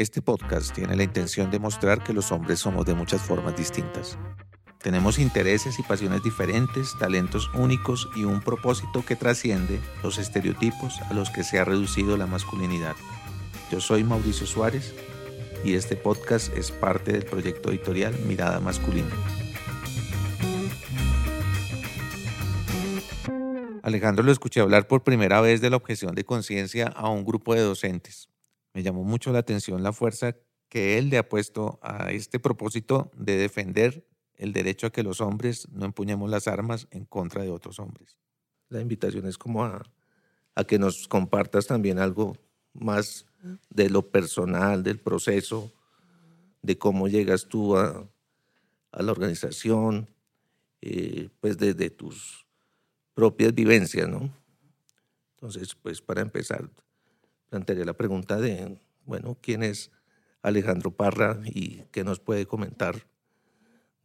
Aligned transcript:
Este 0.00 0.22
podcast 0.22 0.74
tiene 0.74 0.96
la 0.96 1.02
intención 1.02 1.50
de 1.50 1.58
mostrar 1.58 2.02
que 2.02 2.14
los 2.14 2.32
hombres 2.32 2.58
somos 2.58 2.86
de 2.86 2.94
muchas 2.94 3.20
formas 3.20 3.54
distintas. 3.54 4.16
Tenemos 4.82 5.18
intereses 5.18 5.78
y 5.78 5.82
pasiones 5.82 6.22
diferentes, 6.22 6.96
talentos 6.98 7.50
únicos 7.52 8.08
y 8.16 8.24
un 8.24 8.40
propósito 8.40 9.04
que 9.04 9.14
trasciende 9.14 9.78
los 10.02 10.16
estereotipos 10.16 11.02
a 11.02 11.12
los 11.12 11.28
que 11.28 11.44
se 11.44 11.58
ha 11.58 11.66
reducido 11.66 12.16
la 12.16 12.26
masculinidad. 12.26 12.96
Yo 13.70 13.78
soy 13.78 14.02
Mauricio 14.02 14.46
Suárez 14.46 14.94
y 15.64 15.74
este 15.74 15.96
podcast 15.96 16.56
es 16.56 16.70
parte 16.70 17.12
del 17.12 17.26
proyecto 17.26 17.68
editorial 17.68 18.18
Mirada 18.20 18.58
Masculina. 18.58 19.14
Alejandro 23.82 24.24
lo 24.24 24.32
escuché 24.32 24.60
hablar 24.60 24.88
por 24.88 25.02
primera 25.02 25.42
vez 25.42 25.60
de 25.60 25.68
la 25.68 25.76
objeción 25.76 26.14
de 26.14 26.24
conciencia 26.24 26.86
a 26.86 27.10
un 27.10 27.22
grupo 27.26 27.54
de 27.54 27.60
docentes. 27.60 28.29
Me 28.72 28.82
llamó 28.82 29.04
mucho 29.04 29.32
la 29.32 29.40
atención 29.40 29.82
la 29.82 29.92
fuerza 29.92 30.36
que 30.68 30.98
él 30.98 31.10
le 31.10 31.18
ha 31.18 31.28
puesto 31.28 31.78
a 31.82 32.12
este 32.12 32.38
propósito 32.38 33.10
de 33.16 33.36
defender 33.36 34.06
el 34.36 34.52
derecho 34.52 34.86
a 34.86 34.90
que 34.90 35.02
los 35.02 35.20
hombres 35.20 35.68
no 35.70 35.84
empuñemos 35.84 36.30
las 36.30 36.48
armas 36.48 36.86
en 36.90 37.04
contra 37.04 37.42
de 37.42 37.50
otros 37.50 37.78
hombres. 37.78 38.16
La 38.68 38.80
invitación 38.80 39.26
es 39.26 39.36
como 39.36 39.64
a, 39.64 39.82
a 40.54 40.64
que 40.64 40.78
nos 40.78 41.08
compartas 41.08 41.66
también 41.66 41.98
algo 41.98 42.36
más 42.72 43.26
de 43.68 43.90
lo 43.90 44.10
personal, 44.10 44.82
del 44.82 45.00
proceso, 45.00 45.72
de 46.62 46.78
cómo 46.78 47.08
llegas 47.08 47.46
tú 47.46 47.76
a, 47.76 48.08
a 48.92 49.02
la 49.02 49.12
organización, 49.12 50.08
eh, 50.82 51.28
pues 51.40 51.58
desde 51.58 51.90
tus 51.90 52.46
propias 53.14 53.54
vivencias, 53.54 54.08
¿no? 54.08 54.32
Entonces, 55.36 55.74
pues 55.74 56.00
para 56.00 56.20
empezar, 56.20 56.70
plantearía 57.50 57.84
la 57.84 57.94
pregunta 57.94 58.40
de, 58.40 58.78
bueno, 59.04 59.36
¿quién 59.42 59.62
es 59.62 59.90
Alejandro 60.42 60.90
Parra 60.90 61.40
y 61.44 61.82
qué 61.90 62.04
nos 62.04 62.20
puede 62.20 62.46
comentar 62.46 63.06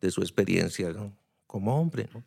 de 0.01 0.11
su 0.11 0.21
experiencia 0.21 0.93
como 1.47 1.79
hombre. 1.79 2.09
¿no? 2.13 2.23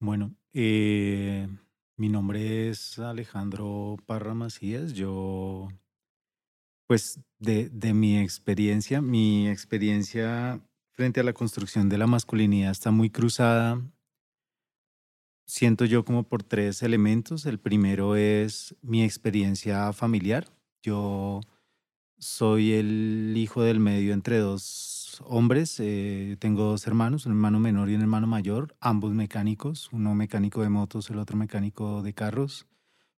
Bueno, 0.00 0.34
eh, 0.52 1.48
mi 1.96 2.08
nombre 2.08 2.68
es 2.68 2.98
Alejandro 2.98 3.96
Parra 4.06 4.34
Macías. 4.34 4.92
Yo, 4.94 5.68
pues, 6.86 7.20
de, 7.38 7.68
de 7.68 7.94
mi 7.94 8.18
experiencia, 8.18 9.00
mi 9.00 9.48
experiencia 9.48 10.60
frente 10.92 11.20
a 11.20 11.24
la 11.24 11.32
construcción 11.32 11.88
de 11.88 11.98
la 11.98 12.06
masculinidad 12.06 12.70
está 12.70 12.90
muy 12.90 13.10
cruzada 13.10 13.80
siento 15.54 15.84
yo 15.84 16.04
como 16.04 16.24
por 16.24 16.42
tres 16.42 16.82
elementos. 16.82 17.46
El 17.46 17.60
primero 17.60 18.16
es 18.16 18.74
mi 18.82 19.04
experiencia 19.04 19.92
familiar. 19.92 20.48
Yo 20.82 21.40
soy 22.18 22.72
el 22.72 23.34
hijo 23.36 23.62
del 23.62 23.78
medio 23.78 24.14
entre 24.14 24.38
dos 24.38 25.22
hombres. 25.24 25.78
Eh, 25.78 26.36
tengo 26.40 26.64
dos 26.64 26.88
hermanos, 26.88 27.26
un 27.26 27.32
hermano 27.32 27.60
menor 27.60 27.88
y 27.88 27.94
un 27.94 28.00
hermano 28.00 28.26
mayor, 28.26 28.74
ambos 28.80 29.12
mecánicos, 29.12 29.90
uno 29.92 30.12
mecánico 30.16 30.60
de 30.60 30.70
motos, 30.70 31.08
el 31.10 31.18
otro 31.18 31.36
mecánico 31.36 32.02
de 32.02 32.14
carros. 32.14 32.66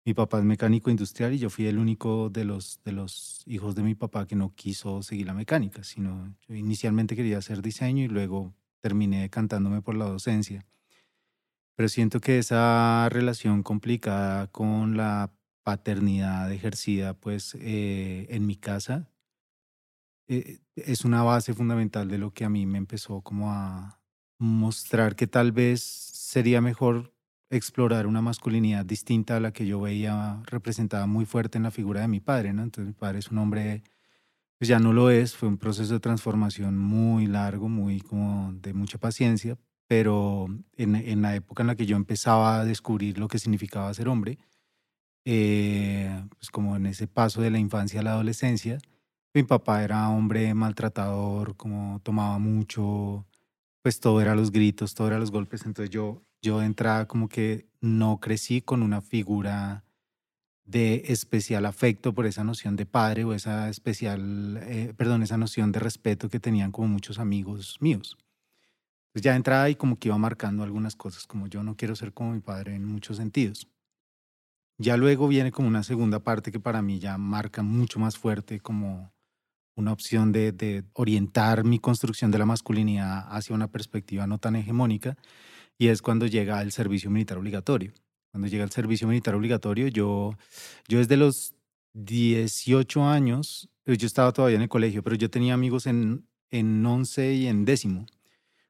Mi 0.05 0.13
papá 0.13 0.39
es 0.39 0.45
mecánico 0.45 0.91
industrial 0.91 1.33
y 1.33 1.39
yo 1.39 1.49
fui 1.49 1.67
el 1.67 1.79
único 1.79 2.29
de 2.29 2.45
los, 2.45 2.81
de 2.85 2.93
los 2.93 3.45
hijos 3.47 3.75
de 3.75 3.83
mi 3.83 3.95
papá 3.95 4.27
que 4.27 4.37
no 4.37 4.55
quiso 4.55 5.03
seguir 5.03 5.27
la 5.27 5.35
mecánica, 5.35 5.83
sino 5.85 6.37
yo 6.47 6.55
inicialmente 6.55 7.17
quería 7.17 7.39
hacer 7.39 7.63
diseño 7.63 8.05
y 8.05 8.09
luego 8.09 8.55
terminé 8.83 9.23
decantándome 9.23 9.81
por 9.81 9.95
la 9.97 10.05
docencia. 10.05 10.67
Pero 11.77 11.89
siento 11.89 12.21
que 12.21 12.39
esa 12.39 13.09
relación 13.11 13.63
complicada 13.63 14.49
con 14.49 14.97
la 14.97 15.33
paternidad 15.63 16.51
ejercida 16.53 17.15
pues 17.15 17.57
eh, 17.61 18.27
en 18.31 18.47
mi 18.47 18.57
casa 18.57 19.11
eh, 20.29 20.59
es 20.75 21.05
una 21.05 21.23
base 21.23 21.55
fundamental 21.55 22.09
de 22.09 22.19
lo 22.19 22.33
que 22.33 22.45
a 22.45 22.49
mí 22.49 22.67
me 22.67 22.79
empezó 22.79 23.21
como 23.23 23.53
a 23.53 24.01
mostrar 24.39 25.17
que 25.17 25.27
tal 25.27 25.53
vez 25.53 25.83
sería 25.83 26.61
mejor 26.61 27.15
explorar 27.51 28.07
una 28.07 28.23
masculinidad 28.23 28.85
distinta 28.85 29.37
a 29.37 29.41
la 29.41 29.53
que 29.53 29.67
yo 29.67 29.81
veía 29.81 30.43
representada 30.47 31.07
muy 31.07 31.27
fuerte 31.27 31.59
en 31.59 31.65
la 31.65 31.71
figura 31.71 32.01
de 32.01 32.09
mi 32.09 32.21
padre, 32.21 32.53
¿no? 32.53 32.63
Entonces 32.63 32.89
mi 32.89 32.93
padre 32.99 33.21
es 33.21 33.31
un 33.31 33.39
hombre, 33.39 33.85
pues 34.59 34.69
ya 34.69 34.81
no 34.81 34.93
lo 34.93 35.11
es, 35.11 35.37
fue 35.37 35.49
un 35.49 35.59
proceso 35.59 35.95
de 35.95 36.01
transformación 36.01 36.77
muy 36.79 37.27
largo, 37.27 37.69
muy 37.69 38.01
como 38.01 38.53
de 38.55 38.75
mucha 38.75 38.99
paciencia, 38.99 39.59
pero 39.89 40.47
en, 40.77 40.97
en 40.97 41.23
la 41.23 41.35
época 41.37 41.63
en 41.63 41.69
la 41.69 41.77
que 41.77 41.87
yo 41.87 41.97
empezaba 41.97 42.61
a 42.61 42.65
descubrir 42.65 43.19
lo 43.19 43.29
que 43.29 43.39
significaba 43.39 43.93
ser 43.95 44.09
hombre, 44.09 44.39
eh, 45.29 46.25
pues 46.39 46.51
como 46.53 46.77
en 46.77 46.87
ese 46.87 47.09
paso 47.09 47.43
de 47.43 47.51
la 47.51 47.59
infancia 47.59 48.01
a 48.01 48.03
la 48.05 48.13
adolescencia. 48.13 48.79
Mi 49.35 49.43
papá 49.43 49.83
era 49.83 50.09
hombre 50.09 50.55
maltratador, 50.55 51.57
como 51.57 52.01
tomaba 52.05 52.39
mucho, 52.39 53.27
pues 53.83 54.01
todo 54.01 54.21
era 54.21 54.37
los 54.37 54.53
gritos, 54.53 54.95
todo 54.95 55.09
era 55.09 55.19
los 55.19 55.33
golpes. 55.33 55.67
Entonces 55.67 55.91
yo, 55.91 56.23
yo 56.41 56.61
de 56.61 56.67
entrada 56.67 57.07
como 57.07 57.29
que 57.29 57.67
no 57.81 58.21
crecí 58.21 58.63
con 58.63 58.83
una 58.83 59.01
figura 59.01 59.85
de 60.65 61.03
especial 61.07 61.67
afecto 61.67 62.15
por 62.15 62.27
esa 62.27 62.45
noción 62.45 62.77
de 62.77 62.87
padre 62.87 63.25
o 63.25 63.33
esa 63.35 63.69
especial, 63.69 64.59
eh, 64.63 64.95
perdón, 64.97 65.23
esa 65.23 65.37
noción 65.37 65.73
de 65.73 65.81
respeto 65.81 66.29
que 66.29 66.41
tenían 66.41 66.73
como 66.73 66.89
muchos 66.89 67.19
amigos 67.19 67.79
míos. 67.81 68.17
Pues 69.17 69.25
ya 69.25 69.31
de 69.31 69.39
entrada 69.39 69.71
y 69.71 69.77
como 69.77 69.99
que 69.99 70.09
iba 70.09 70.19
marcando 70.19 70.63
algunas 70.63 70.95
cosas, 70.95 71.27
como 71.27 71.47
yo 71.47 71.63
no 71.63 71.75
quiero 71.75 71.97
ser 71.97 72.13
como 72.13 72.33
mi 72.33 72.41
padre 72.41 72.75
en 72.75 72.85
muchos 72.85 73.17
sentidos. 73.17 73.67
Ya 74.77 74.99
luego 74.99 75.27
viene 75.27 75.51
como 75.51 75.69
una 75.69 75.83
segunda 75.85 76.21
parte 76.21 76.53
que 76.53 76.61
para 76.61 76.83
mí 76.83 76.99
ya 76.99 77.17
marca 77.17 77.63
mucho 77.63 77.99
más 77.99 78.19
fuerte 78.19 78.61
como 78.61 79.15
una 79.75 79.93
opción 79.93 80.33
de, 80.33 80.85
orientar 80.93 81.65
mi 81.65 81.79
construcción 81.79 82.31
de 82.31 82.41
la 82.41 82.45
masculinidad 82.45 83.27
hacia 83.31 83.55
una 83.55 83.69
perspectiva 83.69 84.27
no 84.27 84.37
tan 84.37 84.55
hegemónica, 84.55 85.17
y 85.79 85.89
es 85.89 86.03
cuando 86.03 86.27
llega 86.27 86.61
el 86.61 86.71
servicio 86.71 87.09
militar 87.09 87.39
obligatorio. 87.39 87.95
Cuando 88.33 88.49
llega 88.49 88.65
el 88.65 88.71
servicio 88.71 89.09
militar 89.09 89.35
obligatorio, 89.35 89.89
yo, 89.89 90.37
yo 90.89 90.99
desde 90.99 91.17
los 91.17 91.55
18 91.95 93.03
años, 93.03 93.71
pues 93.83 93.97
yo 93.97 94.07
estaba 94.07 94.31
todavía 94.35 94.57
en 94.57 94.63
el 94.65 94.69
colegio, 94.69 95.03
pero 95.03 95.17
yo 95.17 95.31
tenía 95.31 95.55
amigos 95.55 95.87
en, 95.87 96.29
en 96.51 96.85
11 96.85 97.33
y 97.33 97.47
en 97.47 97.65
décimo. 97.65 98.05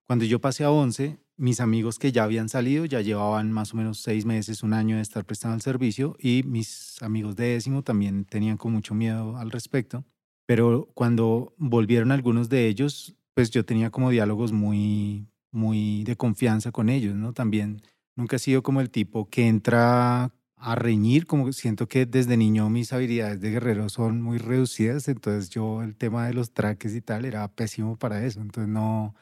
Cuando 0.06 0.24
yo 0.24 0.40
pasé 0.40 0.62
a 0.62 0.70
11, 0.70 1.18
mis 1.36 1.58
amigos 1.58 1.98
que 1.98 2.12
ya 2.12 2.22
habían 2.22 2.48
salido 2.48 2.84
ya 2.84 3.00
llevaban 3.00 3.50
más 3.50 3.74
o 3.74 3.76
menos 3.76 3.98
seis 3.98 4.24
meses, 4.24 4.62
un 4.62 4.72
año 4.72 4.96
de 4.96 5.02
estar 5.02 5.24
prestando 5.24 5.56
el 5.56 5.62
servicio 5.62 6.16
y 6.20 6.44
mis 6.44 7.02
amigos 7.02 7.34
de 7.34 7.54
décimo 7.54 7.82
también 7.82 8.24
tenían 8.24 8.56
con 8.56 8.72
mucho 8.72 8.94
miedo 8.94 9.36
al 9.36 9.50
respecto. 9.50 10.04
Pero 10.46 10.88
cuando 10.94 11.54
volvieron 11.58 12.12
algunos 12.12 12.48
de 12.48 12.68
ellos, 12.68 13.16
pues 13.34 13.50
yo 13.50 13.64
tenía 13.64 13.90
como 13.90 14.10
diálogos 14.10 14.52
muy, 14.52 15.26
muy 15.50 16.04
de 16.04 16.16
confianza 16.16 16.70
con 16.70 16.88
ellos, 16.88 17.16
¿no? 17.16 17.32
También 17.32 17.82
nunca 18.14 18.36
he 18.36 18.38
sido 18.38 18.62
como 18.62 18.80
el 18.80 18.90
tipo 18.90 19.28
que 19.28 19.48
entra 19.48 20.32
a 20.56 20.74
reñir, 20.76 21.26
como 21.26 21.52
siento 21.52 21.88
que 21.88 22.06
desde 22.06 22.36
niño 22.36 22.70
mis 22.70 22.92
habilidades 22.92 23.40
de 23.40 23.50
guerrero 23.50 23.88
son 23.88 24.22
muy 24.22 24.38
reducidas, 24.38 25.08
entonces 25.08 25.50
yo 25.50 25.82
el 25.82 25.96
tema 25.96 26.28
de 26.28 26.34
los 26.34 26.52
traques 26.52 26.94
y 26.94 27.02
tal 27.02 27.24
era 27.24 27.46
pésimo 27.48 27.96
para 27.98 28.24
eso, 28.24 28.40
entonces 28.40 28.72
no, 28.72 29.14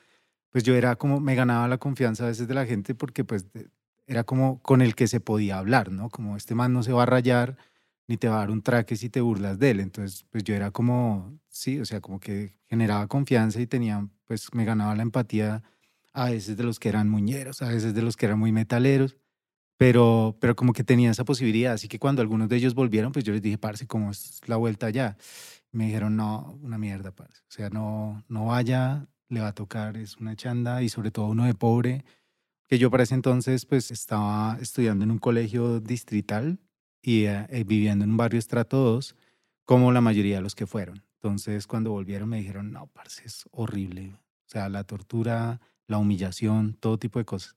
pues 0.54 0.62
yo 0.62 0.76
era 0.76 0.94
como, 0.94 1.18
me 1.18 1.34
ganaba 1.34 1.66
la 1.66 1.78
confianza 1.78 2.22
a 2.22 2.28
veces 2.28 2.46
de 2.46 2.54
la 2.54 2.64
gente 2.64 2.94
porque 2.94 3.24
pues 3.24 3.44
era 4.06 4.22
como 4.22 4.62
con 4.62 4.82
el 4.82 4.94
que 4.94 5.08
se 5.08 5.18
podía 5.18 5.58
hablar, 5.58 5.90
¿no? 5.90 6.10
Como 6.10 6.36
este 6.36 6.54
man 6.54 6.72
no 6.72 6.84
se 6.84 6.92
va 6.92 7.02
a 7.02 7.06
rayar 7.06 7.56
ni 8.06 8.18
te 8.18 8.28
va 8.28 8.36
a 8.36 8.38
dar 8.38 8.52
un 8.52 8.62
traque 8.62 8.94
si 8.94 9.10
te 9.10 9.20
burlas 9.20 9.58
de 9.58 9.70
él. 9.70 9.80
Entonces, 9.80 10.26
pues 10.30 10.44
yo 10.44 10.54
era 10.54 10.70
como, 10.70 11.36
sí, 11.48 11.80
o 11.80 11.84
sea, 11.84 12.00
como 12.00 12.20
que 12.20 12.54
generaba 12.68 13.08
confianza 13.08 13.60
y 13.60 13.66
tenía, 13.66 14.08
pues 14.26 14.54
me 14.54 14.64
ganaba 14.64 14.94
la 14.94 15.02
empatía 15.02 15.64
a 16.12 16.30
veces 16.30 16.56
de 16.56 16.62
los 16.62 16.78
que 16.78 16.88
eran 16.88 17.08
muñeros, 17.08 17.60
a 17.60 17.70
veces 17.70 17.92
de 17.92 18.02
los 18.02 18.16
que 18.16 18.26
eran 18.26 18.38
muy 18.38 18.52
metaleros, 18.52 19.16
pero, 19.76 20.36
pero 20.40 20.54
como 20.54 20.72
que 20.72 20.84
tenía 20.84 21.10
esa 21.10 21.24
posibilidad. 21.24 21.72
Así 21.72 21.88
que 21.88 21.98
cuando 21.98 22.22
algunos 22.22 22.48
de 22.48 22.58
ellos 22.58 22.74
volvieron, 22.74 23.10
pues 23.10 23.24
yo 23.24 23.32
les 23.32 23.42
dije, 23.42 23.58
parce, 23.58 23.88
¿cómo 23.88 24.12
es 24.12 24.40
la 24.46 24.54
vuelta 24.54 24.90
ya? 24.90 25.16
Me 25.72 25.86
dijeron, 25.86 26.14
no, 26.16 26.60
una 26.62 26.78
mierda, 26.78 27.10
parce. 27.10 27.42
O 27.48 27.50
sea, 27.50 27.70
no, 27.70 28.22
no 28.28 28.46
vaya, 28.46 29.08
le 29.34 29.40
va 29.40 29.48
a 29.48 29.54
tocar, 29.54 29.96
es 29.96 30.16
una 30.16 30.36
chanda 30.36 30.82
y 30.82 30.88
sobre 30.88 31.10
todo 31.10 31.26
uno 31.26 31.44
de 31.44 31.54
pobre, 31.54 32.04
que 32.68 32.78
yo 32.78 32.90
para 32.90 33.02
ese 33.02 33.14
entonces 33.14 33.66
pues 33.66 33.90
estaba 33.90 34.56
estudiando 34.60 35.04
en 35.04 35.10
un 35.10 35.18
colegio 35.18 35.80
distrital 35.80 36.58
y 37.02 37.24
eh, 37.24 37.46
eh, 37.50 37.64
viviendo 37.64 38.04
en 38.04 38.12
un 38.12 38.16
barrio 38.16 38.38
estrato 38.38 38.78
2, 38.78 39.14
como 39.64 39.92
la 39.92 40.00
mayoría 40.00 40.36
de 40.36 40.42
los 40.42 40.54
que 40.54 40.66
fueron. 40.66 41.02
Entonces 41.16 41.66
cuando 41.66 41.90
volvieron 41.90 42.28
me 42.28 42.38
dijeron, 42.38 42.72
no, 42.72 42.86
parce, 42.86 43.22
es 43.24 43.44
horrible. 43.50 44.12
O 44.46 44.50
sea, 44.50 44.68
la 44.68 44.84
tortura, 44.84 45.60
la 45.86 45.98
humillación, 45.98 46.74
todo 46.74 46.98
tipo 46.98 47.18
de 47.18 47.24
cosas. 47.24 47.54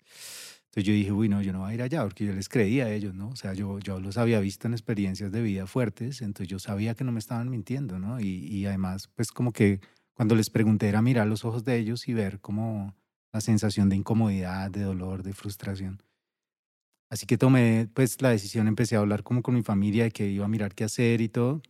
Entonces 0.65 0.83
yo 0.83 0.93
dije, 0.93 1.11
uy, 1.11 1.29
no, 1.29 1.41
yo 1.41 1.53
no 1.53 1.59
voy 1.59 1.71
a 1.71 1.73
ir 1.75 1.81
allá 1.81 2.03
porque 2.03 2.25
yo 2.25 2.33
les 2.33 2.49
creía 2.49 2.85
a 2.85 2.91
ellos, 2.91 3.15
¿no? 3.15 3.29
O 3.29 3.35
sea, 3.35 3.53
yo, 3.53 3.79
yo 3.79 3.99
los 3.99 4.17
había 4.17 4.39
visto 4.39 4.67
en 4.67 4.73
experiencias 4.73 5.31
de 5.31 5.41
vida 5.41 5.65
fuertes, 5.65 6.21
entonces 6.21 6.49
yo 6.49 6.59
sabía 6.59 6.93
que 6.93 7.03
no 7.03 7.11
me 7.11 7.19
estaban 7.19 7.49
mintiendo, 7.49 7.99
¿no? 7.99 8.19
Y, 8.19 8.25
y 8.25 8.65
además, 8.65 9.09
pues 9.15 9.31
como 9.31 9.51
que 9.51 9.79
cuando 10.17 10.33
les 10.33 10.49
pregunté 10.49 10.89
era 10.89 11.03
mirar 11.03 11.27
los 11.27 11.45
ojos 11.45 11.63
de 11.63 11.77
ellos 11.77 12.07
y 12.07 12.13
ver 12.15 12.39
como 12.39 12.95
la 13.31 13.39
sensación 13.39 13.87
de 13.87 13.97
incomodidad, 13.97 14.71
de 14.71 14.81
dolor, 14.81 15.21
de 15.21 15.31
frustración. 15.31 16.01
Así 17.11 17.27
que 17.27 17.37
tomé 17.37 17.87
pues 17.93 18.19
la 18.23 18.31
decisión, 18.31 18.67
empecé 18.67 18.95
a 18.95 18.99
hablar 18.99 19.21
como 19.21 19.43
con 19.43 19.53
mi 19.53 19.61
familia 19.61 20.05
de 20.05 20.11
que 20.11 20.27
iba 20.27 20.45
a 20.45 20.47
mirar 20.47 20.73
qué 20.73 20.85
hacer 20.85 21.21
y 21.21 21.29
todo. 21.29 21.61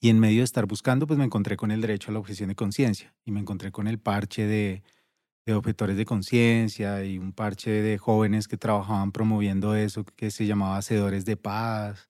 Y 0.00 0.08
en 0.08 0.18
medio 0.18 0.38
de 0.38 0.44
estar 0.44 0.64
buscando, 0.64 1.06
pues 1.06 1.18
me 1.18 1.26
encontré 1.26 1.58
con 1.58 1.70
el 1.70 1.82
derecho 1.82 2.10
a 2.10 2.14
la 2.14 2.20
objeción 2.20 2.48
de 2.48 2.54
conciencia 2.54 3.14
y 3.26 3.30
me 3.30 3.40
encontré 3.40 3.70
con 3.70 3.86
el 3.88 3.98
parche 3.98 4.46
de, 4.46 4.82
de 5.44 5.52
objetores 5.52 5.98
de 5.98 6.06
conciencia 6.06 7.04
y 7.04 7.18
un 7.18 7.34
parche 7.34 7.70
de 7.70 7.98
jóvenes 7.98 8.48
que 8.48 8.56
trabajaban 8.56 9.12
promoviendo 9.12 9.74
eso 9.76 10.04
que 10.04 10.30
se 10.30 10.46
llamaba 10.46 10.78
Hacedores 10.78 11.26
de 11.26 11.36
Paz. 11.36 12.09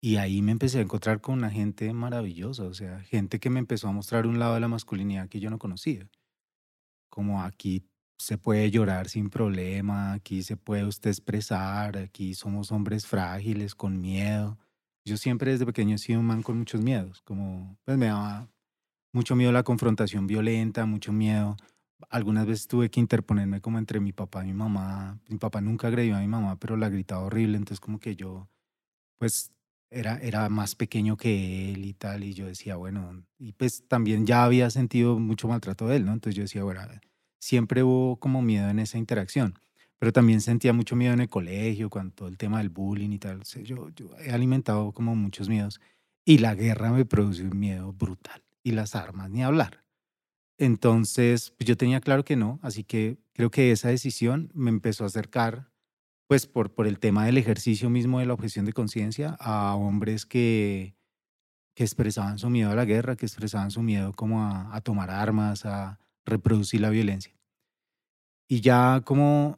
Y 0.00 0.16
ahí 0.16 0.42
me 0.42 0.52
empecé 0.52 0.78
a 0.78 0.82
encontrar 0.82 1.20
con 1.20 1.34
una 1.34 1.50
gente 1.50 1.92
maravillosa, 1.92 2.64
o 2.64 2.74
sea, 2.74 3.00
gente 3.00 3.40
que 3.40 3.50
me 3.50 3.58
empezó 3.58 3.88
a 3.88 3.92
mostrar 3.92 4.26
un 4.26 4.38
lado 4.38 4.54
de 4.54 4.60
la 4.60 4.68
masculinidad 4.68 5.28
que 5.28 5.40
yo 5.40 5.50
no 5.50 5.58
conocía. 5.58 6.08
Como 7.10 7.42
aquí 7.42 7.84
se 8.18 8.38
puede 8.38 8.70
llorar 8.70 9.08
sin 9.08 9.28
problema, 9.30 10.12
aquí 10.12 10.42
se 10.42 10.56
puede 10.56 10.84
usted 10.84 11.10
expresar, 11.10 11.96
aquí 11.98 12.34
somos 12.34 12.70
hombres 12.70 13.06
frágiles, 13.06 13.74
con 13.74 14.00
miedo. 14.00 14.56
Yo 15.04 15.16
siempre 15.16 15.50
desde 15.52 15.66
pequeño 15.66 15.96
he 15.96 15.98
sido 15.98 16.20
un 16.20 16.26
man 16.26 16.42
con 16.42 16.58
muchos 16.58 16.80
miedos, 16.80 17.22
como 17.22 17.76
pues 17.84 17.98
me 17.98 18.06
daba 18.06 18.48
mucho 19.12 19.34
miedo 19.36 19.52
la 19.52 19.64
confrontación 19.64 20.26
violenta, 20.26 20.86
mucho 20.86 21.12
miedo. 21.12 21.56
Algunas 22.10 22.46
veces 22.46 22.68
tuve 22.68 22.90
que 22.90 23.00
interponerme 23.00 23.60
como 23.60 23.78
entre 23.78 24.00
mi 24.00 24.12
papá 24.12 24.44
y 24.44 24.48
mi 24.48 24.54
mamá. 24.54 25.18
Mi 25.28 25.38
papá 25.38 25.60
nunca 25.60 25.88
agredió 25.88 26.16
a 26.16 26.20
mi 26.20 26.28
mamá, 26.28 26.56
pero 26.58 26.76
la 26.76 26.88
gritaba 26.88 27.22
horrible, 27.22 27.56
entonces 27.56 27.80
como 27.80 27.98
que 27.98 28.14
yo 28.16 28.48
pues 29.18 29.52
era, 29.90 30.18
era 30.18 30.48
más 30.48 30.74
pequeño 30.74 31.16
que 31.16 31.72
él 31.72 31.84
y 31.84 31.94
tal, 31.94 32.24
y 32.24 32.34
yo 32.34 32.46
decía, 32.46 32.76
bueno, 32.76 33.24
y 33.38 33.52
pues 33.52 33.84
también 33.88 34.26
ya 34.26 34.44
había 34.44 34.70
sentido 34.70 35.18
mucho 35.18 35.48
maltrato 35.48 35.88
de 35.88 35.96
él, 35.96 36.04
¿no? 36.04 36.12
Entonces 36.12 36.36
yo 36.36 36.42
decía, 36.42 36.62
bueno, 36.62 36.82
siempre 37.40 37.82
hubo 37.82 38.16
como 38.18 38.42
miedo 38.42 38.68
en 38.68 38.78
esa 38.78 38.98
interacción, 38.98 39.58
pero 39.98 40.12
también 40.12 40.40
sentía 40.40 40.72
mucho 40.72 40.96
miedo 40.96 41.14
en 41.14 41.20
el 41.20 41.28
colegio, 41.28 41.90
cuando 41.90 42.14
todo 42.14 42.28
el 42.28 42.36
tema 42.38 42.58
del 42.58 42.68
bullying 42.68 43.10
y 43.10 43.18
tal. 43.18 43.42
yo, 43.64 43.88
yo 43.90 44.10
he 44.18 44.30
alimentado 44.30 44.92
como 44.92 45.14
muchos 45.16 45.48
miedos 45.48 45.80
y 46.24 46.38
la 46.38 46.54
guerra 46.54 46.90
me 46.92 47.04
produce 47.04 47.42
un 47.42 47.58
miedo 47.58 47.92
brutal 47.92 48.42
y 48.62 48.72
las 48.72 48.94
armas, 48.94 49.30
ni 49.30 49.42
hablar. 49.42 49.84
Entonces, 50.58 51.52
pues 51.56 51.66
yo 51.66 51.76
tenía 51.76 52.00
claro 52.00 52.24
que 52.24 52.36
no, 52.36 52.58
así 52.62 52.84
que 52.84 53.16
creo 53.32 53.50
que 53.50 53.70
esa 53.70 53.88
decisión 53.88 54.50
me 54.54 54.70
empezó 54.70 55.04
a 55.04 55.06
acercar, 55.06 55.70
pues 56.28 56.46
por, 56.46 56.72
por 56.72 56.86
el 56.86 57.00
tema 57.00 57.26
del 57.26 57.38
ejercicio 57.38 57.90
mismo 57.90 58.20
de 58.20 58.26
la 58.26 58.34
objeción 58.34 58.64
de 58.66 58.72
conciencia, 58.72 59.36
a 59.40 59.74
hombres 59.74 60.26
que, 60.26 60.94
que 61.74 61.82
expresaban 61.82 62.38
su 62.38 62.48
miedo 62.50 62.70
a 62.70 62.76
la 62.76 62.84
guerra, 62.84 63.16
que 63.16 63.26
expresaban 63.26 63.72
su 63.72 63.82
miedo 63.82 64.12
como 64.12 64.44
a, 64.44 64.74
a 64.74 64.80
tomar 64.80 65.10
armas, 65.10 65.64
a, 65.66 65.98
reproducir 66.28 66.80
la 66.80 66.90
violencia. 66.90 67.34
Y 68.48 68.60
ya 68.60 69.02
como 69.04 69.56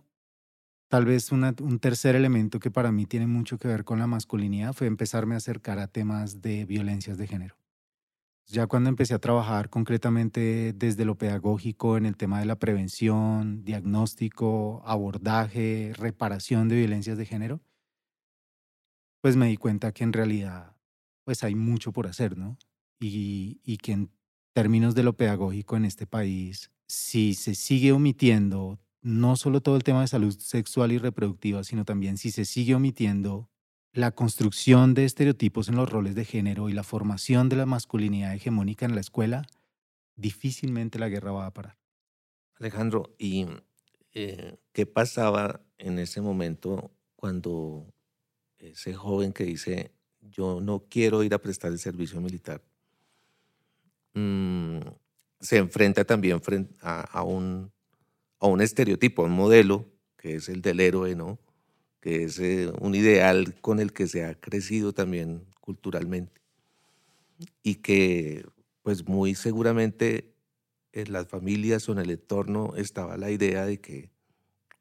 tal 0.89 1.05
vez 1.05 1.31
un 1.31 1.79
tercer 1.81 2.17
elemento 2.17 2.59
que 2.59 2.71
para 2.71 2.91
mí 2.91 3.07
tiene 3.07 3.27
mucho 3.27 3.59
que 3.59 3.69
ver 3.69 3.85
con 3.85 3.99
la 3.99 4.07
masculinidad 4.07 4.73
fue 4.73 4.87
empezarme 4.87 5.35
a 5.35 5.39
acercar 5.39 5.79
a 5.79 5.87
temas 5.87 6.41
de 6.41 6.65
violencias 6.65 7.19
de 7.19 7.27
género. 7.27 7.60
Ya 8.53 8.67
cuando 8.67 8.89
empecé 8.91 9.15
a 9.15 9.19
trabajar 9.21 9.71
concretamente 9.71 10.73
desde 10.75 11.05
lo 11.05 11.17
pedagógico 11.17 11.97
en 11.97 12.05
el 12.05 12.17
tema 12.17 12.41
de 12.41 12.47
la 12.47 12.59
prevención, 12.59 13.65
diagnóstico, 13.65 14.83
abordaje, 14.85 15.93
reparación 15.97 16.69
de 16.69 16.77
violencias 16.77 17.17
de 17.17 17.27
género, 17.27 17.61
pues 19.21 19.37
me 19.37 19.47
di 19.49 19.57
cuenta 19.57 19.93
que 19.93 20.05
en 20.05 20.13
realidad 20.13 20.77
pues 21.25 21.45
hay 21.45 21.55
mucho 21.55 21.93
por 21.93 22.07
hacer, 22.07 22.37
¿no? 22.37 22.59
Y, 23.01 23.61
y 23.65 23.77
que 23.79 23.93
en 23.93 24.11
términos 24.55 24.95
de 24.95 25.03
lo 25.03 25.17
pedagógico 25.17 25.77
en 25.77 25.85
este 25.85 26.07
país, 26.07 26.71
si 26.89 27.35
se 27.35 27.55
sigue 27.55 27.93
omitiendo 27.93 28.81
no 29.03 29.37
solo 29.37 29.61
todo 29.63 29.77
el 29.77 29.85
tema 29.85 30.01
de 30.03 30.09
salud 30.09 30.37
sexual 30.39 30.93
y 30.93 30.99
reproductiva, 30.99 31.65
sino 31.65 31.85
también 31.85 32.19
si 32.19 32.31
se 32.31 32.45
sigue 32.45 32.75
omitiendo 32.75 33.50
la 33.93 34.13
construcción 34.13 34.95
de 34.95 35.05
estereotipos 35.05 35.69
en 35.69 35.77
los 35.77 35.89
roles 35.89 36.15
de 36.15 36.25
género 36.25 36.69
y 36.69 36.73
la 36.73 36.85
formación 36.85 37.49
de 37.49 37.57
la 37.57 37.67
masculinidad 37.67 38.35
hegemónica 38.35 38.87
en 38.87 38.95
la 38.95 39.01
escuela, 39.01 39.47
difícilmente 40.17 40.99
la 40.99 41.09
guerra 41.09 41.33
va 41.33 41.47
a 41.47 41.53
parar. 41.53 41.79
Alejandro, 42.55 43.15
¿y 43.19 43.47
eh, 44.13 44.59
qué 44.73 44.87
pasaba 44.87 45.61
en 45.79 45.99
ese 45.99 46.21
momento 46.21 46.91
cuando 47.17 47.93
ese 48.59 48.95
joven 48.95 49.33
que 49.33 49.45
dice, 49.45 49.93
yo 50.21 50.61
no 50.61 50.85
quiero 50.89 51.23
ir 51.23 51.35
a 51.35 51.39
prestar 51.39 51.73
el 51.73 51.79
servicio 51.79 52.21
militar, 52.21 52.63
Mm, 54.15 54.81
se 55.41 55.57
enfrenta 55.59 56.05
también 56.05 56.41
a, 56.83 57.23
un, 57.23 57.73
a 58.39 58.47
un 58.47 58.61
estereotipo, 58.61 59.23
a 59.23 59.27
un 59.27 59.33
modelo, 59.33 59.87
que 60.17 60.37
es 60.37 60.49
el 60.49 60.63
del 60.63 60.81
héroe, 60.81 61.15
¿no? 61.15 61.39
Que 62.01 62.25
es 62.25 62.39
eh, 62.39 62.73
un 62.81 62.95
ideal 62.95 63.55
con 63.61 63.79
el 63.79 63.93
que 63.93 64.07
se 64.07 64.25
ha 64.25 64.35
crecido 64.35 64.93
también 64.93 65.47
culturalmente 65.61 66.41
y 67.63 67.77
que 67.77 68.47
pues 68.83 69.07
muy 69.07 69.35
seguramente 69.35 70.35
en 70.93 71.13
las 71.13 71.29
familias 71.29 71.89
o 71.89 71.93
en 71.93 71.99
el 71.99 72.11
entorno 72.11 72.75
estaba 72.77 73.17
la 73.17 73.31
idea 73.31 73.65
de 73.65 73.81
que 73.81 74.11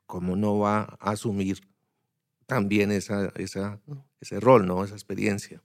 cómo 0.05 0.35
no 0.35 0.57
va 0.57 0.97
a 0.99 1.11
asumir 1.11 1.59
también 2.47 2.91
esa, 2.91 3.31
esa, 3.35 3.79
ese 4.19 4.39
rol, 4.39 4.65
¿no? 4.65 4.83
esa 4.83 4.95
experiencia. 4.95 5.61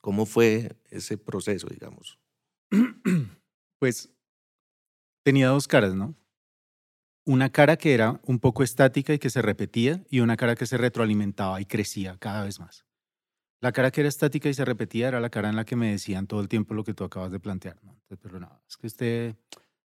¿Cómo 0.00 0.24
fue 0.24 0.76
ese 0.88 1.18
proceso, 1.18 1.68
digamos? 1.68 2.18
pues 3.78 4.10
tenía 5.22 5.48
dos 5.48 5.68
caras, 5.68 5.94
¿no? 5.94 6.14
Una 7.28 7.50
cara 7.50 7.76
que 7.76 7.92
era 7.92 8.18
un 8.24 8.38
poco 8.38 8.62
estática 8.62 9.12
y 9.12 9.18
que 9.18 9.28
se 9.28 9.42
repetía 9.42 10.02
y 10.08 10.20
una 10.20 10.38
cara 10.38 10.54
que 10.54 10.64
se 10.64 10.78
retroalimentaba 10.78 11.60
y 11.60 11.66
crecía 11.66 12.16
cada 12.16 12.42
vez 12.42 12.58
más. 12.58 12.86
La 13.60 13.70
cara 13.70 13.90
que 13.90 14.00
era 14.00 14.08
estática 14.08 14.48
y 14.48 14.54
se 14.54 14.64
repetía 14.64 15.08
era 15.08 15.20
la 15.20 15.28
cara 15.28 15.50
en 15.50 15.56
la 15.56 15.66
que 15.66 15.76
me 15.76 15.90
decían 15.90 16.26
todo 16.26 16.40
el 16.40 16.48
tiempo 16.48 16.72
lo 16.72 16.84
que 16.84 16.94
tú 16.94 17.04
acabas 17.04 17.30
de 17.30 17.38
plantear, 17.38 17.76
pero 18.22 18.40
no, 18.40 18.62
es 18.66 18.78
que 18.78 18.86
usted, 18.86 19.36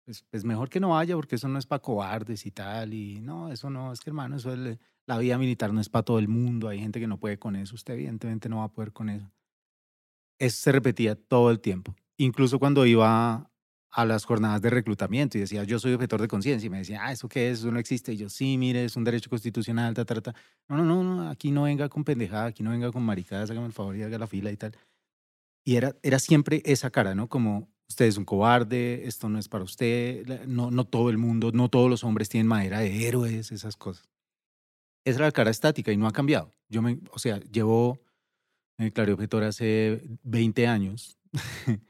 pues, 0.05 0.23
es 0.31 0.43
mejor 0.43 0.69
que 0.69 0.79
no 0.79 0.89
vaya 0.89 1.15
porque 1.15 1.37
eso 1.37 1.47
no 1.47 1.57
es 1.57 1.65
para 1.65 1.81
cobardes 1.81 2.45
y 2.45 2.51
tal, 2.51 2.93
y 2.93 3.19
no, 3.19 3.51
eso 3.51 3.71
no, 3.71 3.91
es 3.91 4.01
que 4.01 4.11
hermano, 4.11 4.35
eso 4.35 4.53
es, 4.53 4.77
la 5.07 5.17
vida 5.17 5.39
militar 5.39 5.73
no 5.73 5.81
es 5.81 5.89
para 5.89 6.03
todo 6.03 6.19
el 6.19 6.27
mundo, 6.27 6.67
hay 6.67 6.77
gente 6.77 6.99
que 6.99 7.07
no 7.07 7.19
puede 7.19 7.39
con 7.39 7.55
eso, 7.55 7.73
usted 7.73 7.95
evidentemente 7.95 8.47
no 8.47 8.57
va 8.57 8.65
a 8.65 8.71
poder 8.71 8.93
con 8.93 9.09
eso. 9.09 9.31
Eso 10.37 10.61
se 10.61 10.71
repetía 10.71 11.15
todo 11.15 11.49
el 11.49 11.59
tiempo 11.59 11.95
incluso 12.17 12.59
cuando 12.59 12.85
iba 12.85 13.49
a 13.95 14.05
las 14.05 14.25
jornadas 14.25 14.59
de 14.61 14.71
reclutamiento 14.71 15.37
y 15.37 15.41
decía, 15.41 15.63
yo 15.63 15.77
soy 15.77 15.93
objetor 15.93 16.19
de 16.19 16.27
conciencia, 16.27 16.65
y 16.65 16.69
me 16.69 16.79
decía, 16.79 17.01
ah, 17.03 17.11
¿eso 17.11 17.29
qué 17.29 17.51
es? 17.51 17.59
Eso 17.59 17.71
no 17.71 17.77
existe. 17.77 18.13
Y 18.13 18.17
yo, 18.17 18.27
sí, 18.27 18.57
mire, 18.57 18.85
es 18.85 18.95
un 18.95 19.03
derecho 19.03 19.29
constitucional, 19.29 19.93
ta, 19.93 20.03
ta, 20.03 20.19
ta. 20.19 20.35
No, 20.67 20.77
no, 20.77 20.83
no, 20.83 21.03
no, 21.03 21.29
aquí 21.29 21.51
no 21.51 21.63
venga 21.63 21.87
con 21.89 22.03
pendejada, 22.03 22.45
aquí 22.45 22.63
no 22.63 22.71
venga 22.71 22.91
con 22.91 23.03
maricadas, 23.03 23.51
hágame 23.51 23.67
el 23.67 23.73
favor 23.73 23.95
y 23.95 24.01
haga 24.01 24.17
la 24.17 24.25
fila 24.25 24.51
y 24.51 24.57
tal. 24.57 24.75
Y 25.63 25.75
era, 25.75 25.95
era 26.01 26.17
siempre 26.17 26.63
esa 26.65 26.89
cara, 26.89 27.13
¿no? 27.13 27.29
Como, 27.29 27.69
usted 27.87 28.05
es 28.05 28.17
un 28.17 28.25
cobarde, 28.25 29.07
esto 29.07 29.29
no 29.29 29.37
es 29.37 29.47
para 29.47 29.63
usted, 29.63 30.47
no, 30.47 30.71
no 30.71 30.85
todo 30.85 31.11
el 31.11 31.19
mundo, 31.19 31.51
no 31.53 31.69
todos 31.69 31.89
los 31.89 32.03
hombres 32.03 32.29
tienen 32.29 32.47
madera 32.47 32.79
de 32.79 33.07
héroes, 33.07 33.51
esas 33.51 33.77
cosas. 33.77 34.09
Esa 35.05 35.19
era 35.19 35.27
la 35.27 35.31
cara 35.31 35.51
estática 35.51 35.91
y 35.91 35.97
no 35.97 36.07
ha 36.07 36.11
cambiado. 36.11 36.51
Yo 36.67 36.81
me, 36.81 36.99
o 37.11 37.19
sea, 37.19 37.39
llevo 37.41 37.99
en 38.79 38.85
el 38.85 38.93
Claro 38.93 39.13
Objetor 39.13 39.43
hace 39.43 40.01
20 40.23 40.65
años. 40.65 41.19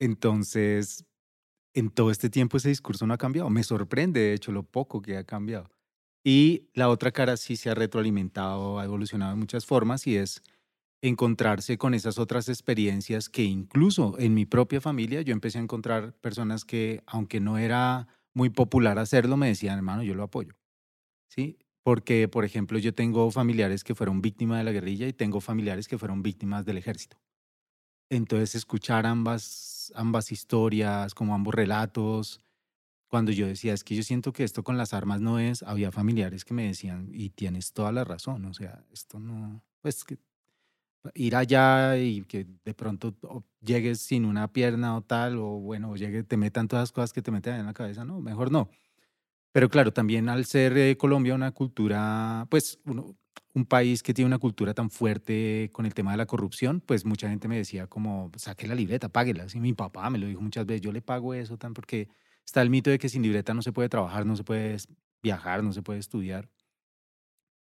Entonces, 0.00 1.04
en 1.80 1.90
todo 1.90 2.10
este 2.10 2.30
tiempo 2.30 2.56
ese 2.56 2.68
discurso 2.68 3.06
no 3.06 3.14
ha 3.14 3.18
cambiado. 3.18 3.50
Me 3.50 3.64
sorprende, 3.64 4.20
de 4.20 4.34
hecho, 4.34 4.52
lo 4.52 4.62
poco 4.62 5.02
que 5.02 5.16
ha 5.16 5.24
cambiado. 5.24 5.68
Y 6.24 6.68
la 6.74 6.88
otra 6.88 7.10
cara 7.10 7.36
sí 7.36 7.56
se 7.56 7.70
ha 7.70 7.74
retroalimentado, 7.74 8.78
ha 8.78 8.84
evolucionado 8.84 9.32
en 9.32 9.38
muchas 9.40 9.66
formas 9.66 10.06
y 10.06 10.16
es 10.16 10.42
encontrarse 11.02 11.78
con 11.78 11.94
esas 11.94 12.18
otras 12.18 12.48
experiencias 12.48 13.30
que 13.30 13.42
incluso 13.42 14.18
en 14.18 14.34
mi 14.34 14.44
propia 14.44 14.82
familia 14.82 15.22
yo 15.22 15.32
empecé 15.32 15.58
a 15.58 15.62
encontrar 15.62 16.12
personas 16.20 16.66
que, 16.66 17.02
aunque 17.06 17.40
no 17.40 17.56
era 17.56 18.08
muy 18.34 18.50
popular 18.50 18.98
hacerlo, 18.98 19.38
me 19.38 19.48
decían, 19.48 19.78
hermano, 19.78 20.02
yo 20.02 20.14
lo 20.14 20.24
apoyo. 20.24 20.54
¿Sí? 21.28 21.58
Porque, 21.82 22.28
por 22.28 22.44
ejemplo, 22.44 22.78
yo 22.78 22.94
tengo 22.94 23.30
familiares 23.30 23.82
que 23.82 23.94
fueron 23.94 24.20
víctimas 24.20 24.58
de 24.58 24.64
la 24.64 24.72
guerrilla 24.72 25.08
y 25.08 25.14
tengo 25.14 25.40
familiares 25.40 25.88
que 25.88 25.96
fueron 25.96 26.22
víctimas 26.22 26.66
del 26.66 26.76
ejército. 26.76 27.16
Entonces, 28.12 28.56
escuchar 28.56 29.06
ambas, 29.06 29.92
ambas 29.94 30.32
historias, 30.32 31.14
como 31.14 31.32
ambos 31.32 31.54
relatos, 31.54 32.40
cuando 33.08 33.32
yo 33.32 33.46
decía, 33.46 33.74
es 33.74 33.84
que 33.84 33.96
yo 33.96 34.02
siento 34.02 34.32
que 34.32 34.44
esto 34.44 34.64
con 34.64 34.78
las 34.78 34.94
armas 34.94 35.20
no 35.20 35.38
es, 35.40 35.62
había 35.64 35.92
familiares 35.92 36.44
que 36.44 36.54
me 36.54 36.66
decían, 36.66 37.10
y 37.12 37.30
tienes 37.30 37.72
toda 37.72 37.92
la 37.92 38.04
razón, 38.04 38.44
o 38.46 38.54
sea, 38.54 38.84
esto 38.92 39.20
no, 39.20 39.62
pues 39.82 40.04
que 40.04 40.18
ir 41.14 41.36
allá 41.36 41.98
y 41.98 42.22
que 42.24 42.46
de 42.64 42.74
pronto 42.74 43.14
llegues 43.60 44.00
sin 44.00 44.24
una 44.26 44.52
pierna 44.52 44.96
o 44.96 45.02
tal, 45.02 45.38
o 45.38 45.46
bueno, 45.60 45.96
llegue, 45.96 46.22
te 46.24 46.36
metan 46.36 46.68
todas 46.68 46.84
las 46.84 46.92
cosas 46.92 47.12
que 47.12 47.22
te 47.22 47.30
meten 47.32 47.54
en 47.56 47.66
la 47.66 47.74
cabeza, 47.74 48.04
no, 48.04 48.20
mejor 48.20 48.52
no. 48.52 48.70
Pero 49.52 49.68
claro, 49.70 49.92
también 49.92 50.28
al 50.28 50.46
ser 50.46 50.96
Colombia 50.98 51.34
una 51.34 51.52
cultura, 51.52 52.46
pues 52.50 52.80
uno, 52.86 53.16
un 53.54 53.64
país 53.66 54.02
que 54.02 54.14
tiene 54.14 54.26
una 54.26 54.38
cultura 54.38 54.74
tan 54.74 54.90
fuerte 54.90 55.70
con 55.72 55.86
el 55.86 55.94
tema 55.94 56.12
de 56.12 56.16
la 56.18 56.26
corrupción, 56.26 56.80
pues 56.80 57.04
mucha 57.04 57.28
gente 57.28 57.48
me 57.48 57.56
decía 57.56 57.86
como, 57.86 58.30
saque 58.36 58.66
la 58.68 58.74
libreta, 58.74 59.08
páguela. 59.08 59.44
Así 59.44 59.60
mi 59.60 59.72
papá 59.72 60.08
me 60.10 60.18
lo 60.18 60.26
dijo 60.26 60.40
muchas 60.40 60.66
veces, 60.66 60.82
yo 60.82 60.92
le 60.92 61.02
pago 61.02 61.34
eso 61.34 61.56
tan 61.58 61.74
porque 61.74 62.08
está 62.44 62.62
el 62.62 62.70
mito 62.70 62.90
de 62.90 62.98
que 62.98 63.08
sin 63.08 63.22
libreta 63.22 63.54
no 63.54 63.62
se 63.62 63.72
puede 63.72 63.88
trabajar, 63.88 64.26
no 64.26 64.36
se 64.36 64.44
puede 64.44 64.76
viajar, 65.22 65.62
no 65.64 65.72
se 65.72 65.82
puede 65.82 65.98
estudiar. 66.00 66.48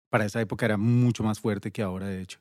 Para 0.10 0.26
esa 0.26 0.42
época 0.42 0.66
era 0.66 0.78
mucho 0.78 1.24
más 1.24 1.40
fuerte 1.40 1.72
que 1.72 1.82
ahora, 1.82 2.08
de 2.08 2.22
hecho. 2.22 2.40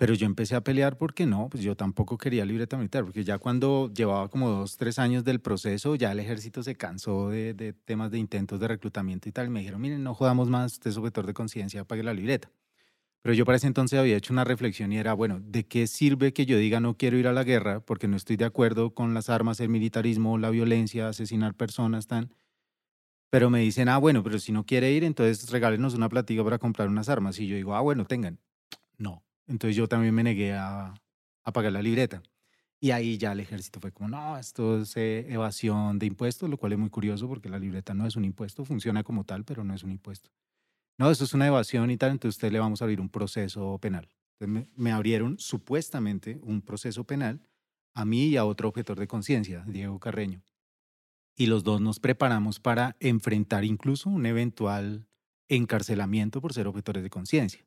Pero 0.00 0.14
yo 0.14 0.24
empecé 0.24 0.56
a 0.56 0.62
pelear 0.62 0.96
porque 0.96 1.26
no, 1.26 1.50
pues 1.50 1.62
yo 1.62 1.76
tampoco 1.76 2.16
quería 2.16 2.46
libreta 2.46 2.78
militar, 2.78 3.04
porque 3.04 3.22
ya 3.22 3.36
cuando 3.36 3.92
llevaba 3.92 4.30
como 4.30 4.48
dos, 4.48 4.78
tres 4.78 4.98
años 4.98 5.24
del 5.24 5.40
proceso, 5.42 5.94
ya 5.94 6.10
el 6.10 6.20
ejército 6.20 6.62
se 6.62 6.74
cansó 6.74 7.28
de, 7.28 7.74
temas 7.84 8.10
de 8.10 8.16
intentos 8.16 8.58
de 8.60 8.66
reclutamiento 8.66 9.28
y 9.28 9.32
tal. 9.32 9.48
Y 9.48 9.50
me 9.50 9.58
dijeron, 9.60 9.78
miren, 9.78 10.02
no 10.02 10.14
jodamos 10.14 10.48
más, 10.48 10.72
usted 10.72 10.88
es 10.88 10.96
objetor 10.96 11.26
de 11.26 11.34
conciencia, 11.34 11.84
pague 11.84 12.02
la 12.02 12.14
libreta. 12.14 12.50
Pero 13.20 13.34
yo 13.34 13.44
para 13.44 13.56
ese 13.56 13.66
entonces 13.66 13.98
había 13.98 14.16
hecho 14.16 14.32
una 14.32 14.44
reflexión 14.44 14.90
y 14.90 14.96
era, 14.96 15.12
bueno, 15.12 15.38
¿de 15.38 15.66
qué 15.66 15.86
sirve 15.86 16.32
que 16.32 16.46
yo 16.46 16.56
diga 16.56 16.80
no 16.80 16.96
quiero 16.96 17.18
ir 17.18 17.28
a 17.28 17.34
la 17.34 17.44
guerra 17.44 17.80
porque 17.80 18.08
no 18.08 18.16
estoy 18.16 18.38
de 18.38 18.46
acuerdo 18.46 18.94
con 18.94 19.12
las 19.12 19.28
armas, 19.28 19.60
el 19.60 19.68
militarismo, 19.68 20.38
la 20.38 20.48
violencia, 20.48 21.08
asesinar 21.08 21.52
personas, 21.52 22.06
tan... 22.06 22.32
Pero 23.28 23.50
me 23.50 23.60
dicen, 23.60 23.90
ah, 23.90 23.98
bueno, 23.98 24.22
pero 24.22 24.38
si 24.38 24.50
no 24.50 24.64
quiere 24.64 24.92
ir, 24.92 25.04
entonces 25.04 25.50
regálenos 25.50 25.92
una 25.92 26.08
platica 26.08 26.42
para 26.42 26.58
comprar 26.58 26.88
unas 26.88 27.10
armas. 27.10 27.38
Y 27.38 27.48
yo 27.48 27.56
digo, 27.56 27.74
ah, 27.74 27.82
bueno, 27.82 28.06
tengan. 28.06 28.38
No, 28.96 29.22
entonces 29.50 29.74
yo 29.74 29.88
también 29.88 30.14
me 30.14 30.22
negué 30.22 30.54
a, 30.54 30.94
pagar 31.52 31.72
la 31.72 31.82
libreta. 31.82 32.22
Y 32.78 32.92
ahí 32.92 33.18
ya 33.18 33.32
el 33.32 33.40
ejército 33.40 33.80
fue 33.80 33.90
como, 33.90 34.08
no, 34.08 34.38
esto 34.38 34.80
es 34.80 34.96
eh, 34.96 35.26
evasión 35.28 35.98
de 35.98 36.06
impuestos, 36.06 36.48
lo 36.48 36.56
cual 36.56 36.72
es 36.72 36.78
muy 36.78 36.88
curioso 36.88 37.26
porque 37.26 37.48
la 37.48 37.58
libreta 37.58 37.92
no 37.92 38.06
es 38.06 38.14
un 38.14 38.24
impuesto, 38.24 38.64
funciona 38.64 39.02
como 39.02 39.24
tal, 39.24 39.44
pero 39.44 39.64
no 39.64 39.74
es 39.74 39.82
un 39.82 39.90
impuesto. 39.90 40.30
No, 40.96 41.10
esto 41.10 41.24
es 41.24 41.34
una 41.34 41.48
evasión 41.48 41.90
y 41.90 41.96
tal, 41.96 42.12
entonces 42.12 42.36
usted 42.36 42.52
le 42.52 42.60
vamos 42.60 42.80
a 42.80 42.84
abrir 42.84 43.00
un 43.00 43.08
proceso 43.08 43.76
penal. 43.78 44.08
Entonces 44.38 44.68
me, 44.76 44.82
me 44.82 44.92
abrieron 44.92 45.38
supuestamente 45.40 46.38
un 46.42 46.62
proceso 46.62 47.02
penal 47.02 47.42
a 47.92 48.04
mí 48.04 48.28
y 48.28 48.36
a 48.36 48.44
otro 48.44 48.68
objetor 48.68 48.98
de 48.98 49.08
conciencia, 49.08 49.64
Diego 49.66 49.98
Carreño. 49.98 50.42
Y 51.36 51.46
los 51.46 51.64
dos 51.64 51.80
nos 51.80 51.98
preparamos 51.98 52.60
para 52.60 52.96
enfrentar 53.00 53.64
incluso 53.64 54.08
un 54.08 54.24
eventual 54.26 55.08
encarcelamiento 55.48 56.40
por 56.40 56.52
ser 56.52 56.68
objetores 56.68 57.02
de 57.02 57.10
conciencia. 57.10 57.66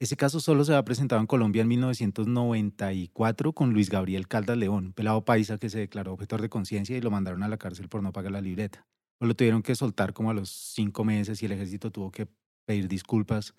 Ese 0.00 0.16
caso 0.16 0.40
solo 0.40 0.64
se 0.64 0.72
había 0.72 0.84
presentado 0.84 1.20
en 1.20 1.26
Colombia 1.26 1.62
en 1.62 1.68
1994 1.68 3.52
con 3.52 3.72
Luis 3.72 3.90
Gabriel 3.90 4.26
Caldas 4.26 4.56
León, 4.56 4.92
pelado 4.92 5.24
paisa 5.24 5.58
que 5.58 5.70
se 5.70 5.78
declaró 5.78 6.12
objetor 6.12 6.42
de 6.42 6.48
conciencia 6.48 6.96
y 6.96 7.00
lo 7.00 7.10
mandaron 7.10 7.42
a 7.42 7.48
la 7.48 7.58
cárcel 7.58 7.88
por 7.88 8.02
no 8.02 8.12
pagar 8.12 8.32
la 8.32 8.40
libreta. 8.40 8.86
O 9.20 9.26
lo 9.26 9.34
tuvieron 9.34 9.62
que 9.62 9.76
soltar 9.76 10.12
como 10.12 10.30
a 10.30 10.34
los 10.34 10.50
cinco 10.50 11.04
meses 11.04 11.42
y 11.42 11.46
el 11.46 11.52
ejército 11.52 11.92
tuvo 11.92 12.10
que 12.10 12.28
pedir 12.66 12.88
disculpas 12.88 13.54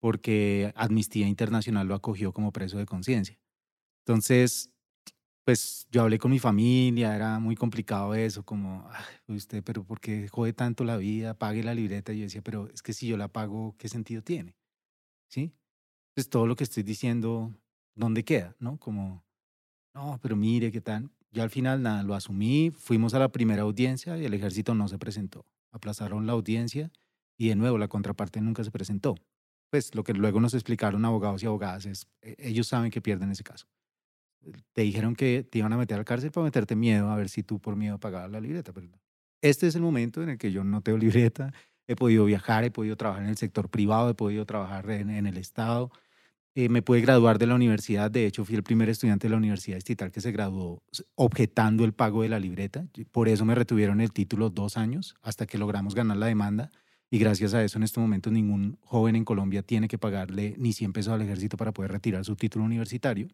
porque 0.00 0.72
Amnistía 0.76 1.26
Internacional 1.26 1.86
lo 1.88 1.94
acogió 1.94 2.32
como 2.32 2.52
preso 2.52 2.78
de 2.78 2.86
conciencia. 2.86 3.38
Entonces, 4.04 4.70
pues 5.44 5.86
yo 5.90 6.02
hablé 6.02 6.18
con 6.18 6.30
mi 6.30 6.38
familia, 6.38 7.14
era 7.16 7.38
muy 7.38 7.56
complicado 7.56 8.14
eso, 8.14 8.44
como, 8.44 8.88
usted, 9.28 9.62
pero 9.64 9.84
¿por 9.84 10.00
qué 10.00 10.28
jode 10.28 10.52
tanto 10.52 10.84
la 10.84 10.96
vida? 10.96 11.34
Pague 11.34 11.62
la 11.62 11.74
libreta. 11.74 12.12
Y 12.12 12.18
yo 12.18 12.24
decía, 12.24 12.42
pero 12.42 12.68
es 12.72 12.82
que 12.82 12.92
si 12.92 13.08
yo 13.08 13.16
la 13.16 13.28
pago, 13.28 13.76
¿qué 13.78 13.88
sentido 13.88 14.22
tiene? 14.22 14.56
¿Sí? 15.28 15.54
Pues 16.14 16.28
todo 16.28 16.46
lo 16.46 16.56
que 16.56 16.64
estoy 16.64 16.82
diciendo, 16.82 17.54
¿dónde 17.94 18.24
queda? 18.24 18.56
¿No? 18.58 18.78
Como, 18.78 19.24
no, 19.94 20.18
pero 20.22 20.36
mire, 20.36 20.70
¿qué 20.72 20.80
tal? 20.80 21.10
Yo 21.32 21.42
al 21.42 21.50
final 21.50 21.82
nada, 21.82 22.02
lo 22.02 22.14
asumí, 22.14 22.70
fuimos 22.70 23.14
a 23.14 23.18
la 23.18 23.30
primera 23.30 23.62
audiencia 23.62 24.16
y 24.18 24.24
el 24.24 24.34
ejército 24.34 24.74
no 24.74 24.88
se 24.88 24.98
presentó. 24.98 25.46
Aplazaron 25.70 26.26
la 26.26 26.32
audiencia 26.32 26.90
y 27.36 27.48
de 27.48 27.56
nuevo 27.56 27.78
la 27.78 27.88
contraparte 27.88 28.40
nunca 28.40 28.64
se 28.64 28.70
presentó. 28.70 29.14
Pues 29.70 29.94
lo 29.94 30.02
que 30.02 30.12
luego 30.12 30.40
nos 30.40 30.54
explicaron 30.54 31.04
abogados 31.04 31.42
y 31.42 31.46
abogadas 31.46 31.86
es, 31.86 32.08
e, 32.22 32.34
ellos 32.38 32.66
saben 32.66 32.90
que 32.90 33.00
pierden 33.00 33.30
ese 33.30 33.44
caso. 33.44 33.66
Te 34.72 34.82
dijeron 34.82 35.14
que 35.14 35.44
te 35.44 35.58
iban 35.58 35.72
a 35.72 35.76
meter 35.76 35.98
al 35.98 36.04
cárcel 36.04 36.32
para 36.32 36.44
meterte 36.44 36.74
miedo 36.74 37.10
a 37.10 37.16
ver 37.16 37.28
si 37.28 37.42
tú 37.42 37.60
por 37.60 37.76
miedo 37.76 37.98
pagabas 38.00 38.30
la 38.30 38.40
libreta. 38.40 38.72
Pero 38.72 38.88
este 39.42 39.68
es 39.68 39.74
el 39.76 39.82
momento 39.82 40.22
en 40.22 40.30
el 40.30 40.38
que 40.38 40.50
yo 40.50 40.64
no 40.64 40.82
tengo 40.82 40.98
libreta, 41.32 41.52
he 41.90 41.96
podido 41.96 42.24
viajar, 42.24 42.62
he 42.62 42.70
podido 42.70 42.96
trabajar 42.96 43.24
en 43.24 43.30
el 43.30 43.36
sector 43.36 43.68
privado, 43.68 44.10
he 44.10 44.14
podido 44.14 44.46
trabajar 44.46 44.88
en, 44.90 45.26
el 45.26 45.36
Estado. 45.36 45.90
Eh, 46.54 46.68
me 46.68 46.82
pude 46.82 47.00
graduar 47.00 47.38
de 47.38 47.48
la 47.48 47.56
universidad, 47.56 48.12
de 48.12 48.26
hecho 48.26 48.44
fui 48.44 48.54
el 48.54 48.62
primer 48.62 48.88
estudiante 48.88 49.26
de 49.26 49.32
la 49.32 49.38
Universidad 49.38 49.78
Estatal 49.78 50.12
que 50.12 50.20
se 50.20 50.30
graduó 50.30 50.84
objetando 51.16 51.84
el 51.84 51.92
pago 51.92 52.22
de 52.22 52.28
la 52.28 52.38
libreta, 52.38 52.86
por 53.10 53.28
eso 53.28 53.44
me 53.44 53.56
retuvieron 53.56 54.00
el 54.00 54.12
título 54.12 54.50
dos 54.50 54.76
años 54.76 55.16
hasta 55.22 55.46
que 55.46 55.58
logramos 55.58 55.96
ganar 55.96 56.16
la 56.16 56.26
demanda 56.26 56.70
y 57.10 57.18
gracias 57.18 57.54
a 57.54 57.64
eso 57.64 57.78
en 57.78 57.82
este 57.82 57.98
momento 57.98 58.30
ningún 58.30 58.78
joven 58.82 59.16
en 59.16 59.24
Colombia 59.24 59.62
tiene 59.62 59.88
que 59.88 59.98
pagarle 59.98 60.54
ni 60.58 60.72
100 60.72 60.92
pesos 60.92 61.12
al 61.12 61.22
ejército 61.22 61.56
para 61.56 61.72
poder 61.72 61.90
retirar 61.90 62.24
su 62.24 62.36
título 62.36 62.64
universitario. 62.64 63.28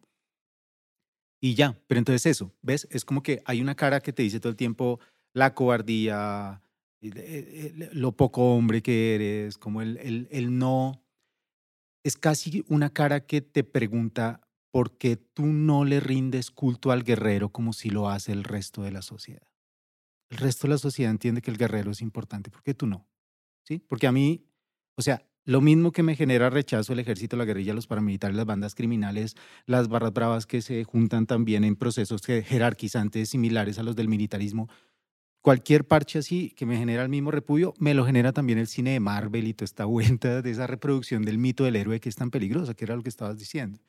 Y 1.39 1.53
ya, 1.53 1.77
pero 1.85 1.99
entonces 1.99 2.25
eso, 2.25 2.51
¿ves? 2.63 2.87
Es 2.89 3.05
como 3.05 3.21
que 3.21 3.43
hay 3.45 3.61
una 3.61 3.75
cara 3.75 3.99
que 3.99 4.13
te 4.13 4.23
dice 4.23 4.39
todo 4.39 4.49
el 4.49 4.55
tiempo 4.55 4.99
la 5.33 5.53
cobardía, 5.53 6.63
lo 7.01 8.15
poco 8.15 8.55
hombre 8.55 8.81
que 8.81 9.15
eres, 9.15 9.57
como 9.57 9.81
el, 9.81 9.97
el, 9.97 10.27
el 10.31 10.57
no, 10.57 11.03
es 12.03 12.17
casi 12.17 12.63
una 12.67 12.91
cara 12.91 13.25
que 13.25 13.41
te 13.41 13.63
pregunta 13.63 14.41
por 14.71 14.97
qué 14.97 15.17
tú 15.17 15.45
no 15.45 15.85
le 15.85 15.99
rindes 15.99 16.51
culto 16.51 16.91
al 16.91 17.03
guerrero 17.03 17.49
como 17.49 17.73
si 17.73 17.89
lo 17.89 18.09
hace 18.09 18.31
el 18.31 18.43
resto 18.43 18.83
de 18.83 18.91
la 18.91 19.01
sociedad. 19.01 19.47
El 20.29 20.37
resto 20.37 20.67
de 20.67 20.73
la 20.73 20.77
sociedad 20.77 21.11
entiende 21.11 21.41
que 21.41 21.51
el 21.51 21.57
guerrero 21.57 21.91
es 21.91 22.01
importante, 22.01 22.51
¿por 22.51 22.63
qué 22.63 22.73
tú 22.73 22.85
no? 22.85 23.07
¿Sí? 23.63 23.79
Porque 23.79 24.07
a 24.07 24.11
mí, 24.11 24.45
o 24.95 25.01
sea, 25.01 25.25
lo 25.45 25.61
mismo 25.61 25.93
que 25.93 26.03
me 26.03 26.15
genera 26.15 26.49
rechazo 26.49 26.91
el 26.91 26.99
ejército, 26.99 27.37
la 27.37 27.45
guerrilla, 27.45 27.73
los 27.73 27.87
paramilitares, 27.87 28.35
las 28.35 28.45
bandas 28.45 28.75
criminales, 28.75 29.35
las 29.65 29.87
barras 29.87 30.11
bravas 30.11 30.45
que 30.45 30.61
se 30.61 30.83
juntan 30.83 31.25
también 31.25 31.63
en 31.63 31.77
procesos 31.77 32.21
jerarquizantes 32.21 33.29
similares 33.29 33.79
a 33.79 33.83
los 33.83 33.95
del 33.95 34.09
militarismo, 34.09 34.67
cualquier 35.47 35.87
parche 35.87 36.19
así 36.19 36.49
que 36.57 36.65
me 36.65 36.75
genera 36.75 37.03
el 37.03 37.07
mismo 37.07 37.31
repudio, 37.31 37.73
me 37.79 37.93
lo 37.93 38.05
genera 38.05 38.33
también 38.33 38.59
el 38.59 38.67
cine 38.67 38.91
de 38.91 38.99
Marvel 38.99 39.47
y 39.47 39.53
toda 39.53 39.63
esta 39.63 39.85
vuelta 39.85 40.41
de 40.41 40.51
esa 40.51 40.67
reproducción 40.67 41.23
del 41.23 41.37
mito 41.37 41.63
del 41.63 41.77
héroe 41.77 42.01
que 42.01 42.09
es 42.09 42.17
tan 42.17 42.31
peligrosa, 42.31 42.73
que 42.73 42.83
era 42.83 42.97
lo 42.97 43.01
que 43.01 43.07
estabas 43.07 43.37
diciendo. 43.37 43.79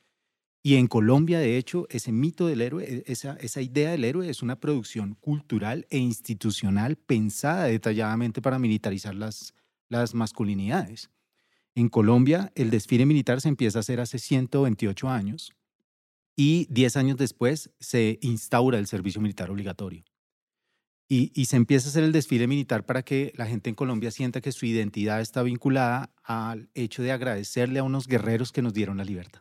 Y 0.62 0.76
en 0.76 0.86
Colombia, 0.86 1.40
de 1.40 1.56
hecho, 1.56 1.88
ese 1.90 2.12
mito 2.12 2.46
del 2.46 2.60
héroe, 2.60 2.84
e, 2.84 3.12
esa, 3.12 3.60
idea 3.60 3.90
del 3.90 4.04
héroe 4.04 4.30
es 4.30 4.40
una 4.40 4.60
producción 4.60 5.16
cultural 5.16 5.84
e 5.90 5.98
institucional 5.98 6.94
pensada 6.94 7.64
detalladamente 7.64 8.40
para 8.40 8.60
militarizar 8.60 9.16
las, 9.16 9.52
las 9.88 10.14
masculinidades. 10.14 11.10
En 11.74 11.88
Colombia, 11.88 12.52
el 12.54 12.70
desfile 12.70 13.04
militar 13.04 13.40
se 13.40 13.48
empieza 13.48 13.80
a 13.80 13.80
hacer 13.80 13.98
hace 13.98 14.20
128 14.20 15.08
años 15.08 15.56
y 16.36 16.68
10 16.70 16.96
años 16.98 17.16
después 17.16 17.72
se 17.80 18.20
instaura 18.22 18.78
el 18.78 18.86
servicio 18.86 19.20
militar 19.20 19.50
obligatorio. 19.50 20.04
Y, 21.10 21.46
se 21.46 21.56
empieza 21.56 21.88
a 21.88 21.90
hacer 21.90 22.04
el 22.04 22.12
desfile 22.12 22.46
militar 22.46 22.84
para 22.84 23.02
que 23.02 23.32
la 23.34 23.46
gente 23.46 23.70
en 23.70 23.74
Colombia 23.74 24.10
sienta 24.10 24.42
que 24.42 24.52
su 24.52 24.66
identidad 24.66 25.22
está 25.22 25.42
vinculada 25.42 26.10
al 26.22 26.68
hecho 26.74 27.02
de 27.02 27.12
agradecerle 27.12 27.78
a 27.78 27.82
unos 27.82 28.06
guerreros 28.06 28.52
que 28.52 28.60
nos 28.60 28.74
dieron 28.74 28.98
la 28.98 29.04
libertad. 29.04 29.40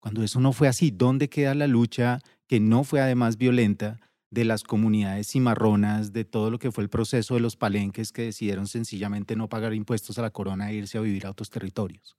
Cuando 0.00 0.22
eso 0.22 0.40
no 0.40 0.54
fue 0.54 0.66
así, 0.66 0.90
¿dónde 0.90 1.28
queda 1.28 1.54
la 1.54 1.66
lucha 1.66 2.20
que 2.46 2.58
no 2.58 2.84
fue 2.84 3.02
además 3.02 3.36
violenta 3.36 4.00
de 4.30 4.46
las 4.46 4.62
comunidades 4.64 5.28
cimarronas, 5.28 6.14
de 6.14 6.24
todo 6.24 6.50
lo 6.50 6.58
que 6.58 6.72
fue 6.72 6.84
el 6.84 6.90
proceso 6.90 7.34
de 7.34 7.40
los 7.40 7.56
palenques 7.56 8.10
que 8.10 8.22
decidieron 8.22 8.66
sencillamente 8.66 9.36
no 9.36 9.50
pagar 9.50 9.74
impuestos 9.74 10.18
a 10.18 10.22
la 10.22 10.30
corona 10.30 10.70
e 10.70 10.74
irse 10.74 10.96
a 10.96 11.02
vivir 11.02 11.26
a 11.26 11.30
otros 11.30 11.50
territorios? 11.50 12.16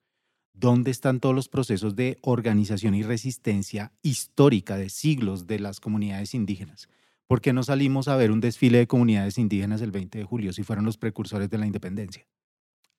¿Dónde 0.53 0.91
están 0.91 1.19
todos 1.19 1.35
los 1.35 1.49
procesos 1.49 1.95
de 1.95 2.17
organización 2.21 2.93
y 2.95 3.03
resistencia 3.03 3.91
histórica 4.03 4.77
de 4.77 4.89
siglos 4.89 5.47
de 5.47 5.59
las 5.59 5.79
comunidades 5.79 6.33
indígenas? 6.33 6.87
¿Por 7.27 7.41
qué 7.41 7.53
no 7.53 7.63
salimos 7.63 8.07
a 8.07 8.15
ver 8.15 8.31
un 8.31 8.39
desfile 8.39 8.77
de 8.77 8.87
comunidades 8.87 9.39
indígenas 9.39 9.81
el 9.81 9.91
20 9.91 10.19
de 10.19 10.23
julio 10.23 10.53
si 10.53 10.61
fueron 10.61 10.85
los 10.85 10.97
precursores 10.97 11.49
de 11.49 11.57
la 11.57 11.65
independencia? 11.65 12.27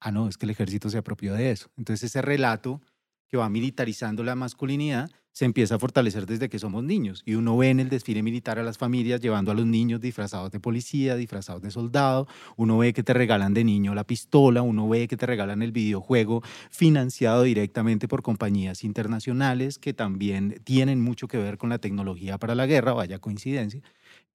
Ah, 0.01 0.11
no, 0.11 0.29
es 0.29 0.37
que 0.37 0.47
el 0.47 0.51
ejército 0.51 0.91
se 0.91 0.99
apropió 0.99 1.33
de 1.35 1.53
eso. 1.53 1.71
Entonces 1.77 2.11
ese 2.11 2.23
relato 2.23 2.81
que 3.29 3.37
va 3.37 3.49
militarizando 3.49 4.25
la 4.25 4.35
masculinidad 4.35 5.11
se 5.33 5.45
empieza 5.45 5.75
a 5.75 5.79
fortalecer 5.79 6.25
desde 6.25 6.49
que 6.49 6.59
somos 6.59 6.83
niños. 6.83 7.23
Y 7.27 7.35
uno 7.35 7.57
ve 7.57 7.69
en 7.69 7.79
el 7.79 7.91
desfile 7.91 8.23
militar 8.23 8.59
a 8.59 8.63
las 8.63 8.79
familias 8.79 9.21
llevando 9.21 9.53
a 9.53 9.55
los 9.55 9.67
niños 9.67 10.01
disfrazados 10.01 10.51
de 10.51 10.61
policía, 10.61 11.15
disfrazados 11.15 11.61
de 11.61 11.71
soldado. 11.71 12.27
Uno 12.57 12.79
ve 12.79 12.95
que 12.95 13.03
te 13.03 13.13
regalan 13.13 13.53
de 13.53 13.63
niño 13.63 13.95
la 13.95 14.05
pistola, 14.05 14.63
uno 14.63 14.89
ve 14.89 15.07
que 15.09 15.17
te 15.19 15.27
regalan 15.27 15.61
el 15.61 15.73
videojuego 15.73 16.43
financiado 16.71 17.43
directamente 17.43 18.09
por 18.09 18.23
compañías 18.23 18.83
internacionales 18.83 19.79
que 19.79 19.93
también 19.93 20.59
tienen 20.65 21.03
mucho 21.03 21.29
que 21.29 21.37
ver 21.37 21.59
con 21.59 21.69
la 21.69 21.79
tecnología 21.79 22.39
para 22.39 22.55
la 22.55 22.65
guerra, 22.67 22.95
vaya 22.95 23.19
coincidencia. 23.19 23.83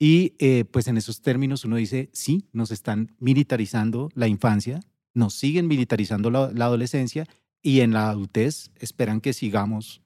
Y 0.03 0.33
eh, 0.39 0.65
pues 0.65 0.87
en 0.87 0.97
esos 0.97 1.21
términos 1.21 1.63
uno 1.63 1.75
dice, 1.75 2.09
sí, 2.11 2.49
nos 2.53 2.71
están 2.71 3.15
militarizando 3.19 4.09
la 4.15 4.27
infancia, 4.27 4.79
nos 5.13 5.35
siguen 5.35 5.67
militarizando 5.67 6.31
la, 6.31 6.45
adolescencia 6.45 7.27
y 7.61 7.81
en 7.81 7.93
la 7.93 8.09
adultez 8.09 8.71
esperan 8.79 9.21
que 9.21 9.31
sigamos 9.33 10.01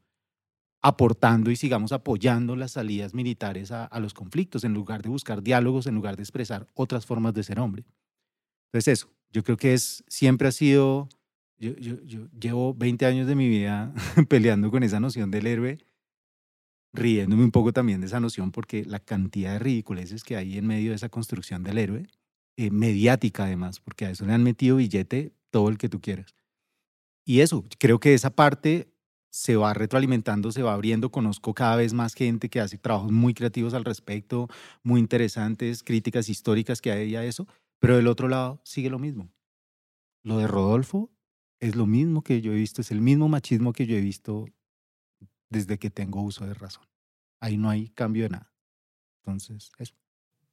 aportando 0.82 1.50
y 1.50 1.56
sigamos 1.56 1.94
apoyando 1.94 2.58
las 2.58 2.74
salidas 2.74 3.14
militares 3.14 3.72
a, 3.72 3.90
los 4.02 4.14
conflictos 4.14 4.66
en 4.66 4.74
lugar 4.74 5.02
de 5.02 5.08
buscar 5.08 5.42
diálogos, 5.42 5.88
en 5.88 5.96
lugar 5.96 6.18
de 6.18 6.24
expresar 6.24 6.68
otras 6.74 7.06
formas 7.06 7.34
de 7.34 7.44
ser 7.44 7.58
hombre. 7.62 7.86
Entonces 8.66 9.00
eso, 9.00 9.10
yo 9.32 9.46
creo 9.46 9.56
que 9.56 9.74
es, 9.74 10.04
siempre 10.10 10.50
ha 10.50 10.52
sido, 10.52 11.08
yo, 11.58 11.74
yo, 11.78 12.04
yo 12.04 12.28
llevo 12.38 12.74
20 12.74 13.06
años 13.06 13.28
de 13.28 13.36
mi 13.36 13.48
vida 13.48 13.94
peleando 14.28 14.70
con 14.72 14.84
esa 14.84 15.00
noción 15.00 15.32
del 15.32 15.48
héroe 15.48 15.78
riéndome 16.96 17.44
un 17.44 17.52
poco 17.52 17.74
también 17.74 18.02
de 18.02 18.08
esa 18.08 18.20
noción 18.20 18.52
porque 18.52 18.86
la 18.86 19.00
cantidad 19.00 19.54
de 19.54 19.60
ridiculeces 19.60 20.24
que 20.24 20.36
hay 20.36 20.58
en 20.58 20.66
medio 20.66 20.92
de 20.92 20.96
esa 20.96 21.10
construcción 21.10 21.64
del 21.64 21.78
héroe, 21.78 22.08
eh, 22.58 22.72
mediática 22.72 23.46
además, 23.46 23.80
porque 23.80 24.06
a 24.06 24.12
eso 24.12 24.26
le 24.26 24.34
han 24.34 24.44
metido 24.44 24.78
billete 24.78 25.34
todo 25.52 25.70
el 25.70 25.78
que 25.78 25.90
tú 25.90 26.02
quieras. 26.02 26.36
Y 27.26 27.42
eso, 27.42 27.66
creo 27.80 28.00
que 28.00 28.14
esa 28.14 28.30
parte 28.30 28.88
se 29.36 29.58
va 29.58 29.74
retroalimentando, 29.74 30.52
se 30.54 30.64
va 30.64 30.74
abriendo. 30.74 31.12
Conozco 31.12 31.54
cada 31.54 31.76
vez 31.76 31.94
más 31.94 32.14
gente 32.14 32.48
que 32.48 32.62
hace 32.62 32.78
trabajos 32.78 33.12
muy 33.12 33.34
creativos 33.34 33.74
al 33.74 33.84
respecto, 33.84 34.48
muy 34.82 35.02
interesantes, 35.02 35.84
críticas 35.84 36.30
históricas 36.30 36.80
que 36.80 36.92
hay 36.92 37.16
a 37.18 37.26
eso, 37.26 37.46
pero 37.80 37.98
del 37.98 38.08
otro 38.08 38.30
lado 38.30 38.62
sigue 38.64 38.90
lo 38.90 38.98
mismo. 38.98 39.30
Lo 40.24 40.38
de 40.38 40.48
Rodolfo 40.48 41.12
es 41.60 41.76
lo 41.76 41.86
mismo 41.86 42.22
que 42.22 42.40
yo 42.40 42.54
he 42.54 42.56
visto, 42.56 42.80
es 42.80 42.92
el 42.92 43.02
mismo 43.02 43.28
machismo 43.28 43.74
que 43.74 43.86
yo 43.86 43.98
he 43.98 44.02
visto 44.02 44.46
desde 45.50 45.78
que 45.78 45.90
tengo 45.90 46.22
uso 46.22 46.46
de 46.46 46.54
razón. 46.54 46.86
Ahí 47.40 47.58
no 47.58 47.70
hay 47.70 47.90
cambio 47.90 48.24
de 48.24 48.30
nada. 48.30 48.52
Entonces, 49.20 49.72
eso. 49.78 49.96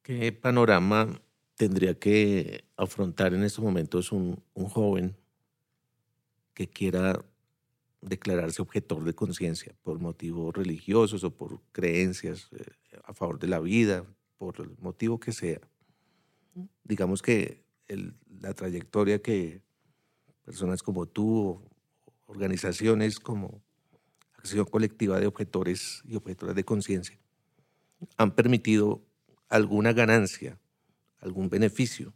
¿Qué 0.03 0.33
panorama 0.33 1.09
tendría 1.57 1.99
que 1.99 2.65
afrontar 2.77 3.35
en 3.35 3.45
estos 3.45 3.65
momentos 3.65 4.13
un, 4.13 4.43
un 4.55 4.69
joven 4.69 5.17
que 6.55 6.69
quiera 6.69 7.25
declararse 8.01 8.61
objetor 8.61 9.05
de 9.05 9.15
conciencia 9.15 9.75
por 9.83 10.01
motivos 10.01 10.55
religiosos 10.55 11.23
o 11.25 11.31
por 11.31 11.61
creencias 11.71 12.49
eh, 12.53 12.65
a 13.05 13.15
favor 13.15 13.39
de 13.39 13.47
la 13.47 13.61
vida, 13.61 14.05
por 14.37 14.61
el 14.61 14.77
motivo 14.79 15.21
que 15.21 15.33
sea. 15.33 15.61
Digamos 16.83 17.23
que 17.23 17.63
la 18.41 18.55
trayectoria 18.55 19.23
que 19.23 19.63
personas 20.45 20.83
como 20.83 21.07
tú, 21.07 21.63
organizaciones 22.27 23.21
como 23.21 23.62
Acción 24.43 24.65
Colectiva 24.65 25.21
de 25.21 25.27
Objetores 25.27 26.03
y 26.05 26.17
Objetoras 26.17 26.57
de 26.57 26.65
Conciencia, 26.65 27.19
han 28.17 28.33
permitido 28.33 29.01
alguna 29.49 29.93
ganancia, 29.93 30.59
algún 31.21 31.49
beneficio. 31.49 32.13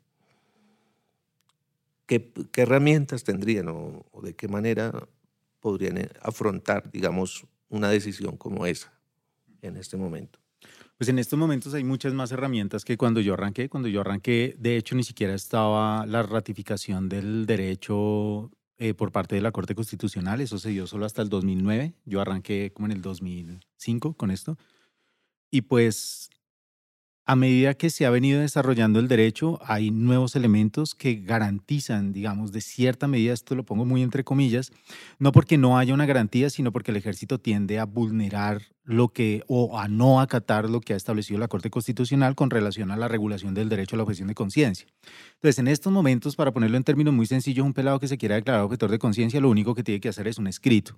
¿Qué, 2.06 2.33
herramientas 2.56 3.23
tendrían 3.23 3.68
o 3.68 4.21
de 4.23 4.35
qué 4.35 4.49
manera 4.49 5.09
podrían 5.61 5.99
eh, 5.99 6.11
afrontar, 6.21 6.90
digamos, 6.90 7.47
una 7.68 7.90
decisión 7.90 8.37
como 8.37 8.66
esa 8.66 8.92
en 9.62 9.76
este 9.76 9.97
momento? 9.97 10.38
Pues 10.99 11.11
en 11.11 11.18
estos 11.18 11.38
momentos 11.38 11.75
hay 11.75 11.85
muchas 11.85 12.14
más 12.14 12.33
herramientas 12.33 12.85
que 12.85 12.97
cuando 12.97 13.21
yo 13.21 13.35
arranqué. 13.35 13.68
Cuando 13.68 13.88
yo 13.88 14.00
arranqué, 14.00 14.56
de 14.59 14.76
hecho, 14.76 14.95
ni 14.95 15.04
siquiera 15.04 15.35
estaba 15.35 16.06
la 16.06 16.23
ratificación 16.23 17.09
del 17.09 17.45
derecho 17.45 18.50
eh, 18.78 18.95
por 18.95 19.12
parte 19.12 19.35
de 19.35 19.40
la 19.40 19.52
Corte 19.52 19.75
Constitucional. 19.75 20.40
Eso 20.40 20.59
se 20.59 20.71
dio 20.71 20.87
solo 20.87 21.06
hasta 21.06 21.23
el 21.23 21.28
2009. 21.28 21.95
Yo 22.04 22.21
arranqué 22.21 22.73
como 22.75 22.87
en 22.87 22.92
el 22.92 23.02
2005 23.02 24.14
con 24.14 24.30
esto. 24.30 24.59
Y 25.50 25.62
pues 25.62 26.30
a 27.28 27.35
medida 27.35 27.75
que 27.75 27.90
se 27.90 28.06
ha 28.06 28.11
venido 28.11 28.40
desarrollando 28.40 29.00
el 29.00 29.09
derecho, 29.09 29.59
hay 29.64 29.90
nuevos 29.90 30.37
elementos 30.37 30.95
que 30.95 31.16
garantizan, 31.16 32.12
digamos, 32.12 32.52
de 32.52 32.61
cierta 32.61 33.09
medida, 33.09 33.35
esto 33.35 33.56
lo 33.56 33.64
pongo 33.64 33.85
muy 33.85 34.02
entre 34.02 34.23
comillas, 34.23 34.71
no 35.18 35.33
porque 35.33 35.59
no 35.59 35.76
haya 35.76 35.92
una 35.92 36.06
garantía, 36.06 36.50
sino 36.50 36.71
porque 36.71 36.92
el 36.92 36.99
ejército 36.99 37.40
tiende 37.40 37.80
a 37.80 37.85
vulnerar 37.85 38.62
lo 38.85 39.09
que 39.09 39.42
o 39.49 39.76
a 39.76 39.88
no 39.88 40.21
acatar 40.21 40.71
lo 40.71 40.80
que 40.80 40.92
ha 40.92 40.97
establecido 40.97 41.40
la 41.40 41.49
Corte 41.49 41.68
Constitucional 41.68 42.37
con 42.37 42.49
relación 42.49 42.92
a 42.92 42.97
la 42.97 43.09
regulación 43.09 43.54
del 43.54 43.68
derecho 43.68 43.97
a 43.97 43.99
la 43.99 44.04
objeción 44.04 44.28
de 44.28 44.35
conciencia. 44.37 44.87
Entonces, 45.35 45.59
en 45.59 45.66
estos 45.66 45.92
momentos, 45.92 46.37
para 46.37 46.52
ponerlo 46.52 46.76
en 46.76 46.85
términos 46.85 47.12
muy 47.12 47.26
sencillos, 47.26 47.66
un 47.66 47.75
pelado 47.75 47.99
que 47.99 48.06
se 48.06 48.18
quiera 48.18 48.37
declarar 48.37 48.62
objetor 48.62 48.92
de 48.92 49.00
conciencia, 49.00 49.40
lo 49.40 49.50
único 49.50 49.75
que 49.75 49.83
tiene 49.83 50.00
que 50.00 50.11
hacer 50.11 50.28
es 50.28 50.38
un 50.38 50.47
escrito. 50.47 50.97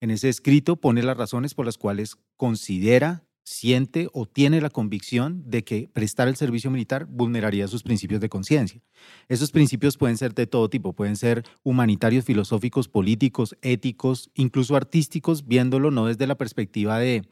En 0.00 0.12
ese 0.12 0.28
escrito 0.28 0.76
pone 0.76 1.02
las 1.02 1.16
razones 1.16 1.52
por 1.52 1.66
las 1.66 1.78
cuales 1.78 2.16
considera 2.36 3.24
siente 3.44 4.08
o 4.12 4.26
tiene 4.26 4.60
la 4.60 4.70
convicción 4.70 5.44
de 5.46 5.62
que 5.64 5.88
prestar 5.92 6.28
el 6.28 6.36
servicio 6.36 6.70
militar 6.70 7.06
vulneraría 7.06 7.68
sus 7.68 7.82
principios 7.82 8.20
de 8.20 8.30
conciencia. 8.30 8.80
Esos 9.28 9.50
principios 9.52 9.98
pueden 9.98 10.16
ser 10.16 10.34
de 10.34 10.46
todo 10.46 10.68
tipo, 10.70 10.94
pueden 10.94 11.16
ser 11.16 11.44
humanitarios, 11.62 12.24
filosóficos, 12.24 12.88
políticos, 12.88 13.56
éticos, 13.60 14.30
incluso 14.34 14.76
artísticos, 14.76 15.46
viéndolo 15.46 15.90
no 15.90 16.06
desde 16.06 16.26
la 16.26 16.36
perspectiva 16.36 16.98
de 16.98 17.22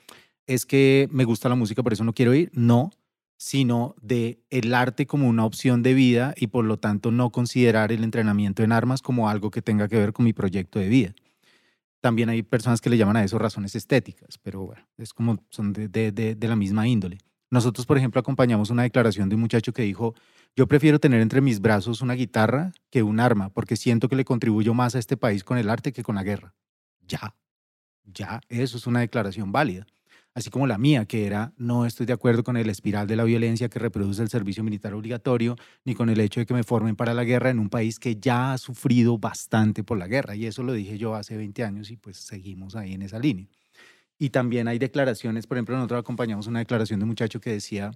es 0.47 0.67
que 0.67 1.09
me 1.11 1.25
gusta 1.25 1.49
la 1.49 1.55
música, 1.55 1.83
por 1.83 1.93
eso 1.93 2.05
no 2.05 2.13
quiero 2.13 2.35
ir, 2.35 2.51
no, 2.53 2.91
sino 3.39 3.95
de 4.01 4.41
el 4.51 4.75
arte 4.75 5.07
como 5.07 5.29
una 5.29 5.45
opción 5.45 5.83
de 5.83 5.95
vida 5.95 6.35
y 6.37 6.49
por 6.49 6.65
lo 6.65 6.79
tanto 6.79 7.11
no 7.11 7.31
considerar 7.31 7.91
el 7.91 8.05
entrenamiento 8.05 8.63
en 8.63 8.73
armas 8.73 9.03
como 9.03 9.29
algo 9.29 9.51
que 9.51 9.63
tenga 9.63 9.89
que 9.89 9.97
ver 9.97 10.13
con 10.13 10.25
mi 10.25 10.33
proyecto 10.33 10.79
de 10.79 10.89
vida. 10.89 11.15
También 12.03 12.29
hay 12.29 12.43
personas 12.43 12.83
que 12.83 12.91
le 12.91 12.99
llaman 12.99 13.17
a 13.17 13.25
eso 13.25 13.39
razones 13.39 13.75
estéticas, 13.75 14.37
pero 14.37 14.67
bueno, 14.67 14.83
es 14.99 15.15
como 15.15 15.43
son 15.49 15.73
de, 15.73 15.89
de, 15.89 16.13
de, 16.13 16.49
la 16.49 16.57
misma 16.57 16.87
índole. 16.87 17.19
Nosotros, 17.49 17.87
por 17.87 17.97
ejemplo, 17.97 18.21
acompañamos 18.21 18.69
una 18.71 18.83
declaración 18.83 19.29
de 19.29 19.37
un 19.37 19.41
muchacho 19.41 19.73
que 19.73 19.83
dijo, 19.83 20.15
yo 20.57 20.67
prefiero 20.67 20.99
tener 20.99 21.21
entre 21.21 21.41
mis 21.41 21.61
brazos 21.61 22.03
una 22.03 22.15
guitarra 22.15 22.73
que 22.91 23.03
un 23.03 23.21
arma, 23.21 23.51
porque 23.51 23.77
siento 23.77 24.09
que 24.09 24.17
le 24.17 24.25
contribuyo 24.25 24.75
más 24.75 24.95
a 24.95 24.99
este 24.99 25.17
país 25.17 25.45
con 25.45 25.57
el 25.59 25.71
arte 25.71 25.93
que 25.93 26.03
con 26.03 26.17
la 26.17 26.25
guerra. 26.25 26.55
Ya, 27.07 27.37
ya, 28.05 28.41
eso 28.49 28.77
es 28.77 28.87
una 28.87 29.01
declaración 29.01 29.53
válida 29.53 29.87
así 30.35 30.51
como 30.51 30.67
la 30.67 30.79
mía, 30.79 31.05
que 31.05 31.27
era 31.27 31.53
no 31.57 31.87
estoy 31.87 32.07
de 32.07 32.13
acuerdo 32.13 32.45
con 32.45 32.57
el 32.57 32.69
espiral 32.71 33.07
de 33.07 33.17
la 33.17 33.25
violencia 33.25 33.69
que 33.69 33.79
reproduce 33.79 34.23
el 34.23 34.29
servicio 34.29 34.65
militar 34.65 34.95
obligatorio, 34.95 35.57
ni 35.85 35.95
con 35.95 36.09
el 36.09 36.21
hecho 36.21 36.41
de 36.41 36.47
que 36.47 36.55
me 36.55 36.65
formen 36.65 36.97
para 36.97 37.15
la 37.15 37.25
guerra 37.25 37.51
en 37.51 37.59
un 37.59 37.69
país 37.69 37.99
que 37.99 38.17
ya 38.17 38.53
ha 38.53 38.59
sufrido 38.59 39.19
bastante 39.19 39.85
por 39.85 39.99
la 39.99 40.07
guerra. 40.07 40.35
Y 40.35 40.47
eso 40.47 40.63
lo 40.63 40.73
dije 40.73 40.99
yo 40.99 41.15
hace 41.15 41.37
20 41.37 41.65
años 41.65 41.91
y 41.91 41.97
pues 41.97 42.17
seguimos 42.17 42.77
ahí 42.77 42.95
en 42.95 43.03
esa 43.03 43.19
línea. 43.19 43.47
Y 44.19 44.31
también 44.31 44.69
hay 44.69 44.79
declaraciones, 44.79 45.47
por 45.47 45.57
ejemplo, 45.57 45.75
nosotros 45.77 46.01
acompañamos 46.01 46.47
una 46.47 46.61
declaración 46.61 47.01
de 47.01 47.05
un 47.05 47.09
muchacho 47.09 47.41
que 47.41 47.51
decía, 47.51 47.93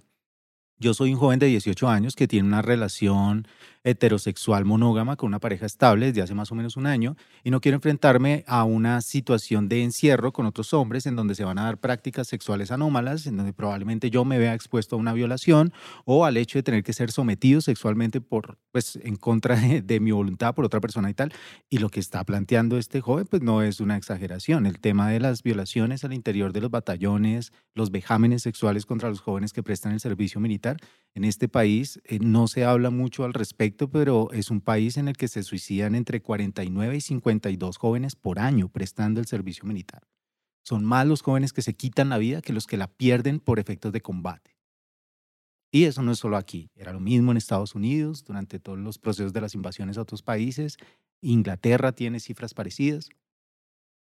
yo 0.79 0.93
soy 0.93 1.13
un 1.13 1.19
joven 1.19 1.39
de 1.39 1.47
18 1.47 1.87
años 1.89 2.15
que 2.15 2.27
tiene 2.27 2.47
una 2.47 2.61
relación 2.61 3.47
heterosexual 3.89 4.65
monógama 4.65 5.15
con 5.15 5.27
una 5.27 5.39
pareja 5.39 5.65
estable 5.65 6.07
desde 6.07 6.21
hace 6.21 6.33
más 6.33 6.51
o 6.51 6.55
menos 6.55 6.75
un 6.75 6.87
año 6.87 7.15
y 7.43 7.51
no 7.51 7.61
quiero 7.61 7.75
enfrentarme 7.75 8.43
a 8.45 8.65
una 8.65 8.99
situación 9.01 9.69
de 9.69 9.83
encierro 9.83 10.33
con 10.33 10.45
otros 10.45 10.73
hombres 10.73 11.05
en 11.05 11.15
donde 11.15 11.35
se 11.35 11.45
van 11.45 11.57
a 11.57 11.63
dar 11.63 11.79
prácticas 11.79 12.27
sexuales 12.27 12.71
anómalas, 12.71 13.27
en 13.27 13.37
donde 13.37 13.53
probablemente 13.53 14.09
yo 14.09 14.25
me 14.25 14.39
vea 14.39 14.53
expuesto 14.53 14.95
a 14.95 14.99
una 14.99 15.13
violación 15.13 15.71
o 16.03 16.25
al 16.25 16.35
hecho 16.35 16.59
de 16.59 16.63
tener 16.63 16.83
que 16.83 16.91
ser 16.91 17.11
sometido 17.11 17.61
sexualmente 17.61 18.19
por, 18.19 18.57
pues, 18.71 18.97
en 19.01 19.15
contra 19.15 19.55
de, 19.55 19.99
mi 19.99 20.11
voluntad 20.11 20.53
por 20.53 20.65
otra 20.65 20.81
persona 20.81 21.09
y 21.09 21.13
tal. 21.13 21.31
Y 21.69 21.77
lo 21.77 21.89
que 21.89 21.99
está 21.99 22.23
planteando 22.23 22.77
este 22.77 23.01
joven, 23.01 23.25
pues 23.25 23.41
no 23.41 23.61
es 23.61 23.79
una 23.79 23.95
exageración. 23.97 24.65
El 24.65 24.79
tema 24.79 25.09
de 25.09 25.19
las 25.19 25.43
violaciones 25.43 26.03
al 26.03 26.13
interior 26.13 26.51
de 26.51 26.61
los 26.61 26.71
batallones, 26.71 27.53
los 27.73 27.91
vejámenes 27.91 28.41
sexuales 28.41 28.85
contra 28.85 29.09
los 29.09 29.21
jóvenes 29.21 29.53
que 29.53 29.63
prestan 29.63 29.93
el 29.93 29.99
servicio 29.99 30.41
militar, 30.41 30.77
en 31.13 31.23
este 31.23 31.47
país 31.47 31.99
eh, 32.05 32.19
no 32.19 32.47
se 32.47 32.65
habla 32.65 32.89
mucho 32.89 33.23
al 33.23 33.33
respecto, 33.33 33.76
pero 33.77 34.31
es 34.31 34.49
un 34.49 34.61
país 34.61 34.97
en 34.97 35.07
el 35.07 35.15
que 35.15 35.27
se 35.27 35.43
suicidan 35.43 35.95
entre 35.95 36.21
49 36.21 36.97
y 36.97 37.01
52 37.01 37.77
jóvenes 37.77 38.15
por 38.15 38.39
año 38.39 38.69
prestando 38.69 39.19
el 39.19 39.27
servicio 39.27 39.65
militar. 39.65 40.07
Son 40.63 40.83
más 40.83 41.05
los 41.05 41.21
jóvenes 41.21 41.53
que 41.53 41.61
se 41.61 41.75
quitan 41.75 42.09
la 42.09 42.17
vida 42.17 42.41
que 42.41 42.53
los 42.53 42.65
que 42.65 42.75
la 42.75 42.87
pierden 42.87 43.39
por 43.39 43.59
efectos 43.59 43.93
de 43.93 44.01
combate. 44.01 44.57
Y 45.71 45.83
eso 45.83 46.01
no 46.01 46.11
es 46.11 46.19
solo 46.19 46.37
aquí, 46.37 46.71
era 46.75 46.93
lo 46.93 46.99
mismo 46.99 47.31
en 47.31 47.37
Estados 47.37 47.75
Unidos 47.75 48.23
durante 48.23 48.59
todos 48.59 48.79
los 48.79 48.97
procesos 48.97 49.33
de 49.33 49.41
las 49.41 49.53
invasiones 49.53 49.97
a 49.97 50.01
otros 50.01 50.23
países. 50.23 50.77
Inglaterra 51.21 51.91
tiene 51.91 52.19
cifras 52.19 52.53
parecidas. 52.53 53.09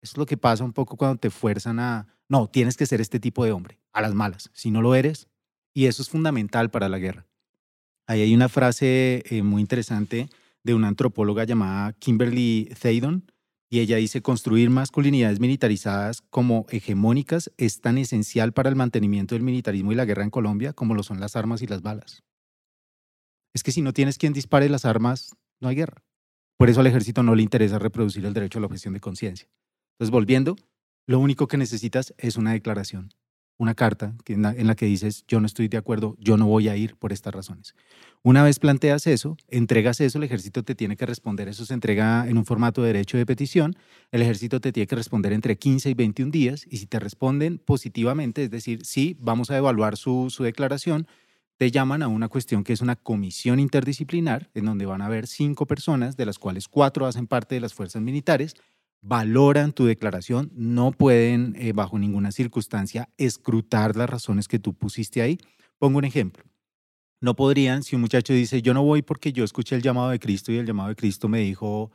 Es 0.03 0.17
lo 0.17 0.27
que 0.27 0.37
pasa 0.37 0.65
un 0.65 0.73
poco 0.73 0.97
cuando 0.97 1.19
te 1.19 1.31
fuerzan 1.31 1.79
a, 1.79 2.09
no, 2.29 2.49
tienes 2.49 2.77
que 2.77 2.87
ser 2.87 3.01
este 3.01 3.21
tipo 3.21 3.45
de 3.45 3.53
hombre, 3.53 3.81
a 3.93 4.03
las 4.03 4.15
malas. 4.15 4.51
Si 4.53 4.71
no 4.71 4.83
lo 4.83 4.95
eres, 4.95 5.29
y 5.73 5.87
eso 5.87 6.03
es 6.03 6.11
fundamental 6.11 6.71
para 6.71 6.89
la 6.89 6.99
guerra. 6.99 7.27
Ahí 8.07 8.21
hay 8.23 8.35
una 8.35 8.49
frase 8.49 9.23
eh, 9.31 9.43
muy 9.43 9.61
interesante 9.61 10.29
de 10.65 10.75
una 10.75 10.89
antropóloga 10.89 11.45
llamada 11.45 11.93
Kimberly 11.95 12.71
Thaydon, 12.81 13.25
y 13.73 13.81
ella 13.81 13.97
dice, 13.97 14.21
construir 14.21 14.69
masculinidades 14.69 15.41
militarizadas 15.41 16.21
como 16.29 16.67
hegemónicas 16.69 17.51
es 17.57 17.81
tan 17.81 17.97
esencial 17.97 18.53
para 18.53 18.69
el 18.69 18.77
mantenimiento 18.77 19.35
del 19.35 19.45
militarismo 19.45 19.93
y 19.93 19.95
la 19.95 20.05
guerra 20.05 20.25
en 20.25 20.31
Colombia 20.31 20.75
como 20.75 20.95
lo 20.95 21.03
son 21.03 21.21
las 21.21 21.37
armas 21.37 21.63
y 21.63 21.67
las 21.67 21.81
balas. 21.81 22.23
Es 23.55 23.63
que 23.63 23.73
si 23.73 23.81
no 23.81 23.95
tienes 23.95 24.19
quien 24.19 24.35
dispare 24.35 24.69
las 24.69 24.85
armas, 24.85 25.35
no 25.59 25.69
hay 25.69 25.77
guerra. 25.77 26.05
Por 26.59 26.69
eso 26.69 26.81
al 26.81 26.87
ejército 26.87 27.23
no 27.23 27.35
le 27.35 27.43
interesa 27.43 27.79
reproducir 27.79 28.27
el 28.27 28.35
derecho 28.35 28.59
a 28.59 28.61
la 28.61 28.67
objeción 28.67 28.93
de 28.93 29.01
conciencia. 29.01 29.49
Entonces, 29.95 30.11
volviendo, 30.11 30.57
lo 31.07 31.19
único 31.19 31.49
que 31.49 31.57
necesitas 31.57 32.13
es 32.19 32.37
una 32.37 32.53
declaración 32.53 33.15
una 33.59 33.75
carta 33.75 34.15
en 34.27 34.67
la, 34.67 34.75
que 34.75 34.87
dices, 34.87 35.25
yo 35.29 35.41
no 35.41 35.47
estoy 35.47 35.69
de 35.69 35.77
acuerdo, 35.77 36.17
yo 36.19 36.37
no 36.37 36.47
voy 36.47 36.69
a 36.69 36.77
ir 36.77 36.97
por 36.97 37.13
estas 37.13 37.35
razones. 37.35 37.75
Una 38.23 38.43
vez 38.43 38.59
planteas 38.59 39.07
eso, 39.07 39.37
entregas 39.49 40.01
eso, 40.01 40.19
el 40.19 40.25
ejército 40.25 40.63
te 40.63 40.75
tiene 40.75 40.97
que 40.97 41.07
responder, 41.07 41.49
eso 41.49 41.65
se 41.65 41.75
entrega 41.75 42.27
en 42.29 42.39
un 42.39 42.45
formato 42.45 42.83
de 42.83 42.89
derecho 42.89 43.19
de 43.19 43.27
petición, 43.27 43.77
el 44.11 44.23
ejército 44.23 44.61
te 44.61 44.73
tiene 44.73 44.87
que 44.87 44.97
responder 44.97 45.33
entre 45.33 45.57
15 45.57 45.91
y 45.91 45.95
21 45.95 46.31
días 46.31 46.67
y 46.69 46.79
si 46.79 46.87
te 46.87 46.99
responden 46.99 47.59
positivamente, 47.59 48.45
es 48.45 48.51
decir, 48.51 48.85
sí, 48.85 49.17
vamos 49.21 49.51
a 49.51 49.57
evaluar 49.57 49.97
su, 49.97 50.31
su 50.31 50.43
declaración, 50.43 51.07
te 51.63 51.71
llaman 51.71 52.03
a 52.03 52.09
una 52.09 52.29
cuestión 52.29 52.65
que 52.65 52.73
es 52.73 52.81
una 52.81 52.97
comisión 52.97 53.61
interdisciplinar, 53.61 54.51
en 54.55 54.65
donde 54.65 54.85
van 54.85 55.01
a 55.01 55.07
haber 55.07 55.29
cinco 55.29 55.67
personas, 55.67 56.17
de 56.17 56.27
las 56.27 56.39
cuales 56.39 56.67
cuatro 56.67 57.07
hacen 57.07 57.29
parte 57.29 57.55
de 57.55 57.61
las 57.61 57.73
fuerzas 57.73 58.03
militares, 58.03 58.57
valoran 59.03 59.73
tu 59.73 59.85
declaración, 59.85 60.51
no 60.55 60.93
pueden 60.93 61.55
eh, 61.59 61.73
bajo 61.73 61.99
ninguna 61.99 62.33
circunstancia 62.33 63.09
escrutar 63.19 63.97
las 63.97 64.09
razones 64.09 64.49
que 64.49 64.59
tú 64.59 64.73
pusiste 64.75 65.21
ahí. 65.21 65.39
Pongo 65.79 65.99
un 65.99 66.05
ejemplo. 66.05 66.45
No 67.21 67.37
podrían, 67.37 67.83
si 67.83 67.95
un 67.95 68.01
muchacho 68.03 68.33
dice, 68.33 68.63
yo 68.63 68.75
no 68.75 68.83
voy 68.83 69.03
porque 69.03 69.33
yo 69.33 69.45
escuché 69.45 69.77
el 69.77 69.83
llamado 69.83 70.11
de 70.11 70.19
Cristo 70.19 70.51
y 70.51 70.57
el 70.57 70.67
llamado 70.67 70.89
de 70.89 70.97
Cristo 70.97 71.29
me 71.29 71.41
dijo, 71.41 71.91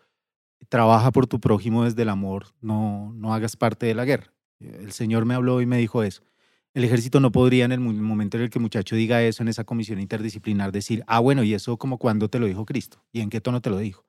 trabaja 0.69 1.11
por 1.11 1.27
tu 1.27 1.39
prójimo 1.39 1.85
desde 1.85 2.03
el 2.03 2.09
amor, 2.09 2.47
no, 2.61 3.13
no 3.13 3.33
hagas 3.33 3.55
parte 3.55 3.85
de 3.85 3.95
la 3.95 4.05
guerra. 4.05 4.33
El 4.59 4.91
Señor 4.91 5.25
me 5.25 5.33
habló 5.33 5.61
y 5.61 5.65
me 5.65 5.77
dijo 5.77 6.03
eso. 6.03 6.23
El 6.73 6.83
ejército 6.83 7.19
no 7.19 7.31
podría 7.31 7.65
en 7.65 7.71
el 7.71 7.79
momento 7.79 8.37
en 8.37 8.43
el 8.43 8.49
que 8.49 8.59
el 8.59 8.63
muchacho 8.63 8.95
diga 8.95 9.23
eso 9.23 9.43
en 9.43 9.49
esa 9.49 9.63
comisión 9.63 9.99
interdisciplinar 9.99 10.71
decir, 10.71 11.03
ah, 11.07 11.19
bueno, 11.19 11.43
y 11.43 11.53
eso 11.53 11.77
como 11.77 11.97
cuando 11.97 12.29
te 12.29 12.39
lo 12.39 12.45
dijo 12.45 12.65
Cristo 12.65 13.03
y 13.11 13.21
en 13.21 13.29
qué 13.29 13.41
tono 13.41 13.61
te 13.61 13.69
lo 13.69 13.79
dijo. 13.79 14.05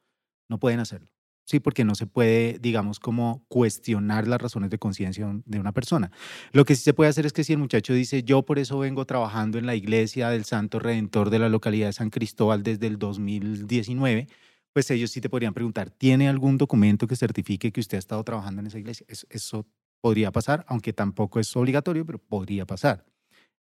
No 0.48 0.58
pueden 0.58 0.80
hacerlo. 0.80 1.08
Sí, 1.48 1.60
porque 1.60 1.82
no 1.82 1.94
se 1.94 2.06
puede, 2.06 2.58
digamos, 2.60 3.00
como 3.00 3.42
cuestionar 3.48 4.28
las 4.28 4.38
razones 4.38 4.68
de 4.68 4.78
conciencia 4.78 5.34
de 5.46 5.58
una 5.58 5.72
persona. 5.72 6.10
Lo 6.52 6.66
que 6.66 6.74
sí 6.74 6.82
se 6.82 6.92
puede 6.92 7.08
hacer 7.08 7.24
es 7.24 7.32
que 7.32 7.42
si 7.42 7.54
el 7.54 7.58
muchacho 7.58 7.94
dice, 7.94 8.22
yo 8.22 8.42
por 8.42 8.58
eso 8.58 8.78
vengo 8.78 9.06
trabajando 9.06 9.56
en 9.56 9.64
la 9.64 9.74
iglesia 9.74 10.28
del 10.28 10.44
Santo 10.44 10.78
Redentor 10.78 11.30
de 11.30 11.38
la 11.38 11.48
localidad 11.48 11.86
de 11.86 11.94
San 11.94 12.10
Cristóbal 12.10 12.62
desde 12.62 12.86
el 12.86 12.98
2019, 12.98 14.26
pues 14.74 14.90
ellos 14.90 15.10
sí 15.10 15.22
te 15.22 15.30
podrían 15.30 15.54
preguntar, 15.54 15.88
¿tiene 15.88 16.28
algún 16.28 16.58
documento 16.58 17.06
que 17.06 17.16
certifique 17.16 17.72
que 17.72 17.80
usted 17.80 17.96
ha 17.96 18.00
estado 18.00 18.22
trabajando 18.24 18.60
en 18.60 18.66
esa 18.66 18.78
iglesia? 18.78 19.06
Eso, 19.08 19.66
podría 20.02 20.30
pasar, 20.30 20.66
aunque 20.68 20.92
tampoco 20.92 21.40
es 21.40 21.56
obligatorio, 21.56 22.04
pero 22.04 22.18
podría 22.18 22.66
pasar. 22.66 23.06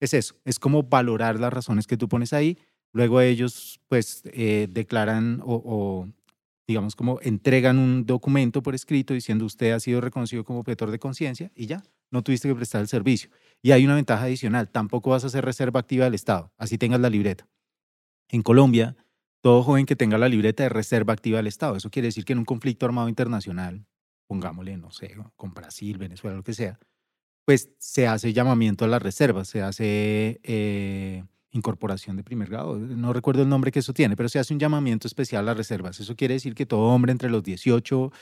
Es 0.01 0.15
eso, 0.15 0.37
es 0.47 0.59
como 0.59 0.85
valorar 0.85 1.39
las 1.39 1.53
razones 1.53 1.87
que 1.87 1.99
tú 1.99 2.09
pones 2.09 2.33
ahí. 2.33 2.57
Luego 2.95 3.21
ellos 3.21 3.79
pues 3.89 4.23
eh, 4.33 4.69
declaran 4.71 5.43
o 5.45 6.09
digamos, 6.67 6.97
como 6.97 7.19
entregan 7.23 7.79
un 7.79 8.07
documento 8.07 8.63
por 8.63 8.75
escrito 8.75 9.15
diciendo 9.15 9.45
usted 9.45 9.73
ha 9.73 9.81
sido 9.81 10.01
reconocido 10.01 10.45
como 10.45 10.61
objetor 10.61 10.91
de 10.91 10.99
conciencia 10.99 11.51
y 11.55 11.67
ya, 11.67 11.83
no 12.11 12.23
tuviste 12.23 12.49
que 12.49 12.55
prestar 12.55 12.81
el 12.81 12.89
servicio. 12.89 13.31
Y 13.63 13.73
hay 13.73 13.85
una 13.85 13.95
ventaja 13.95 14.25
adicional, 14.25 14.69
tampoco 14.69 15.11
vas 15.11 15.25
a 15.25 15.27
hacer 15.27 15.45
reserva 15.45 15.81
activa 15.81 16.05
del 16.05 16.15
Estado, 16.15 16.53
así 16.57 16.79
tengas 16.79 17.01
la 17.01 17.11
libreta. 17.11 17.47
En 18.29 18.43
Colombia, 18.43 18.97
todo 19.43 19.63
joven 19.63 19.87
que 19.87 19.97
tenga 19.97 20.17
la 20.17 20.29
libreta 20.29 20.63
de 20.63 20.69
reserva 20.69 21.13
activa 21.13 21.39
del 21.39 21.47
Estado, 21.47 21.77
eso 21.77 21.91
quiere 21.91 22.09
decir 22.09 22.25
que 22.25 22.33
en 22.33 22.39
un 22.39 22.45
conflicto 22.45 22.87
armado 22.87 23.09
internacional, 23.09 23.85
pongámosle, 24.27 24.77
no 24.79 24.91
sé, 24.91 25.15
con 25.37 25.53
Brasil, 25.53 25.99
Venezuela, 25.99 26.37
lo 26.37 26.43
que 26.43 26.55
sea, 26.55 26.79
pues 27.45 27.71
se 27.79 28.07
hace 28.07 28.33
llamamiento 28.33 28.85
a 28.85 28.89
la 28.89 28.99
reserva, 28.99 29.45
se 29.45 29.63
hace... 29.63 30.41
Eh, 30.43 31.25
incorporación 31.55 32.17
de 32.17 32.25
primer 32.25 32.51
grado, 32.51 32.77
no 32.77 33.13
recuerdo 33.13 33.43
el 33.43 33.49
nombre 33.49 33.71
que 33.71 33.79
eso 33.79 33.95
tiene, 33.95 34.17
pero 34.17 34.29
se 34.29 34.39
hace 34.39 34.53
un 34.53 34.61
llamamiento 34.61 35.07
especial 35.07 35.49
a 35.49 35.55
reservas. 35.55 36.01
Eso 36.01 36.17
quiere 36.17 36.35
decir 36.35 36.55
que 36.55 36.67
todo 36.67 36.89
hombre 36.89 37.13
entre 37.13 37.31
los 37.31 37.43
18 37.43 38.13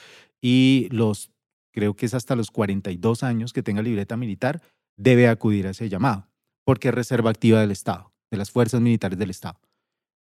y 0.40 0.88
los, 0.90 1.30
creo 1.72 1.94
que 1.94 2.06
es 2.06 2.14
hasta 2.14 2.36
los 2.36 2.50
42 2.50 3.22
años 3.22 3.52
que 3.52 3.62
tenga 3.62 3.82
libreta 3.82 4.16
militar, 4.16 4.60
debe 4.96 5.28
acudir 5.28 5.66
a 5.66 5.70
ese 5.70 5.88
llamado, 5.88 6.28
porque 6.64 6.88
es 6.88 6.94
reserva 6.94 7.30
activa 7.30 7.60
del 7.60 7.70
Estado, 7.70 8.12
de 8.30 8.36
las 8.36 8.50
fuerzas 8.50 8.80
militares 8.80 9.18
del 9.18 9.30
Estado. 9.30 9.58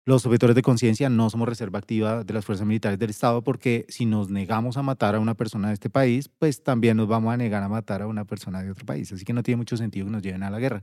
Los 0.03 0.25
objetores 0.25 0.55
de 0.55 0.63
conciencia 0.63 1.09
no 1.09 1.29
somos 1.29 1.47
reserva 1.47 1.77
activa 1.77 2.23
de 2.23 2.33
las 2.33 2.43
fuerzas 2.43 2.65
militares 2.65 2.97
del 2.97 3.11
Estado 3.11 3.43
porque 3.43 3.85
si 3.87 4.07
nos 4.07 4.31
negamos 4.31 4.77
a 4.77 4.81
matar 4.81 5.13
a 5.13 5.19
una 5.19 5.35
persona 5.35 5.67
de 5.67 5.75
este 5.75 5.91
país, 5.91 6.27
pues 6.27 6.63
también 6.63 6.97
nos 6.97 7.07
vamos 7.07 7.31
a 7.31 7.37
negar 7.37 7.61
a 7.61 7.69
matar 7.69 8.01
a 8.01 8.07
una 8.07 8.25
persona 8.25 8.63
de 8.63 8.71
otro 8.71 8.83
país. 8.83 9.11
Así 9.11 9.25
que 9.25 9.33
no 9.33 9.43
tiene 9.43 9.57
mucho 9.57 9.77
sentido 9.77 10.07
que 10.07 10.11
nos 10.11 10.23
lleven 10.23 10.41
a 10.41 10.49
la 10.49 10.57
guerra. 10.57 10.81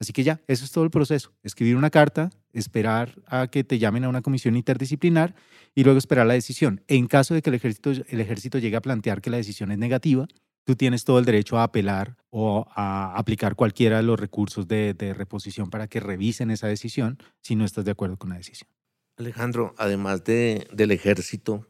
Así 0.00 0.14
que 0.14 0.22
ya, 0.22 0.40
eso 0.46 0.64
es 0.64 0.72
todo 0.72 0.84
el 0.84 0.90
proceso. 0.90 1.34
Escribir 1.42 1.76
una 1.76 1.90
carta, 1.90 2.30
esperar 2.54 3.20
a 3.26 3.48
que 3.48 3.64
te 3.64 3.78
llamen 3.78 4.04
a 4.04 4.08
una 4.08 4.22
comisión 4.22 4.56
interdisciplinar 4.56 5.34
y 5.74 5.84
luego 5.84 5.98
esperar 5.98 6.26
la 6.26 6.34
decisión. 6.34 6.82
En 6.88 7.06
caso 7.06 7.34
de 7.34 7.42
que 7.42 7.50
el 7.50 7.56
ejército, 7.56 7.90
el 7.90 8.20
ejército 8.20 8.58
llegue 8.58 8.76
a 8.76 8.80
plantear 8.80 9.20
que 9.20 9.28
la 9.28 9.36
decisión 9.36 9.70
es 9.70 9.78
negativa, 9.78 10.26
tú 10.64 10.74
tienes 10.74 11.04
todo 11.04 11.18
el 11.18 11.26
derecho 11.26 11.58
a 11.58 11.64
apelar 11.64 12.16
o 12.30 12.66
a 12.74 13.14
aplicar 13.14 13.56
cualquiera 13.56 13.98
de 13.98 14.02
los 14.02 14.18
recursos 14.18 14.66
de, 14.66 14.94
reposición 15.16 15.68
para 15.68 15.86
que 15.86 16.00
revisen 16.00 16.50
esa 16.50 16.66
decisión 16.66 17.18
si 17.42 17.54
no 17.54 17.66
estás 17.66 17.84
de 17.84 17.90
acuerdo 17.90 18.16
con 18.16 18.30
la 18.30 18.36
decisión. 18.36 18.70
Alejandro, 19.18 19.74
además 19.76 20.24
de, 20.24 20.66
del 20.72 20.92
ejército, 20.92 21.66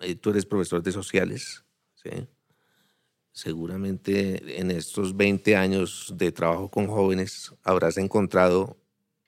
eh, 0.00 0.14
tú 0.14 0.30
eres 0.30 0.46
profesor 0.46 0.80
de 0.82 0.92
sociales, 0.92 1.64
¿sí? 1.94 2.28
Seguramente 3.32 4.60
en 4.60 4.70
estos 4.70 5.16
20 5.16 5.56
años 5.56 6.12
de 6.16 6.32
trabajo 6.32 6.70
con 6.70 6.86
jóvenes 6.86 7.52
habrás 7.64 7.96
encontrado 7.96 8.76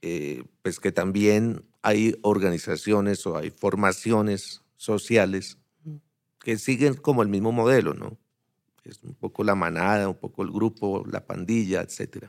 eh, 0.03 0.45
pues 0.63 0.79
que 0.79 0.93
también 0.93 1.65
hay 1.81 2.15
organizaciones 2.23 3.27
o 3.27 3.39
hay 3.39 3.51
formaciones 3.51 4.63
sociales 4.77 5.57
que 6.41 6.59
siguen 6.59 6.95
como 6.95 7.23
el 7.23 7.29
mismo 7.29 7.53
modelo, 7.53 7.95
¿no? 7.95 8.19
Es 8.85 9.03
un 9.03 9.15
poco 9.15 9.45
la 9.45 9.55
manada, 9.55 10.11
un 10.11 10.17
poco 10.17 10.43
el 10.43 10.51
grupo, 10.51 11.07
la 11.11 11.25
pandilla, 11.25 11.81
etc. 11.81 12.27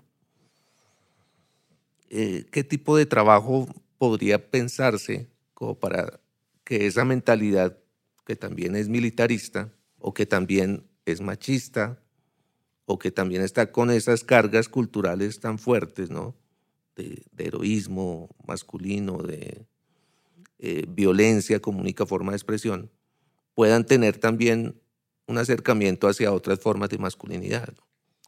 Eh, 2.10 2.46
¿Qué 2.50 2.64
tipo 2.64 2.96
de 2.96 3.06
trabajo 3.06 3.68
podría 3.98 4.50
pensarse 4.50 5.30
como 5.54 5.78
para 5.78 6.22
que 6.64 6.86
esa 6.86 7.04
mentalidad, 7.04 7.78
que 8.26 8.38
también 8.38 8.78
es 8.78 8.88
militarista 8.88 9.74
o 10.00 10.14
que 10.14 10.26
también 10.26 10.88
es 11.06 11.22
machista 11.22 12.02
o 12.86 13.00
que 13.00 13.12
también 13.12 13.42
está 13.42 13.72
con 13.72 13.90
esas 13.90 14.24
cargas 14.24 14.70
culturales 14.70 15.40
tan 15.40 15.58
fuertes, 15.58 16.10
¿no? 16.10 16.36
De, 16.96 17.24
heroísmo 17.38 18.30
masculino, 18.48 19.18
de 19.18 19.66
eh, 20.60 20.86
violencia 20.88 21.60
como 21.60 21.80
única 21.80 22.06
forma 22.06 22.32
de 22.32 22.38
expresión, 22.38 22.92
puedan 23.54 23.86
tener 23.86 24.18
también 24.18 24.80
un 25.28 25.38
acercamiento 25.38 26.08
hacia 26.08 26.32
otras 26.32 26.60
formas 26.60 26.90
de 26.90 26.98
masculinidad. 26.98 27.74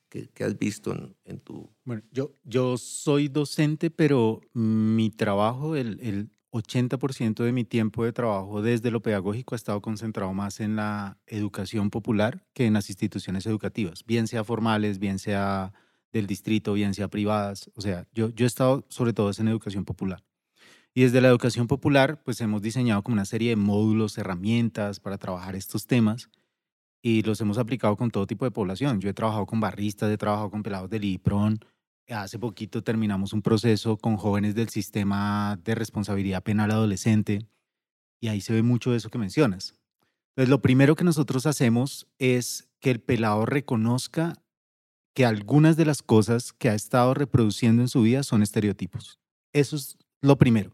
¿Qué, 0.09 0.29
has 0.43 0.57
visto 0.57 1.15
en, 1.25 1.39
tu...? 1.39 1.69
Bueno, 1.83 2.01
yo, 2.11 2.33
yo 2.43 2.77
soy 2.77 3.27
docente, 3.27 3.91
pero 3.91 4.41
mi 4.53 5.11
trabajo, 5.11 5.75
el 5.75 6.31
80% 6.57 7.43
de 7.43 7.51
mi 7.51 7.63
tiempo 7.63 8.03
de 8.03 8.13
trabajo 8.13 8.61
desde 8.61 8.91
lo 8.91 9.01
pedagógico 9.01 9.55
ha 9.55 9.57
estado 9.57 9.81
concentrado 9.81 10.33
más 10.33 10.59
en 10.59 10.75
la 10.75 11.17
educación 11.27 11.89
popular 11.89 12.45
que 12.53 12.65
en 12.65 12.73
las 12.73 12.89
instituciones 12.89 13.45
educativas, 13.45 14.03
bien 14.05 14.27
sea 14.27 14.43
formales, 14.43 14.99
bien 14.99 15.19
sea 15.19 15.73
del 16.11 16.27
distrito, 16.27 16.73
bien 16.73 16.93
sea 16.93 17.07
privadas. 17.07 17.69
O 17.75 17.81
sea, 17.81 18.07
yo, 18.13 18.29
yo 18.29 18.45
he 18.45 18.47
estado 18.47 18.85
sobre 18.89 19.13
todo 19.13 19.31
en 19.37 19.47
educación 19.47 19.85
popular. 19.85 20.23
Y 20.93 21.03
desde 21.03 21.21
la 21.21 21.27
educación 21.27 21.67
popular, 21.67 22.23
pues 22.23 22.41
hemos 22.41 22.61
diseñado 22.61 23.03
como 23.03 23.13
una 23.13 23.25
serie 23.25 23.49
de 23.49 23.55
módulos, 23.55 24.17
herramientas 24.17 24.99
para 24.99 25.17
trabajar 25.17 25.55
estos 25.55 25.85
temas 25.85 26.29
y 27.01 27.21
los 27.21 27.39
hemos 27.39 27.57
aplicado 27.57 27.95
con 27.95 28.09
todo 28.09 28.25
tipo 28.25 28.45
de 28.45 28.51
población. 28.51 28.99
Yo 28.99 29.09
he 29.09 29.13
trabajado 29.13 29.45
con 29.45 29.59
barristas, 29.59 30.11
he 30.11 30.17
trabajado 30.17 30.49
con 30.49 30.63
pelados 30.63 30.89
del 30.89 31.03
IPRON, 31.05 31.59
Hace 32.09 32.39
poquito 32.39 32.83
terminamos 32.83 33.33
un 33.33 33.41
proceso 33.41 33.97
con 33.97 34.15
jóvenes 34.15 34.55
del 34.55 34.69
sistema 34.69 35.59
de 35.63 35.75
responsabilidad 35.75 36.41
penal 36.41 36.71
adolescente 36.71 37.45
y 38.21 38.29
ahí 38.29 38.39
se 38.39 38.53
ve 38.53 38.63
mucho 38.63 38.91
de 38.91 38.97
eso 38.97 39.09
que 39.09 39.17
mencionas. 39.17 39.75
Entonces, 40.29 40.49
lo 40.49 40.61
primero 40.61 40.95
que 40.95 41.03
nosotros 41.03 41.45
hacemos 41.45 42.07
es 42.17 42.69
que 42.79 42.91
el 42.91 43.01
pelado 43.01 43.45
reconozca 43.45 44.33
que 45.13 45.25
algunas 45.25 45.75
de 45.75 45.85
las 45.85 46.01
cosas 46.01 46.53
que 46.53 46.69
ha 46.69 46.75
estado 46.75 47.13
reproduciendo 47.13 47.81
en 47.81 47.87
su 47.89 48.03
vida 48.03 48.23
son 48.23 48.41
estereotipos. 48.41 49.19
Eso 49.51 49.75
es 49.75 49.97
lo 50.21 50.37
primero. 50.37 50.71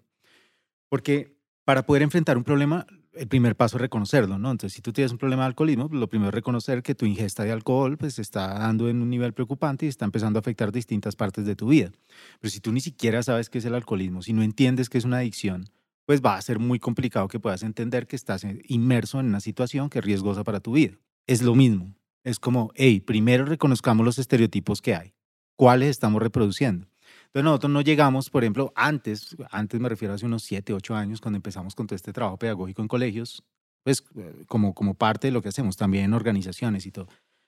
Porque 0.90 1.36
para 1.66 1.86
poder 1.86 2.04
enfrentar 2.04 2.38
un 2.38 2.44
problema, 2.44 2.86
el 3.16 3.28
primer 3.28 3.56
paso 3.56 3.78
es 3.78 3.82
reconocerlo, 3.82 4.38
¿no? 4.38 4.52
Entonces, 4.52 4.76
si 4.76 4.82
tú 4.82 4.92
tienes 4.92 5.12
un 5.12 5.18
problema 5.18 5.44
de 5.44 5.48
alcoholismo, 5.48 5.88
pues, 5.90 6.00
lo 6.00 6.08
primero 6.08 6.30
es 6.30 6.34
reconocer 6.34 6.82
que 6.84 6.96
tu 6.96 7.06
ingesta 7.06 7.44
de 7.44 7.52
alcohol 7.52 7.98
pues 7.98 8.20
está 8.20 8.48
dando 8.60 8.90
en 8.90 9.02
un 9.02 9.10
nivel 9.10 9.34
preocupante 9.34 9.86
y 9.86 9.90
está 9.90 10.06
empezando 10.06 10.40
a 10.40 10.42
afectar 10.42 10.72
distintas 10.72 11.16
partes 11.16 11.46
de 11.46 11.56
tu 11.56 11.68
vida. 11.68 11.92
Pero 12.40 12.52
si 12.52 12.60
tú 12.60 12.72
ni 12.72 12.82
siquiera 12.82 13.24
sabes 13.24 13.50
qué 13.50 13.60
es 13.60 13.66
el 13.66 13.76
alcoholismo, 13.76 14.22
si 14.22 14.34
no 14.34 14.42
entiendes 14.44 14.90
qué 14.90 14.98
es 14.98 15.06
una 15.06 15.18
adicción, 15.18 15.66
pues 16.06 16.22
va 16.22 16.36
a 16.36 16.42
ser 16.42 16.60
muy 16.60 16.80
complicado 16.80 17.28
que 17.28 17.40
puedas 17.40 17.64
entender 17.64 18.08
que 18.08 18.16
estás 18.16 18.46
inmerso 18.68 19.20
en 19.20 19.28
una 19.28 19.40
situación 19.40 19.90
que 19.90 20.00
es 20.00 20.06
riesgosa 20.06 20.44
para 20.44 20.60
tu 20.60 20.74
vida. 20.74 20.98
Es 21.28 21.42
lo 21.42 21.56
mismo. 21.56 21.96
Es 22.24 22.40
como, 22.40 22.72
hey, 22.76 23.00
primero 23.00 23.46
reconozcamos 23.46 24.06
los 24.06 24.20
estereotipos 24.20 24.82
que 24.82 24.96
hay. 24.96 25.14
¿Cuáles 25.56 25.90
estamos 25.90 26.22
reproduciendo? 26.22 26.88
Entonces 27.34 27.46
nosotros 27.46 27.72
no 27.72 27.82
llegamos, 27.82 28.30
por 28.30 28.44
ejemplo, 28.44 28.72
antes, 28.76 29.36
antes 29.50 29.80
me 29.80 29.90
refiero 29.90 30.12
a 30.12 30.16
hace 30.16 30.28
unos 30.28 30.44
7, 30.44 30.72
8 30.72 30.96
años, 30.96 31.20
cuando 31.20 31.38
empezamos 31.38 31.74
con 31.74 31.88
todo 31.88 31.96
este 31.96 32.14
trabajo 32.14 32.38
pedagógico 32.38 32.84
en 32.84 32.88
colegios, 32.88 33.44
pues 33.84 34.04
eh, 34.16 34.44
como, 34.48 34.76
como 34.76 34.94
parte 34.94 35.28
de 35.28 35.32
lo 35.32 35.42
que 35.42 35.50
hacemos, 35.50 35.76
también 35.76 36.06
en 36.06 36.14
organizaciones 36.14 36.86
y 36.86 36.92
todo. 36.92 37.08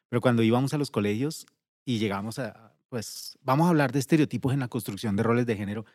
Pero 0.09 0.21
cuando 0.21 0.41
íbamos 0.41 0.73
a 0.73 0.79
los 0.79 0.89
colegios 0.89 1.45
y 1.85 1.99
llegamos 1.99 2.39
a, 2.39 2.73
pues, 2.89 3.37
vamos 3.43 3.67
a 3.67 3.69
hablar 3.69 3.91
de 3.91 3.99
estereotipos 3.99 4.53
en 4.53 4.59
la 4.61 4.69
construcción 4.69 5.15
de 5.15 5.21
roles 5.21 5.45
de 5.45 5.55
género, 5.55 5.85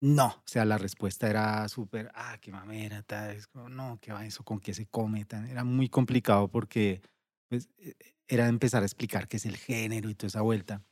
no, 0.00 0.26
o 0.26 0.42
sea, 0.46 0.64
la 0.64 0.78
respuesta 0.78 1.28
era 1.28 1.68
súper, 1.68 2.12
ah, 2.14 2.38
qué 2.40 2.52
mamera, 2.52 3.02
tal, 3.02 3.38
no, 3.70 3.98
qué 4.00 4.12
va 4.12 4.24
eso, 4.24 4.44
con 4.44 4.60
qué 4.60 4.72
se 4.72 4.86
come, 4.86 5.24
tal. 5.24 5.48
era 5.48 5.64
muy 5.64 5.88
complicado 5.88 6.46
porque 6.48 7.02
pues, 7.48 7.68
e, 7.78 7.94
era 8.28 8.46
empezar 8.46 8.82
a 8.82 8.86
explicar 8.86 9.26
qué 9.26 9.36
es 9.36 9.46
el 9.46 9.56
género 9.56 10.10
y 10.10 10.14
toda 10.14 10.28
esa 10.28 10.42
vuelta. 10.42 10.82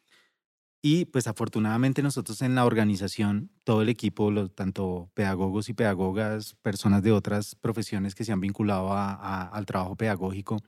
Y 0.83 1.05
pues 1.05 1.27
afortunadamente 1.27 2.03
nosotros 2.03 2.40
en 2.40 2.55
la 2.55 2.64
organización, 2.64 3.51
todo 3.64 3.83
el 3.83 3.90
equipo, 3.90 4.31
los, 4.31 4.55
tanto 4.55 5.11
pedagogos 5.12 5.69
y 5.69 5.75
pedagogas, 5.75 6.55
personas 6.62 7.03
de 7.03 7.12
otras 7.12 7.55
profesiones 7.55 8.14
que 8.14 8.25
se 8.25 8.33
han 8.33 8.40
vinculado 8.40 8.90
al 8.95 9.66
trabajo 9.66 9.95
pedagógico, 9.97 10.62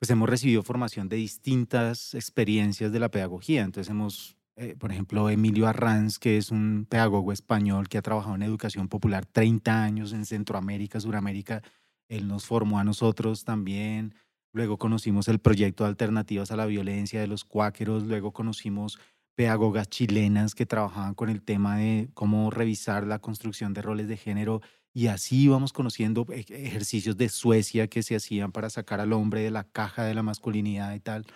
pues 0.00 0.10
hemos 0.10 0.28
recibido 0.28 0.64
formación 0.64 1.08
de 1.08 1.16
distintas 1.16 2.14
experiencias 2.14 2.90
de 2.90 2.98
la 2.98 3.08
pedagogía. 3.08 3.62
Entonces 3.62 3.88
hemos, 3.88 4.36
eh, 4.56 4.74
por 4.76 4.90
ejemplo, 4.90 5.30
Emilio 5.30 5.68
Arranz, 5.68 6.18
que 6.18 6.38
es 6.38 6.50
un 6.50 6.84
pedagogo 6.88 7.32
español 7.32 7.88
que 7.88 7.98
ha 7.98 8.02
trabajado 8.02 8.34
en 8.34 8.42
educación 8.42 8.88
popular 8.88 9.26
30 9.26 9.84
años 9.84 10.12
en 10.12 10.26
Centroamérica, 10.26 10.98
Suramérica, 10.98 11.62
él 12.08 12.26
nos 12.26 12.46
formó 12.46 12.80
a 12.80 12.84
nosotros 12.84 13.44
también. 13.44 14.14
Luego 14.52 14.76
conocimos 14.76 15.28
el 15.28 15.38
proyecto 15.38 15.84
de 15.84 15.90
alternativas 15.90 16.50
a 16.50 16.56
la 16.56 16.66
violencia 16.66 17.20
de 17.20 17.26
los 17.28 17.44
cuáqueros, 17.44 18.04
luego 18.04 18.32
conocimos 18.32 18.98
pedagogas 19.36 19.88
chilenas 19.88 20.54
que 20.54 20.66
trabajaban 20.66 21.14
con 21.14 21.28
el 21.28 21.42
tema 21.42 21.76
de 21.76 22.08
cómo 22.14 22.50
revisar 22.50 23.06
la 23.06 23.20
construcción 23.20 23.74
de 23.74 23.82
roles 23.82 24.08
de 24.08 24.16
género 24.16 24.62
y 24.94 25.08
así 25.08 25.42
íbamos 25.42 25.74
conociendo 25.74 26.26
e, 26.30 26.46
ejercicios 26.48 27.18
de 27.18 27.28
Suecia 27.28 27.86
que 27.86 28.02
se 28.02 28.16
hacían 28.16 28.50
para 28.50 28.70
sacar 28.70 28.98
al 28.98 29.12
hombre 29.12 29.42
de 29.42 29.50
la 29.50 29.64
caja 29.64 30.04
de 30.04 30.14
la 30.14 30.22
masculinidad 30.22 30.94
y 30.94 31.00
tal. 31.00 31.26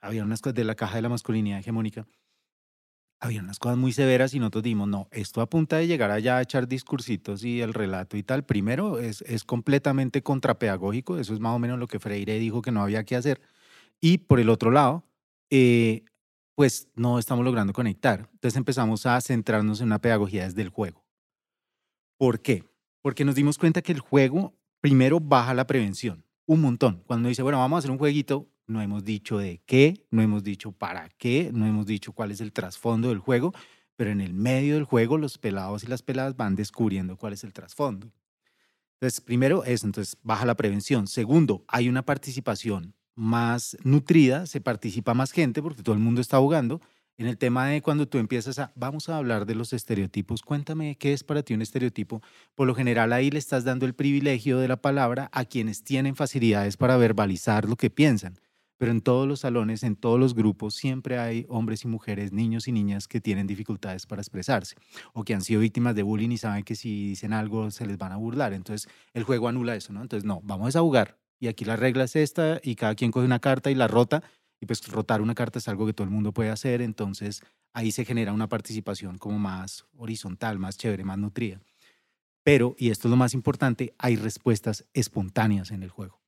Había 0.00 0.24
unas 0.24 0.40
cosas 0.40 0.54
de 0.54 0.64
la 0.64 0.74
caja 0.74 0.96
de 0.96 1.02
la 1.02 1.10
masculinidad 1.10 1.58
hegemónica. 1.58 2.06
Había 3.20 3.42
unas 3.42 3.58
cosas 3.58 3.76
muy 3.76 3.92
severas 3.92 4.32
y 4.32 4.38
nosotros 4.38 4.64
dimos, 4.64 4.88
no, 4.88 5.08
esto 5.10 5.42
a 5.42 5.50
punta 5.50 5.76
de 5.76 5.86
llegar 5.86 6.10
allá 6.10 6.38
a 6.38 6.42
echar 6.42 6.66
discursitos 6.66 7.44
y 7.44 7.60
el 7.60 7.74
relato 7.74 8.16
y 8.16 8.22
tal, 8.22 8.44
primero 8.44 8.98
es, 8.98 9.20
es 9.22 9.44
completamente 9.44 10.22
contrapedagógico, 10.22 11.18
eso 11.18 11.34
es 11.34 11.40
más 11.40 11.54
o 11.54 11.58
menos 11.58 11.78
lo 11.78 11.86
que 11.86 12.00
Freire 12.00 12.38
dijo 12.38 12.62
que 12.62 12.72
no 12.72 12.82
había 12.82 13.04
que 13.04 13.16
hacer. 13.16 13.40
Y 14.00 14.18
por 14.18 14.40
el 14.40 14.48
otro 14.48 14.70
lado, 14.70 15.04
eh, 15.50 16.04
pues 16.54 16.88
no 16.94 17.18
estamos 17.18 17.44
logrando 17.44 17.72
conectar. 17.72 18.28
Entonces 18.32 18.56
empezamos 18.56 19.06
a 19.06 19.20
centrarnos 19.20 19.80
en 19.80 19.86
una 19.86 20.00
pedagogía 20.00 20.44
desde 20.44 20.62
el 20.62 20.68
juego. 20.68 21.04
¿Por 22.16 22.40
qué? 22.40 22.64
porque 23.04 23.26
nos 23.26 23.34
dimos 23.34 23.58
cuenta 23.58 23.82
que 23.82 23.92
el 23.92 24.00
juego 24.00 24.56
primero 24.80 25.20
baja 25.20 25.52
la 25.52 25.66
prevención, 25.66 26.24
un 26.46 26.62
montón. 26.62 27.02
Cuando 27.06 27.28
dice, 27.28 27.42
bueno, 27.42 27.58
vamos 27.58 27.76
a 27.76 27.78
hacer 27.80 27.90
un 27.90 27.98
jueguito, 27.98 28.48
no 28.66 28.80
hemos 28.80 29.04
dicho 29.04 29.36
de 29.36 29.60
qué, 29.66 30.06
no 30.10 30.22
hemos 30.22 30.42
dicho 30.42 30.72
para 30.72 31.10
qué, 31.18 31.50
no 31.52 31.66
hemos 31.66 31.84
dicho 31.84 32.14
cuál 32.14 32.30
es 32.30 32.40
el 32.40 32.54
trasfondo 32.54 33.10
del 33.10 33.18
juego, 33.18 33.52
pero 33.94 34.10
en 34.10 34.22
el 34.22 34.32
medio 34.32 34.72
del 34.72 34.84
juego 34.84 35.18
los 35.18 35.36
pelados 35.36 35.84
y 35.84 35.86
las 35.86 36.00
peladas 36.02 36.34
van 36.34 36.54
descubriendo 36.54 37.18
cuál 37.18 37.34
es 37.34 37.44
el 37.44 37.52
trasfondo. 37.52 38.10
Entonces, 38.94 39.20
primero 39.20 39.64
eso, 39.64 39.84
entonces 39.84 40.16
baja 40.22 40.46
la 40.46 40.54
prevención. 40.54 41.06
Segundo, 41.06 41.62
hay 41.68 41.90
una 41.90 42.06
participación 42.06 42.94
más 43.14 43.76
nutrida, 43.84 44.46
se 44.46 44.60
participa 44.60 45.14
más 45.14 45.32
gente 45.32 45.62
porque 45.62 45.82
todo 45.82 45.94
el 45.94 46.00
mundo 46.00 46.20
está 46.20 46.38
jugando 46.38 46.80
en 47.16 47.26
el 47.26 47.38
tema 47.38 47.66
de 47.66 47.80
cuando 47.80 48.08
tú 48.08 48.18
empiezas 48.18 48.58
a, 48.58 48.72
vamos 48.74 49.08
a 49.08 49.16
hablar 49.16 49.46
de 49.46 49.54
los 49.54 49.72
estereotipos, 49.72 50.42
cuéntame 50.42 50.96
qué 50.96 51.12
es 51.12 51.22
para 51.22 51.42
ti 51.42 51.54
un 51.54 51.62
estereotipo. 51.62 52.22
Por 52.54 52.66
lo 52.66 52.74
general 52.74 53.12
ahí 53.12 53.30
le 53.30 53.38
estás 53.38 53.64
dando 53.64 53.86
el 53.86 53.94
privilegio 53.94 54.58
de 54.58 54.68
la 54.68 54.76
palabra 54.76 55.28
a 55.32 55.44
quienes 55.44 55.84
tienen 55.84 56.16
facilidades 56.16 56.76
para 56.76 56.96
verbalizar 56.96 57.68
lo 57.68 57.76
que 57.76 57.90
piensan. 57.90 58.34
Pero 58.76 58.90
en 58.90 59.00
todos 59.00 59.28
los 59.28 59.40
salones, 59.40 59.84
en 59.84 59.94
todos 59.94 60.18
los 60.18 60.34
grupos, 60.34 60.74
siempre 60.74 61.18
hay 61.18 61.46
hombres 61.48 61.84
y 61.84 61.88
mujeres, 61.88 62.32
niños 62.32 62.66
y 62.66 62.72
niñas 62.72 63.06
que 63.06 63.20
tienen 63.20 63.46
dificultades 63.46 64.04
para 64.06 64.20
expresarse 64.20 64.74
o 65.12 65.22
que 65.22 65.34
han 65.34 65.42
sido 65.42 65.60
víctimas 65.60 65.94
de 65.94 66.02
bullying 66.02 66.30
y 66.30 66.38
saben 66.38 66.64
que 66.64 66.74
si 66.74 67.10
dicen 67.10 67.32
algo 67.32 67.70
se 67.70 67.86
les 67.86 67.96
van 67.96 68.10
a 68.10 68.16
burlar. 68.16 68.52
Entonces 68.52 68.92
el 69.12 69.22
juego 69.22 69.46
anula 69.46 69.76
eso, 69.76 69.92
¿no? 69.92 70.02
Entonces 70.02 70.26
no, 70.26 70.40
vamos 70.42 70.74
a 70.74 70.80
jugar 70.80 71.23
y 71.38 71.48
aquí 71.48 71.64
la 71.64 71.76
regla 71.76 72.04
es 72.04 72.16
esta 72.16 72.60
y 72.62 72.76
cada 72.76 72.94
quien 72.94 73.10
coge 73.10 73.26
una 73.26 73.40
carta 73.40 73.70
y 73.70 73.74
la 73.74 73.88
rota 73.88 74.22
y 74.60 74.66
pues 74.66 74.86
rotar 74.88 75.20
una 75.20 75.34
carta 75.34 75.58
es 75.58 75.68
algo 75.68 75.86
que 75.86 75.92
todo 75.92 76.04
el 76.04 76.10
mundo 76.10 76.32
puede 76.32 76.50
hacer, 76.50 76.80
entonces 76.80 77.42
ahí 77.72 77.92
se 77.92 78.04
genera 78.04 78.32
una 78.32 78.48
participación 78.48 79.18
como 79.18 79.38
más 79.38 79.84
horizontal, 79.96 80.58
más 80.58 80.78
chévere, 80.78 81.04
más 81.04 81.18
nutrida. 81.18 81.60
Pero, 82.42 82.74
y 82.78 82.90
esto 82.90 83.08
es 83.08 83.10
lo 83.10 83.16
más 83.16 83.34
importante, 83.34 83.94
hay 83.98 84.16
respuestas 84.16 84.84
espontáneas 84.92 85.70
en 85.70 85.82
el 85.82 85.90
juego 85.90 86.23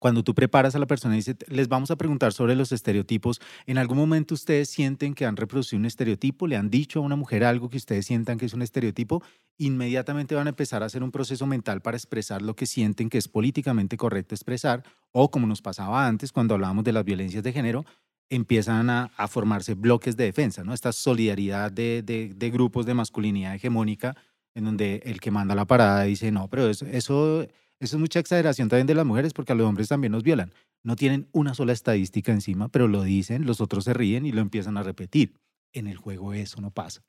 cuando 0.00 0.24
tú 0.24 0.34
preparas 0.34 0.74
a 0.74 0.78
la 0.78 0.86
persona 0.86 1.14
y 1.14 1.18
dices, 1.18 1.36
les 1.46 1.68
vamos 1.68 1.90
a 1.90 1.96
preguntar 1.96 2.32
sobre 2.32 2.56
los 2.56 2.72
estereotipos, 2.72 3.40
¿en 3.66 3.76
algún 3.76 3.98
momento 3.98 4.34
ustedes 4.34 4.70
sienten 4.70 5.14
que 5.14 5.26
han 5.26 5.36
reproducido 5.36 5.78
un 5.78 5.84
estereotipo? 5.84 6.46
¿Le 6.46 6.56
han 6.56 6.70
dicho 6.70 6.98
a 6.98 7.02
una 7.02 7.16
mujer 7.16 7.44
algo 7.44 7.68
que 7.68 7.76
ustedes 7.76 8.06
sientan 8.06 8.38
que 8.38 8.46
es 8.46 8.54
un 8.54 8.62
estereotipo? 8.62 9.22
Inmediatamente 9.58 10.34
van 10.34 10.46
a 10.46 10.50
empezar 10.50 10.82
a 10.82 10.86
hacer 10.86 11.02
un 11.02 11.12
proceso 11.12 11.46
mental 11.46 11.82
para 11.82 11.98
expresar 11.98 12.40
lo 12.40 12.56
que 12.56 12.64
sienten 12.64 13.10
que 13.10 13.18
es 13.18 13.28
políticamente 13.28 13.98
correcto 13.98 14.34
expresar, 14.34 14.82
o 15.12 15.30
como 15.30 15.46
nos 15.46 15.60
pasaba 15.60 16.06
antes 16.06 16.32
cuando 16.32 16.54
hablábamos 16.54 16.82
de 16.82 16.92
las 16.92 17.04
violencias 17.04 17.44
de 17.44 17.52
género, 17.52 17.84
empiezan 18.30 18.88
a, 18.88 19.10
formarse 19.28 19.74
bloques 19.74 20.16
de 20.16 20.24
defensa, 20.24 20.64
¿no? 20.64 20.72
Esta 20.72 20.92
solidaridad 20.92 21.70
de, 21.70 22.50
grupos 22.52 22.86
de 22.86 22.94
masculinidad 22.94 23.54
hegemónica 23.54 24.16
en 24.54 24.64
donde 24.64 25.02
el 25.04 25.20
que 25.20 25.30
manda 25.30 25.54
la 25.54 25.66
parada 25.66 26.04
dice, 26.04 26.32
no, 26.32 26.48
pero 26.48 26.68
eso 26.68 27.46
eso 27.80 27.96
es 27.96 28.00
mucha 28.00 28.20
exageración 28.20 28.68
también 28.68 28.86
de 28.86 28.94
las 28.94 29.06
mujeres 29.06 29.32
porque 29.32 29.52
a 29.52 29.54
los 29.54 29.66
hombres 29.66 29.88
también 29.88 30.12
nos 30.12 30.22
violan. 30.22 30.52
No 30.84 30.96
tienen 30.96 31.28
una 31.32 31.54
sola 31.54 31.72
estadística 31.72 32.30
encima, 32.30 32.68
pero 32.68 32.88
lo 32.88 33.02
dicen, 33.02 33.46
los 33.46 33.60
otros 33.60 33.84
se 33.84 33.94
ríen 33.94 34.26
y 34.26 34.32
lo 34.32 34.42
empiezan 34.42 34.76
a 34.76 34.82
repetir. 34.82 35.34
En 35.72 35.86
el 35.86 35.96
juego 35.96 36.34
eso 36.34 36.60
no 36.60 36.70
pasa. 36.70 37.02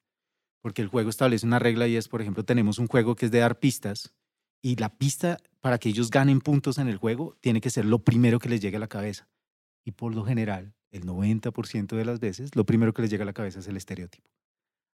Porque 0.62 0.82
el 0.82 0.88
juego 0.88 1.10
establece 1.10 1.46
una 1.46 1.60
regla 1.60 1.88
y 1.88 1.98
es, 1.98 2.08
por 2.08 2.22
ejemplo, 2.22 2.46
tenemos 2.46 2.80
un 2.80 2.88
juego 2.88 3.16
que 3.16 3.26
es 3.26 3.32
de 3.32 3.40
dar 3.40 3.60
pistas 3.60 4.14
y 4.62 4.78
la 4.78 4.96
pista 4.98 5.38
para 5.60 5.78
que 5.78 5.90
ellos 5.90 6.10
ganen 6.10 6.40
puntos 6.40 6.78
en 6.78 6.88
el 6.88 6.98
juego 6.98 7.36
tiene 7.42 7.60
que 7.60 7.70
ser 7.70 7.86
lo 7.86 8.00
primero 8.00 8.40
que 8.40 8.50
les 8.50 8.62
llegue 8.62 8.78
a 8.78 8.82
la 8.82 8.88
cabeza. 8.88 9.28
Y 9.84 9.92
por 9.92 10.16
lo 10.16 10.24
general, 10.24 10.74
el 10.92 11.06
90% 11.06 11.96
de 11.96 12.06
las 12.06 12.20
veces, 12.20 12.56
lo 12.56 12.66
primero 12.66 12.94
que 12.94 13.02
les 13.02 13.12
llega 13.12 13.24
a 13.24 13.26
la 13.26 13.34
cabeza 13.34 13.60
es 13.60 13.68
el 13.68 13.78
estereotipo. 13.78 14.30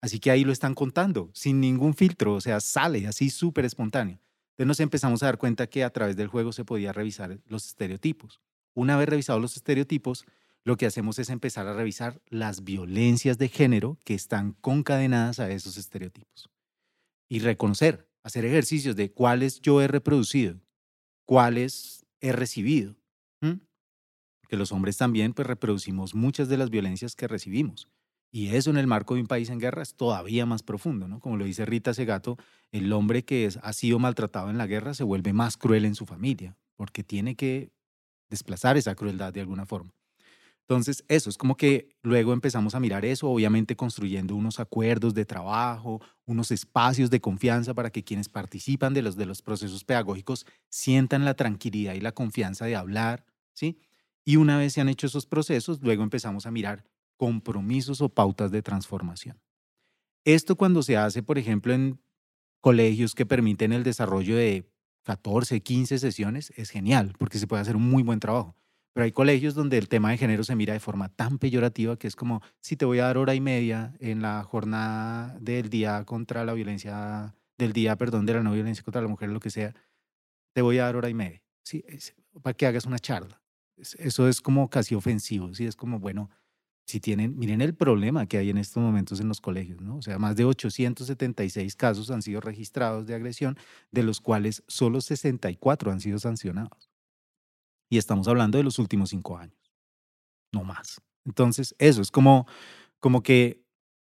Así 0.01 0.19
que 0.19 0.29
ahí 0.31 0.43
lo 0.43 0.51
están 0.51 0.75
contando, 0.75 1.31
sin 1.33 1.59
ningún 1.59 1.95
filtro, 1.95 2.35
o 2.35 2.41
sea, 2.41 2.59
sale 2.59 3.07
así 3.07 3.29
súper 3.29 3.65
espontáneo. 3.65 4.19
Entonces 4.55 4.67
nos 4.67 4.79
empezamos 4.79 5.21
a 5.21 5.25
dar 5.25 5.37
cuenta 5.37 5.67
que 5.67 5.83
a 5.83 5.89
través 5.89 6.15
del 6.15 6.29
juego 6.29 6.53
se 6.53 6.63
podía 6.63 6.93
revisar 6.93 7.39
los 7.45 7.65
estereotipos. 7.65 8.39
Una 8.73 8.95
vez 8.95 9.09
revisados 9.09 9.41
los 9.41 9.57
estereotipos, 9.57 10.25
lo 10.63 10.77
que 10.77 10.85
hacemos 10.85 11.19
es 11.19 11.29
empezar 11.29 11.67
a 11.67 11.73
revisar 11.73 12.21
las 12.29 12.63
violencias 12.63 13.37
de 13.37 13.49
género 13.49 13.99
que 14.05 14.13
están 14.13 14.53
concadenadas 14.53 15.39
a 15.39 15.51
esos 15.51 15.75
estereotipos. 15.75 16.49
Y 17.27 17.39
reconocer, 17.39 18.09
hacer 18.23 18.45
ejercicios 18.45 18.95
de 18.95 19.11
cuáles 19.11 19.59
yo 19.59 19.81
he 19.81 19.89
reproducido, 19.89 20.61
cuáles 21.25 22.05
he 22.21 22.31
recibido. 22.31 22.95
Que 24.47 24.57
los 24.57 24.71
hombres 24.71 24.95
también 24.95 25.33
pues, 25.33 25.47
reproducimos 25.47 26.13
muchas 26.13 26.47
de 26.47 26.57
las 26.57 26.69
violencias 26.69 27.15
que 27.15 27.27
recibimos. 27.27 27.89
Y 28.31 28.49
eso 28.49 28.69
en 28.69 28.77
el 28.77 28.87
marco 28.87 29.15
de 29.15 29.21
un 29.21 29.27
país 29.27 29.49
en 29.49 29.59
guerra 29.59 29.81
es 29.81 29.95
todavía 29.95 30.45
más 30.45 30.61
profundo, 30.61 31.07
¿no? 31.07 31.19
Como 31.19 31.37
lo 31.37 31.45
dice 31.45 31.65
Rita 31.65 31.93
Segato, 31.93 32.37
el 32.71 32.91
hombre 32.91 33.23
que 33.23 33.45
es, 33.45 33.57
ha 33.63 33.71
sido 33.71 33.97
maltratado 33.97 34.49
en 34.49 34.57
la 34.57 34.67
guerra 34.67 34.93
se 34.93 35.03
vuelve 35.03 35.31
más 35.31 35.55
cruel 35.57 35.85
en 35.85 35.95
su 35.95 36.05
familia, 36.05 36.57
porque 36.75 37.03
tiene 37.03 37.35
que 37.35 37.71
desplazar 38.29 38.75
esa 38.75 38.95
crueldad 38.95 39.33
de 39.33 39.41
alguna 39.41 39.65
forma. 39.65 39.93
Entonces, 40.67 41.05
eso 41.07 41.29
es 41.29 41.37
como 41.37 41.55
que 41.57 41.89
luego 42.01 42.33
empezamos 42.33 42.73
a 42.73 42.79
mirar 42.79 43.05
eso, 43.05 43.29
obviamente 43.29 43.75
construyendo 43.75 44.35
unos 44.35 44.59
acuerdos 44.59 45.13
de 45.13 45.23
trabajo, 45.23 46.01
unos 46.25 46.49
espacios 46.49 47.11
de 47.11 47.21
confianza 47.21 47.75
para 47.75 47.91
que 47.91 48.03
quienes 48.03 48.29
participan 48.29 48.95
de 48.95 49.03
los, 49.03 49.15
de 49.15 49.27
los 49.27 49.43
procesos 49.43 49.83
pedagógicos 49.83 50.47
sientan 50.69 51.23
la 51.23 51.35
tranquilidad 51.35 51.93
y 51.93 52.01
la 52.01 52.13
confianza 52.13 52.65
de 52.65 52.75
hablar, 52.75 53.25
¿sí? 53.53 53.77
Y 54.25 54.37
una 54.37 54.57
vez 54.57 54.73
se 54.73 54.81
han 54.81 54.89
hecho 54.89 55.05
esos 55.05 55.27
procesos, 55.27 55.81
luego 55.83 56.01
empezamos 56.01 56.47
a 56.47 56.51
mirar 56.51 56.83
compromisos 57.17 58.01
o 58.01 58.09
pautas 58.09 58.51
de 58.51 58.61
transformación. 58.61 59.39
Esto 60.25 60.55
cuando 60.55 60.81
se 60.83 60.97
hace, 60.97 61.21
por 61.21 61.37
ejemplo, 61.37 61.73
en 61.73 61.99
colegios 62.61 63.13
que 63.13 63.25
permiten 63.25 63.73
el 63.73 63.83
desarrollo 63.83 64.35
de 64.35 64.67
14, 65.03 65.61
15 65.61 65.99
sesiones, 65.99 66.51
es 66.55 66.71
genial, 66.71 67.13
porque 67.19 67.37
se 67.37 67.45
puede 67.45 67.61
hacer 67.61 67.75
un 67.75 67.87
muy 67.87 68.01
buen 68.01 68.19
trabajo. 68.19 68.55
Pero 68.93 69.03
hay 69.03 69.11
colegios 69.11 69.53
donde 69.53 69.77
el 69.77 69.87
tema 69.87 70.09
de 70.09 70.17
género 70.17 70.43
se 70.43 70.55
mira 70.55 70.73
de 70.73 70.79
forma 70.79 71.09
tan 71.09 71.37
peyorativa 71.37 71.97
que 71.97 72.07
es 72.07 72.15
como, 72.15 72.41
si 72.61 72.75
te 72.75 72.85
voy 72.85 72.99
a 72.99 73.05
dar 73.05 73.17
hora 73.17 73.35
y 73.35 73.41
media 73.41 73.93
en 73.99 74.21
la 74.21 74.41
jornada 74.43 75.37
del 75.39 75.69
día 75.69 76.05
contra 76.05 76.43
la 76.45 76.53
violencia, 76.53 77.35
del 77.57 77.73
día, 77.73 77.97
perdón, 77.97 78.25
de 78.25 78.33
la 78.33 78.41
no 78.41 78.53
violencia 78.53 78.83
contra 78.83 79.01
la 79.01 79.09
mujer, 79.09 79.29
lo 79.29 79.39
que 79.39 79.49
sea, 79.49 79.75
te 80.53 80.61
voy 80.61 80.79
a 80.79 80.85
dar 80.85 80.95
hora 80.95 81.09
y 81.09 81.13
media. 81.13 81.43
Sí, 81.63 81.83
para 82.41 82.53
que 82.55 82.65
hagas 82.65 82.85
una 82.85 82.97
charla. 82.97 83.41
Eso 83.77 84.29
es 84.29 84.39
como 84.39 84.69
casi 84.69 84.95
ofensivo, 84.95 85.53
¿sí? 85.53 85.65
Es 85.65 85.75
como, 85.75 85.99
bueno, 85.99 86.29
si 86.85 86.99
tienen, 86.99 87.37
miren 87.37 87.61
el 87.61 87.73
problema 87.73 88.27
que 88.27 88.37
hay 88.37 88.51
en 88.51 88.59
estos 88.59 88.81
momentos 88.81 89.19
en 89.19 89.27
los 89.27 89.41
colegios, 89.41 89.81
¿no? 89.81 89.97
O 89.97 90.01
sea, 90.03 90.19
más 90.19 90.35
de 90.35 90.45
876 90.45 91.75
casos 91.75 92.11
han 92.11 92.21
sido 92.21 92.41
registrados 92.41 93.07
de 93.07 93.15
agresión, 93.15 93.57
de 93.91 94.03
los 94.03 94.21
cuales 94.21 94.63
solo 94.67 95.01
64 95.01 95.91
han 95.91 95.99
sido 95.99 96.19
sancionados. 96.19 96.91
Y 97.89 97.97
estamos 97.97 98.27
hablando 98.27 98.59
de 98.59 98.63
los 98.63 98.77
últimos 98.77 99.09
cinco 99.09 99.37
años, 99.37 99.57
no 100.51 100.63
más. 100.63 101.01
Entonces, 101.25 101.75
eso 101.79 102.03
es 102.03 102.11
como, 102.11 102.45
como 102.99 103.23
que 103.23 103.63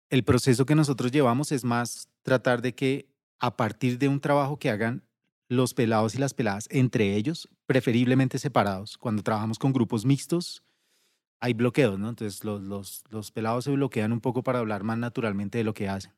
el 0.10 0.24
proceso 0.24 0.66
que 0.66 0.76
nosotros 0.76 1.12
llevamos 1.12 1.52
es 1.52 1.66
más 1.66 2.08
tratar 2.24 2.62
de 2.62 2.74
que 2.76 3.10
a 3.40 3.58
partir 3.58 4.00
de 4.00 4.08
un 4.08 4.22
trabajo 4.22 4.58
que 4.58 4.70
hagan 4.70 5.04
los 5.50 5.74
pelados 5.74 6.16
y 6.16 6.18
las 6.18 6.34
peladas 6.34 6.68
entre 6.72 7.16
ellos, 7.16 7.50
preferiblemente 7.66 8.40
separados, 8.40 8.98
cuando 8.98 9.22
trabajamos 9.22 9.60
con 9.60 9.74
grupos 9.74 10.06
mixtos, 10.06 10.64
hay 11.40 11.54
bloqueos, 11.54 11.98
¿no? 12.00 12.10
Entonces 12.10 12.44
los, 12.44 12.62
los, 12.62 13.04
los 13.10 13.32
pelados 13.32 13.66
se 13.66 13.72
bloquean 13.72 14.12
un 14.12 14.22
poco 14.22 14.44
para 14.44 14.60
hablar 14.60 14.84
más 14.84 14.98
naturalmente 14.98 15.58
de 15.58 15.64
lo 15.64 15.74
que 15.74 15.90
hacen. 15.90 16.14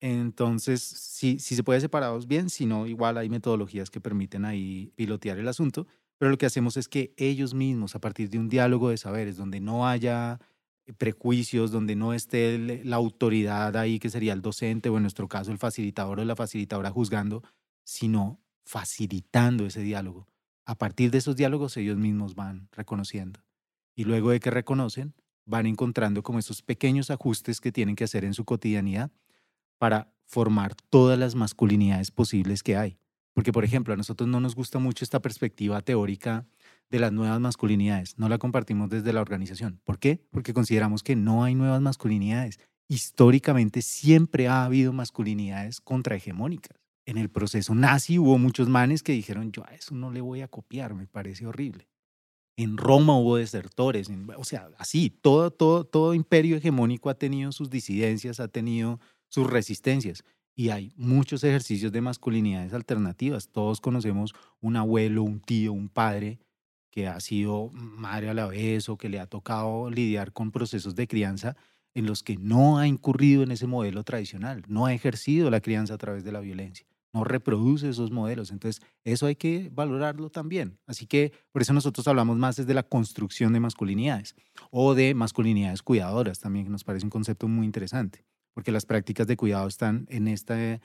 Entonces, 0.00 0.82
si, 0.82 1.38
si 1.38 1.54
se 1.54 1.62
puede 1.62 1.80
separados, 1.80 2.26
bien, 2.26 2.50
si 2.50 2.66
no, 2.66 2.86
igual 2.88 3.16
hay 3.18 3.28
metodologías 3.28 3.88
que 3.88 4.00
permiten 4.00 4.44
ahí 4.44 4.92
pilotear 4.96 5.38
el 5.38 5.46
asunto, 5.46 5.86
pero 6.18 6.30
lo 6.30 6.38
que 6.38 6.46
hacemos 6.46 6.76
es 6.76 6.88
que 6.88 7.14
ellos 7.16 7.54
mismos, 7.54 7.94
a 7.94 8.00
partir 8.00 8.28
de 8.28 8.38
un 8.38 8.48
diálogo 8.48 8.90
de 8.90 8.96
saberes, 8.96 9.36
donde 9.36 9.60
no 9.60 9.86
haya 9.86 10.40
prejuicios, 10.98 11.70
donde 11.70 11.94
no 11.94 12.12
esté 12.12 12.82
la 12.84 12.96
autoridad 12.96 13.76
ahí, 13.76 13.98
que 14.00 14.10
sería 14.10 14.32
el 14.32 14.42
docente 14.42 14.88
o 14.88 14.96
en 14.96 15.02
nuestro 15.02 15.28
caso 15.28 15.52
el 15.52 15.58
facilitador 15.58 16.18
o 16.18 16.24
la 16.24 16.36
facilitadora 16.36 16.90
juzgando, 16.90 17.42
sino 17.84 18.40
facilitando 18.64 19.66
ese 19.66 19.82
diálogo. 19.82 20.26
A 20.64 20.76
partir 20.76 21.10
de 21.10 21.18
esos 21.18 21.36
diálogos 21.36 21.76
ellos 21.76 21.96
mismos 21.96 22.34
van 22.34 22.68
reconociendo. 22.72 23.40
Y 23.94 24.04
luego 24.04 24.30
de 24.30 24.40
que 24.40 24.50
reconocen, 24.50 25.14
van 25.44 25.66
encontrando 25.66 26.22
como 26.22 26.38
esos 26.38 26.62
pequeños 26.62 27.10
ajustes 27.10 27.60
que 27.60 27.72
tienen 27.72 27.96
que 27.96 28.04
hacer 28.04 28.24
en 28.24 28.34
su 28.34 28.44
cotidianidad 28.44 29.10
para 29.78 30.12
formar 30.24 30.74
todas 30.90 31.18
las 31.18 31.34
masculinidades 31.34 32.10
posibles 32.10 32.62
que 32.62 32.76
hay. 32.76 32.98
Porque, 33.34 33.52
por 33.52 33.64
ejemplo, 33.64 33.94
a 33.94 33.96
nosotros 33.96 34.28
no 34.28 34.40
nos 34.40 34.54
gusta 34.54 34.78
mucho 34.78 35.04
esta 35.04 35.20
perspectiva 35.20 35.80
teórica 35.80 36.46
de 36.90 36.98
las 36.98 37.12
nuevas 37.12 37.40
masculinidades. 37.40 38.18
No 38.18 38.28
la 38.28 38.38
compartimos 38.38 38.90
desde 38.90 39.12
la 39.12 39.22
organización. 39.22 39.80
¿Por 39.84 39.98
qué? 39.98 40.22
Porque 40.30 40.52
consideramos 40.52 41.02
que 41.02 41.16
no 41.16 41.42
hay 41.42 41.54
nuevas 41.54 41.80
masculinidades. 41.80 42.60
Históricamente 42.88 43.80
siempre 43.80 44.48
ha 44.48 44.64
habido 44.64 44.92
masculinidades 44.92 45.80
contrahegemónicas. 45.80 46.78
En 47.04 47.18
el 47.18 47.30
proceso 47.30 47.74
nazi 47.74 48.18
hubo 48.18 48.38
muchos 48.38 48.68
manes 48.68 49.02
que 49.02 49.12
dijeron, 49.12 49.50
yo 49.50 49.64
a 49.66 49.74
eso 49.74 49.94
no 49.94 50.10
le 50.12 50.20
voy 50.20 50.42
a 50.42 50.48
copiar, 50.48 50.94
me 50.94 51.06
parece 51.06 51.46
horrible. 51.46 51.88
En 52.56 52.76
Roma 52.76 53.16
hubo 53.16 53.36
desertores, 53.36 54.10
o 54.36 54.44
sea, 54.44 54.68
así, 54.78 55.10
todo, 55.10 55.50
todo, 55.50 55.84
todo 55.84 56.14
imperio 56.14 56.56
hegemónico 56.56 57.08
ha 57.08 57.14
tenido 57.14 57.50
sus 57.50 57.70
disidencias, 57.70 58.40
ha 58.40 58.48
tenido 58.48 59.00
sus 59.28 59.48
resistencias. 59.48 60.22
Y 60.54 60.68
hay 60.68 60.92
muchos 60.96 61.44
ejercicios 61.44 61.92
de 61.92 62.02
masculinidades 62.02 62.74
alternativas. 62.74 63.48
Todos 63.48 63.80
conocemos 63.80 64.34
un 64.60 64.76
abuelo, 64.76 65.22
un 65.22 65.40
tío, 65.40 65.72
un 65.72 65.88
padre 65.88 66.40
que 66.90 67.06
ha 67.08 67.18
sido 67.20 67.70
madre 67.72 68.28
a 68.28 68.34
la 68.34 68.46
vez 68.46 68.90
o 68.90 68.98
que 68.98 69.08
le 69.08 69.18
ha 69.18 69.26
tocado 69.26 69.90
lidiar 69.90 70.32
con 70.32 70.52
procesos 70.52 70.94
de 70.94 71.08
crianza 71.08 71.56
en 71.94 72.06
los 72.06 72.22
que 72.22 72.36
no 72.36 72.78
ha 72.78 72.86
incurrido 72.86 73.42
en 73.42 73.50
ese 73.50 73.66
modelo 73.66 74.04
tradicional, 74.04 74.62
no 74.68 74.86
ha 74.86 74.94
ejercido 74.94 75.50
la 75.50 75.60
crianza 75.60 75.94
a 75.94 75.98
través 75.98 76.24
de 76.24 76.32
la 76.32 76.40
violencia, 76.40 76.86
no 77.12 77.24
reproduce 77.24 77.88
esos 77.88 78.10
modelos. 78.10 78.50
Entonces, 78.50 78.82
eso 79.04 79.26
hay 79.26 79.36
que 79.36 79.70
valorarlo 79.72 80.30
también. 80.30 80.78
Así 80.86 81.06
que 81.06 81.32
por 81.52 81.62
eso 81.62 81.72
nosotros 81.72 82.08
hablamos 82.08 82.38
más 82.38 82.56
desde 82.56 82.74
la 82.74 82.82
construcción 82.82 83.52
de 83.52 83.60
masculinidades 83.60 84.34
o 84.70 84.94
de 84.94 85.14
masculinidades 85.14 85.82
cuidadoras 85.82 86.38
también, 86.38 86.70
nos 86.70 86.84
parece 86.84 87.06
un 87.06 87.10
concepto 87.10 87.48
muy 87.48 87.66
interesante 87.66 88.24
porque 88.54 88.72
las 88.72 88.86
prácticas 88.86 89.26
de 89.26 89.36
cuidado 89.36 89.66
están 89.68 90.06
en 90.10 90.28
este 90.28 90.80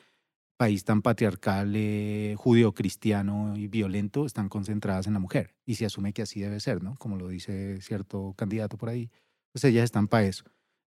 país 0.57 0.83
tan 0.83 1.01
patriarcal, 1.01 1.73
eh, 1.75 2.35
judío-cristiano 2.37 3.55
y 3.55 3.67
violento, 3.67 4.25
están 4.25 4.49
concentradas 4.49 5.05
en 5.05 5.13
la 5.13 5.19
mujer. 5.19 5.55
Y 5.65 5.75
se 5.75 5.85
asume 5.85 6.13
que 6.13 6.23
así 6.23 6.39
debe 6.39 6.59
ser, 6.59 6.81
¿no? 6.81 6.95
Como 6.95 7.17
lo 7.17 7.27
dice 7.27 7.79
cierto 7.81 8.33
candidato 8.35 8.77
por 8.77 8.89
ahí, 8.89 9.11
pues 9.51 9.63
ellas 9.65 9.83
están 9.83 10.07
para 10.07 10.25
eso. 10.25 10.45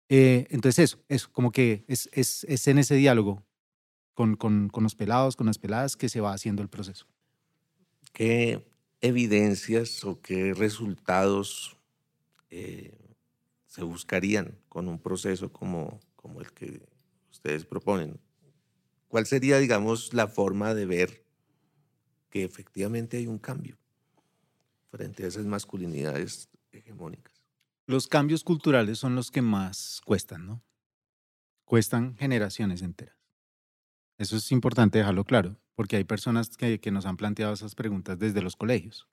Eh, 0.09 0.47
entonces 0.51 0.79
eso, 0.79 1.05
es 1.09 1.29
como 1.29 1.53
que 1.53 1.85
es, 1.87 2.09
es, 2.13 2.45
es 2.45 2.67
en 2.67 2.79
ese 2.79 2.95
diálogo 2.95 3.45
con, 4.19 4.35
con, 4.35 4.69
con, 4.69 4.83
los 4.83 4.97
pelados, 4.97 5.37
con 5.37 5.47
las 5.47 5.59
peladas, 5.59 5.97
que 5.97 6.09
se 6.09 6.21
va 6.21 6.33
haciendo 6.33 6.61
el 6.61 6.69
proceso. 6.69 7.07
¿Qué 8.13 8.67
evidencias 9.01 10.03
o 10.03 10.21
qué 10.21 10.55
resultados 10.55 11.77
eh, 12.51 12.99
se 13.67 13.85
buscarían 13.85 14.59
con 14.69 14.89
un 14.89 14.99
proceso 14.99 15.53
como 15.53 16.01
como 16.19 16.41
el 16.41 16.53
que 16.53 16.83
ustedes 17.31 17.65
proponen, 17.65 18.21
¿cuál 19.07 19.25
sería, 19.25 19.59
digamos, 19.59 20.13
la 20.13 20.27
forma 20.27 20.75
de 20.75 20.85
ver 20.85 21.25
que 22.29 22.43
efectivamente 22.43 23.17
hay 23.19 23.29
un 23.29 23.39
cambio 23.39 23.79
frente 24.91 25.25
a 25.25 25.29
esas 25.29 25.47
masculinidades 25.47 26.49
hegemónicas? 26.73 27.41
Los 27.87 28.09
cambios 28.09 28.43
culturales 28.43 28.99
son 28.99 29.15
los 29.15 29.31
que 29.31 29.41
más 29.41 30.03
cuestan, 30.05 30.47
¿no? 30.47 30.63
Cuestan 31.65 32.17
generaciones 32.17 32.83
enteras. 32.83 33.18
Eso 34.19 34.37
es 34.37 34.51
importante 34.51 34.99
dejarlo 34.99 35.25
claro, 35.25 35.57
porque 35.77 35.97
hay 35.97 36.05
personas 36.05 36.51
que, 36.57 36.81
nos 36.91 37.07
han 37.07 37.17
planteado 37.17 37.55
esas 37.55 37.77
preguntas 37.77 38.19
desde 38.19 38.43
los 38.43 38.57
colegios. 38.57 39.09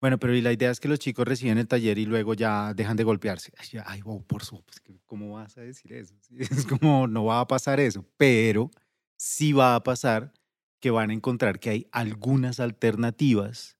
Bueno, 0.00 0.18
pero 0.18 0.34
y 0.34 0.40
la 0.40 0.50
idea 0.50 0.70
es 0.70 0.80
que 0.80 0.88
los 0.88 0.98
chicos 0.98 1.28
reciben 1.28 1.58
el 1.58 1.68
taller 1.68 1.98
y 1.98 2.06
luego 2.06 2.32
ya 2.32 2.72
dejan 2.72 2.96
de 2.96 3.04
golpearse. 3.04 3.52
Ay, 3.84 4.00
por 4.02 4.42
supuesto, 4.42 4.92
¿cómo 5.04 5.34
vas 5.34 5.58
a 5.58 5.60
decir 5.60 5.92
eso? 5.92 6.14
Es 6.38 6.64
como, 6.64 7.06
no 7.06 7.26
va 7.26 7.40
a 7.40 7.46
pasar 7.46 7.80
eso, 7.80 8.06
pero 8.16 8.70
sí 9.16 9.52
va 9.52 9.74
a 9.74 9.82
pasar 9.82 10.32
que 10.80 10.90
van 10.90 11.10
a 11.10 11.14
encontrar 11.14 11.60
que 11.60 11.68
hay 11.68 11.86
algunas 11.92 12.60
alternativas 12.60 13.76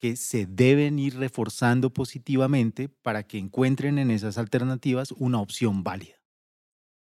que 0.00 0.16
se 0.16 0.46
deben 0.46 0.98
ir 0.98 1.16
reforzando 1.16 1.94
positivamente 1.94 2.90
para 2.90 3.22
que 3.22 3.38
encuentren 3.38 3.98
en 3.98 4.10
esas 4.10 4.36
alternativas 4.36 5.12
una 5.12 5.40
opción 5.40 5.82
válida. 5.82 6.17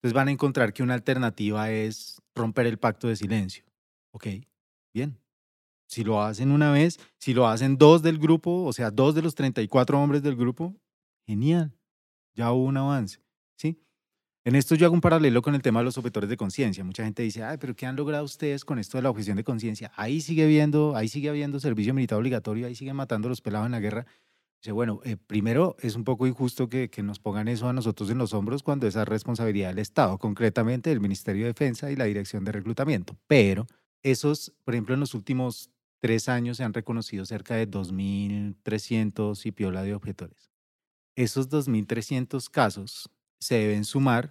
Entonces 0.01 0.15
van 0.15 0.29
a 0.29 0.31
encontrar 0.31 0.73
que 0.73 0.83
una 0.83 0.95
alternativa 0.95 1.71
es 1.71 2.23
romper 2.35 2.67
el 2.67 2.79
pacto 2.79 3.07
de 3.07 3.17
silencio. 3.17 3.65
Ok, 4.13 4.29
bien, 4.95 5.19
si 5.87 6.05
lo 6.05 6.23
hacen 6.23 6.53
una 6.53 6.73
vez, 6.73 6.99
si 7.19 7.35
lo 7.35 7.47
hacen 7.47 7.77
dos 7.77 8.01
del 8.01 8.19
grupo, 8.19 8.65
o 8.65 8.73
sea, 8.73 8.91
dos 8.91 9.15
de 9.15 9.21
los 9.21 9.35
34 9.35 10.01
hombres 10.01 10.23
del 10.23 10.37
grupo, 10.37 10.75
genial, 11.27 11.77
ya 12.35 12.51
hubo 12.51 12.65
un 12.65 12.79
avance, 12.79 13.21
¿sí? 13.57 13.79
En 14.45 14.57
esto 14.57 14.75
yo 14.75 14.87
hago 14.87 14.95
un 14.95 15.03
paralelo 15.03 15.43
con 15.43 15.55
el 15.55 15.61
tema 15.61 15.81
de 15.81 15.85
los 15.85 15.99
objetores 15.99 16.31
de 16.31 16.37
conciencia. 16.39 16.83
Mucha 16.83 17.05
gente 17.05 17.23
dice, 17.23 17.45
ay, 17.45 17.59
pero 17.59 17.77
¿qué 17.77 17.85
han 17.85 17.97
logrado 17.97 18.25
ustedes 18.25 18.65
con 18.65 18.79
esto 18.79 18.97
de 18.97 19.03
la 19.03 19.11
objeción 19.11 19.37
de 19.37 19.45
conciencia? 19.45 19.93
Ahí 19.97 20.23
sigue 20.23 20.47
viendo, 20.47 20.97
ahí 20.97 21.09
sigue 21.09 21.29
habiendo 21.29 21.61
servicio 21.61 21.93
militar 21.93 22.19
obligatorio, 22.19 22.67
ahí 22.67 22.75
siguen 22.75 22.97
matando 22.97 23.29
a 23.29 23.31
los 23.31 23.43
pelados 23.43 23.67
en 23.67 23.73
la 23.73 23.81
guerra. 23.81 24.07
Dice, 24.62 24.73
bueno, 24.73 25.01
eh, 25.05 25.16
primero 25.16 25.77
es 25.81 25.96
un 25.96 26.05
poco 26.05 26.27
injusto 26.27 26.68
que, 26.68 26.90
que, 26.90 27.03
nos 27.03 27.18
pongan 27.18 27.49
eso 27.49 27.66
a 27.68 27.73
nosotros 27.73 28.11
en 28.11 28.18
los 28.18 28.35
hombros 28.35 28.62
cuando 28.62 28.87
esa 28.87 29.07
responsabilidad 29.07 29.70
del 29.70 29.79
Estado, 29.79 30.18
concretamente 30.18 30.90
del 30.90 31.01
Ministerio 31.01 31.44
de 31.44 31.53
Defensa 31.53 31.90
y 31.90 31.96
la 31.96 32.05
Dirección 32.05 32.44
de 32.44 32.53
Reclutamiento. 32.53 33.16
Pero 33.27 33.66
esos, 34.03 34.53
por 34.64 34.75
ejemplo, 34.75 34.92
en 34.92 35.01
los 35.01 35.14
últimos 35.14 35.70
tres 36.01 36.29
años 36.29 36.59
se 36.59 36.64
han 36.64 36.75
reconocido 36.75 37.25
cerca 37.25 37.55
de 37.55 37.70
2.300 37.70 39.46
y 39.46 39.53
piola 39.53 39.83
de 39.83 39.94
objetores. 39.94 40.51
Esos 41.16 41.49
2.300 41.49 42.51
casos 42.51 43.11
se 43.38 43.57
deben 43.57 43.85
sumar 43.87 44.29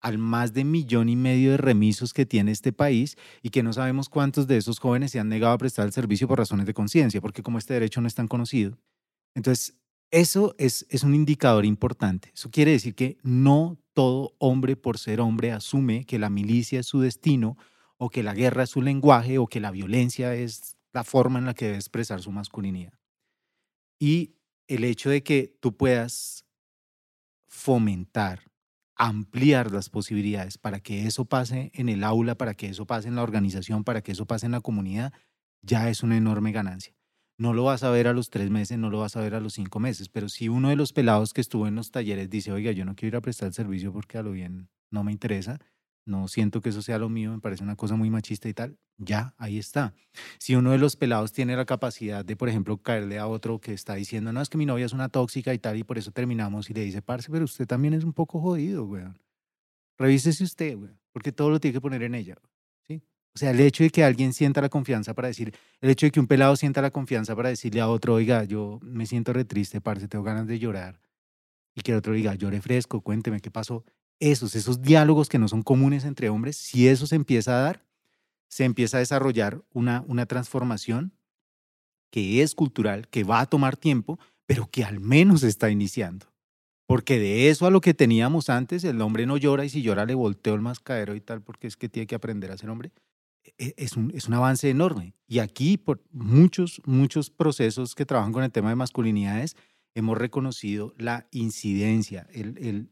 al 0.00 0.18
más 0.18 0.52
de 0.54 0.64
millón 0.64 1.08
y 1.08 1.16
medio 1.16 1.52
de 1.52 1.56
remisos 1.56 2.12
que 2.12 2.26
tiene 2.26 2.52
este 2.52 2.72
país 2.72 3.16
y 3.42 3.50
que 3.50 3.62
no 3.62 3.72
sabemos 3.72 4.08
cuántos 4.08 4.46
de 4.46 4.56
esos 4.56 4.78
jóvenes 4.78 5.10
se 5.12 5.20
han 5.20 5.28
negado 5.28 5.52
a 5.52 5.58
prestar 5.58 5.86
el 5.86 5.92
servicio 5.92 6.28
por 6.28 6.38
razones 6.38 6.66
de 6.66 6.74
conciencia, 6.74 7.20
porque 7.20 7.42
como 7.42 7.58
este 7.58 7.74
derecho 7.74 8.00
no 8.00 8.06
es 8.08 8.14
tan 8.14 8.28
conocido. 8.28 8.78
Entonces, 9.34 9.78
eso 10.10 10.54
es, 10.58 10.86
un 11.02 11.14
indicador 11.14 11.64
importante. 11.64 12.30
Eso 12.34 12.50
quiere 12.50 12.72
decir 12.72 12.94
que 12.94 13.18
no 13.22 13.78
todo 13.92 14.34
hombre 14.38 14.76
por 14.76 14.98
ser 14.98 15.20
hombre 15.20 15.52
asume 15.52 16.06
que 16.06 16.18
la 16.18 16.30
milicia 16.30 16.80
es 16.80 16.86
su 16.86 17.00
destino 17.00 17.56
o 17.98 18.08
que 18.10 18.22
la 18.22 18.34
guerra 18.34 18.62
es 18.62 18.70
su 18.70 18.80
lenguaje 18.80 19.38
o 19.38 19.46
que 19.46 19.60
la 19.60 19.70
violencia 19.70 20.34
es 20.34 20.76
la 20.92 21.04
forma 21.04 21.38
en 21.38 21.46
la 21.46 21.54
que 21.54 21.66
debe 21.66 21.76
expresar 21.76 22.22
su 22.22 22.32
masculinidad. 22.32 22.98
Y 23.98 24.36
el 24.66 24.84
hecho 24.84 25.10
de 25.10 25.22
que 25.22 25.56
tú 25.60 25.76
puedas 25.76 26.44
fomentar, 27.48 28.42
ampliar 28.94 29.72
las 29.72 29.90
posibilidades 29.90 30.58
para 30.58 30.80
que 30.80 31.06
eso 31.06 31.24
pase 31.24 31.70
en 31.74 31.88
el 31.88 32.04
aula, 32.04 32.36
para 32.36 32.54
que 32.54 32.68
eso 32.68 32.86
pase 32.86 33.08
en 33.08 33.16
la 33.16 33.22
organización, 33.22 33.84
para 33.84 34.02
que 34.02 34.12
eso 34.12 34.26
pase 34.26 34.46
en 34.46 34.52
la 34.52 34.60
comunidad, 34.60 35.12
ya 35.62 35.90
es 35.90 36.02
una 36.02 36.16
enorme 36.16 36.52
ganancia. 36.52 36.97
No 37.40 37.52
lo 37.54 37.62
vas 37.62 37.84
a 37.84 37.90
ver 37.90 38.08
a 38.08 38.12
los 38.12 38.30
tres 38.30 38.50
meses, 38.50 38.78
no 38.78 38.90
lo 38.90 38.98
vas 38.98 39.16
a 39.16 39.20
ver 39.20 39.34
a 39.36 39.40
los 39.40 39.52
cinco 39.54 39.78
meses, 39.78 40.08
pero 40.08 40.28
si 40.28 40.48
uno 40.48 40.70
de 40.70 40.76
los 40.76 40.92
pelados 40.92 41.32
que 41.32 41.40
estuvo 41.40 41.68
en 41.68 41.76
los 41.76 41.92
talleres 41.92 42.28
dice, 42.28 42.50
oiga, 42.50 42.72
yo 42.72 42.84
no 42.84 42.96
quiero 42.96 43.14
ir 43.14 43.16
a 43.16 43.20
prestar 43.20 43.46
el 43.46 43.54
servicio 43.54 43.92
porque 43.92 44.18
a 44.18 44.22
lo 44.24 44.32
bien 44.32 44.68
no 44.90 45.04
me 45.04 45.12
interesa, 45.12 45.60
no 46.04 46.26
siento 46.26 46.60
que 46.60 46.70
eso 46.70 46.82
sea 46.82 46.98
lo 46.98 47.08
mío, 47.08 47.30
me 47.30 47.38
parece 47.38 47.62
una 47.62 47.76
cosa 47.76 47.94
muy 47.94 48.10
machista 48.10 48.48
y 48.48 48.54
tal, 48.54 48.76
ya, 48.96 49.34
ahí 49.38 49.58
está. 49.58 49.94
Si 50.40 50.56
uno 50.56 50.72
de 50.72 50.78
los 50.78 50.96
pelados 50.96 51.32
tiene 51.32 51.54
la 51.54 51.64
capacidad 51.64 52.24
de, 52.24 52.34
por 52.34 52.48
ejemplo, 52.48 52.78
caerle 52.82 53.18
a 53.18 53.28
otro 53.28 53.60
que 53.60 53.72
está 53.72 53.94
diciendo, 53.94 54.32
no, 54.32 54.40
es 54.40 54.48
que 54.48 54.58
mi 54.58 54.66
novia 54.66 54.86
es 54.86 54.92
una 54.92 55.08
tóxica 55.08 55.54
y 55.54 55.58
tal, 55.60 55.76
y 55.76 55.84
por 55.84 55.96
eso 55.96 56.10
terminamos, 56.10 56.70
y 56.70 56.74
le 56.74 56.82
dice, 56.82 57.02
parce, 57.02 57.30
pero 57.30 57.44
usted 57.44 57.66
también 57.66 57.94
es 57.94 58.02
un 58.02 58.14
poco 58.14 58.40
jodido, 58.40 58.84
weón. 58.84 59.20
Revísese 59.98 60.44
usted, 60.44 60.76
weón, 60.76 60.98
porque 61.12 61.30
todo 61.32 61.50
lo 61.50 61.60
tiene 61.60 61.74
que 61.74 61.80
poner 61.80 62.02
en 62.02 62.14
ella, 62.16 62.36
¿sí? 62.40 62.57
O 63.38 63.40
sea, 63.40 63.52
el 63.52 63.60
hecho 63.60 63.84
de 63.84 63.90
que 63.90 64.02
alguien 64.02 64.32
sienta 64.32 64.60
la 64.60 64.68
confianza 64.68 65.14
para 65.14 65.28
decir, 65.28 65.54
el 65.80 65.90
hecho 65.90 66.06
de 66.06 66.10
que 66.10 66.18
un 66.18 66.26
pelado 66.26 66.56
sienta 66.56 66.82
la 66.82 66.90
confianza 66.90 67.36
para 67.36 67.50
decirle 67.50 67.80
a 67.80 67.88
otro, 67.88 68.14
oiga, 68.14 68.42
yo 68.42 68.80
me 68.82 69.06
siento 69.06 69.32
re 69.32 69.44
triste, 69.44 69.80
parce, 69.80 70.08
tengo 70.08 70.24
ganas 70.24 70.48
de 70.48 70.58
llorar, 70.58 71.00
y 71.72 71.82
que 71.82 71.92
el 71.92 71.98
otro 71.98 72.14
diga, 72.14 72.34
llore 72.34 72.60
fresco, 72.60 73.00
cuénteme 73.00 73.38
qué 73.38 73.52
pasó, 73.52 73.84
esos, 74.18 74.56
esos 74.56 74.82
diálogos 74.82 75.28
que 75.28 75.38
no 75.38 75.46
son 75.46 75.62
comunes 75.62 76.04
entre 76.04 76.30
hombres, 76.30 76.56
si 76.56 76.88
eso 76.88 77.06
se 77.06 77.14
empieza 77.14 77.56
a 77.56 77.62
dar, 77.62 77.84
se 78.48 78.64
empieza 78.64 78.96
a 78.96 79.00
desarrollar 79.00 79.62
una, 79.72 80.02
una 80.08 80.26
transformación 80.26 81.12
que 82.10 82.42
es 82.42 82.56
cultural, 82.56 83.06
que 83.06 83.22
va 83.22 83.38
a 83.38 83.46
tomar 83.46 83.76
tiempo, 83.76 84.18
pero 84.46 84.68
que 84.68 84.82
al 84.82 84.98
menos 84.98 85.44
está 85.44 85.70
iniciando. 85.70 86.26
Porque 86.86 87.20
de 87.20 87.50
eso 87.50 87.66
a 87.66 87.70
lo 87.70 87.80
que 87.80 87.94
teníamos 87.94 88.50
antes, 88.50 88.82
el 88.82 89.00
hombre 89.00 89.26
no 89.26 89.36
llora 89.36 89.64
y 89.64 89.68
si 89.68 89.80
llora 89.80 90.06
le 90.06 90.16
volteo 90.16 90.56
el 90.56 90.60
mascadero 90.60 91.14
y 91.14 91.20
tal, 91.20 91.40
porque 91.40 91.68
es 91.68 91.76
que 91.76 91.88
tiene 91.88 92.08
que 92.08 92.16
aprender 92.16 92.50
a 92.50 92.58
ser 92.58 92.68
hombre, 92.68 92.90
es 93.58 93.96
un, 93.96 94.10
es 94.14 94.28
un 94.28 94.34
avance 94.34 94.68
enorme. 94.70 95.14
Y 95.26 95.38
aquí, 95.40 95.76
por 95.78 96.02
muchos, 96.12 96.80
muchos 96.84 97.30
procesos 97.30 97.94
que 97.94 98.06
trabajan 98.06 98.32
con 98.32 98.44
el 98.44 98.52
tema 98.52 98.70
de 98.70 98.76
masculinidades, 98.76 99.56
hemos 99.94 100.16
reconocido 100.18 100.94
la 100.98 101.26
incidencia, 101.32 102.26
el, 102.32 102.56
el, 102.58 102.90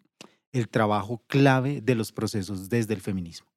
el 0.52 0.68
trabajo 0.68 1.22
clave 1.28 1.80
de 1.82 1.94
los 1.94 2.12
procesos 2.12 2.68
desde 2.68 2.94
el 2.94 3.00
feminismo. 3.00 3.48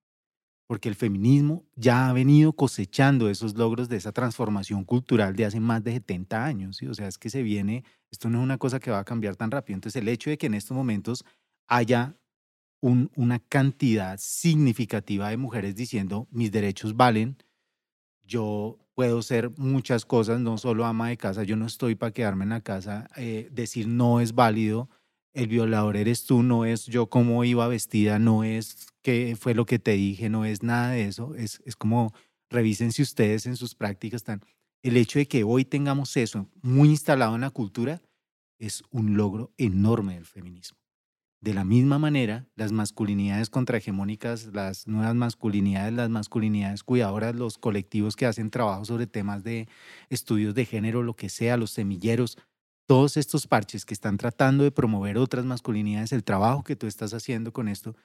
porque 0.68 0.88
el 0.90 0.96
feminismo 0.96 1.66
ya 1.76 2.10
ha 2.10 2.14
venido 2.14 2.54
cosechando 2.54 3.28
esos 3.30 3.56
logros 3.56 3.90
de 3.90 3.98
esa 3.98 4.12
transformación 4.12 4.84
cultural 4.86 5.36
de 5.36 5.46
hace 5.46 5.60
más 5.60 5.84
de 5.84 5.94
70 5.94 6.46
años. 6.46 6.80
O 6.84 6.94
sea, 6.94 7.08
es 7.08 7.18
que 7.18 7.32
se 7.32 7.42
viene, 7.42 7.84
esto 8.12 8.30
no 8.30 8.38
es 8.40 8.44
una 8.44 8.60
cosa 8.60 8.80
que 8.80 8.92
va 8.92 9.00
a 9.00 9.04
cambiar 9.04 9.36
tan 9.36 9.50
rápido. 9.50 9.76
Entonces, 9.76 10.00
el 10.02 10.08
hecho 10.08 10.30
de 10.30 10.38
que 10.38 10.46
en 10.48 10.54
estos 10.54 10.76
momentos 10.78 11.26
haya 11.68 12.16
una 12.82 13.40
cantidad 13.40 14.18
significativa 14.20 15.30
de 15.30 15.38
mujeres 15.38 15.76
diciendo 15.76 16.28
mis 16.32 16.52
derechos 16.52 16.96
valen, 16.96 17.38
yo 18.24 18.78
puedo 18.94 19.22
ser 19.22 19.52
muchas 19.58 20.06
cosas, 20.06 20.40
no 20.40 20.58
solo 20.58 20.86
ama 20.86 21.10
de 21.10 21.18
casa, 21.18 21.44
yo 21.44 21.56
no 21.56 21.66
estoy 21.66 21.96
para 21.96 22.12
quedarme 22.12 22.44
en 22.44 22.50
la 22.52 22.62
casa, 22.62 23.10
eh, 23.16 23.50
decir 23.52 23.88
no 23.88 24.22
es 24.22 24.34
válido, 24.34 24.90
el 25.34 25.48
violador 25.48 25.98
eres 25.98 26.26
tú, 26.26 26.44
no 26.44 26.66
es 26.66 26.86
yo 26.86 27.10
cómo 27.10 27.44
iba 27.44 27.68
vestida, 27.68 28.20
no 28.20 28.44
es 28.44 28.88
qué 29.02 29.36
fue 29.40 29.54
lo 29.54 29.66
que 29.66 29.80
te 29.80 29.92
dije, 29.92 30.30
no 30.30 30.46
es 30.46 30.64
nada 30.64 30.92
de 30.92 31.06
eso, 31.06 31.36
es, 31.36 31.62
es 31.66 31.76
como 31.76 32.14
revisen 32.50 32.92
si 32.92 33.02
ustedes 33.02 33.46
en 33.46 33.56
sus 33.56 33.76
prácticas 33.76 34.18
están. 34.22 34.42
El 34.82 34.98
hecho 34.98 35.20
de 35.20 35.28
que 35.28 35.44
hoy 35.44 35.66
tengamos 35.66 36.16
eso 36.18 36.50
muy 36.62 36.90
instalado 36.90 37.36
en 37.36 37.42
la 37.42 37.50
cultura 37.50 38.02
es 38.60 38.84
un 38.92 39.18
logro 39.18 39.54
enorme 39.58 40.16
del 40.16 40.26
feminismo. 40.26 40.78
De 41.42 41.54
la 41.54 41.64
misma 41.64 42.00
manera, 42.00 42.48
las 42.56 42.74
masculinidades 42.74 43.50
contrahegemónicas, 43.50 44.48
las 44.54 44.88
nuevas 44.88 45.16
masculinidades, 45.16 45.94
las 45.94 46.10
masculinidades 46.10 46.84
cuidadoras, 46.84 47.34
los 47.34 47.58
colectivos 47.58 48.18
que 48.18 48.26
hacen 48.26 48.50
trabajo 48.50 48.84
sobre 48.84 49.08
temas 49.08 49.44
de 49.44 49.70
estudios 50.10 50.54
de 50.54 50.66
género, 50.66 51.02
lo 51.02 51.16
que 51.16 51.30
sea, 51.30 51.56
los 51.56 51.72
semilleros, 51.72 52.38
todos 52.86 53.16
estos 53.16 53.48
parches 53.48 53.86
que 53.86 53.94
están 53.94 54.18
tratando 54.18 54.66
de 54.66 54.72
promover 54.72 55.18
otras 55.18 55.46
masculinidades, 55.46 56.12
el 56.12 56.26
trabajo 56.26 56.64
que 56.64 56.76
tú 56.76 56.88
estás 56.88 57.14
haciendo 57.14 57.54
con 57.54 57.70
esto, 57.70 57.96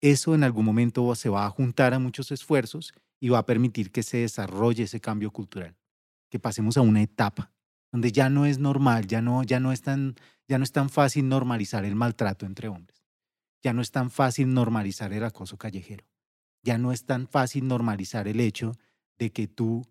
eso 0.00 0.34
en 0.34 0.44
algún 0.44 0.64
momento 0.64 1.12
se 1.16 1.30
va 1.30 1.46
a 1.46 1.50
juntar 1.50 1.92
a 1.92 1.98
muchos 1.98 2.30
esfuerzos 2.30 2.92
y 3.20 3.30
va 3.30 3.38
a 3.38 3.46
permitir 3.46 3.90
que 3.90 4.02
se 4.04 4.18
desarrolle 4.18 4.84
ese 4.84 5.00
cambio 5.00 5.32
cultural, 5.32 5.74
que 6.30 6.38
pasemos 6.38 6.76
a 6.76 6.82
una 6.82 7.02
etapa 7.02 7.50
donde 7.90 8.12
ya 8.12 8.28
no 8.28 8.44
es 8.44 8.58
normal, 8.58 9.06
ya 9.06 9.22
no, 9.22 9.44
ya 9.44 9.60
no, 9.60 9.70
es, 9.70 9.80
tan, 9.80 10.16
ya 10.48 10.58
no 10.58 10.64
es 10.64 10.72
tan 10.72 10.90
fácil 10.90 11.28
normalizar 11.28 11.84
el 11.84 11.94
maltrato 11.94 12.46
entre 12.46 12.68
hombres, 12.68 13.04
ya 13.62 13.72
no 13.72 13.82
es 13.82 13.90
tan 13.90 14.10
fácil 14.10 14.52
normalizar 14.52 15.12
el 15.12 15.24
acoso 15.24 15.56
callejero, 15.56 16.06
ya 16.62 16.78
no 16.78 16.92
es 16.92 17.04
tan 17.04 17.26
fácil 17.28 17.66
normalizar 17.66 18.28
el 18.28 18.40
hecho 18.40 18.72
de 19.18 19.30
que 19.30 19.46
tú 19.46 19.86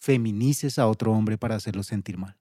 feminices 0.00 0.78
a 0.78 0.86
otro 0.86 1.12
hombre 1.12 1.38
para 1.38 1.54
hacerlo 1.54 1.82
sentir 1.82 2.18
mal. 2.18 2.36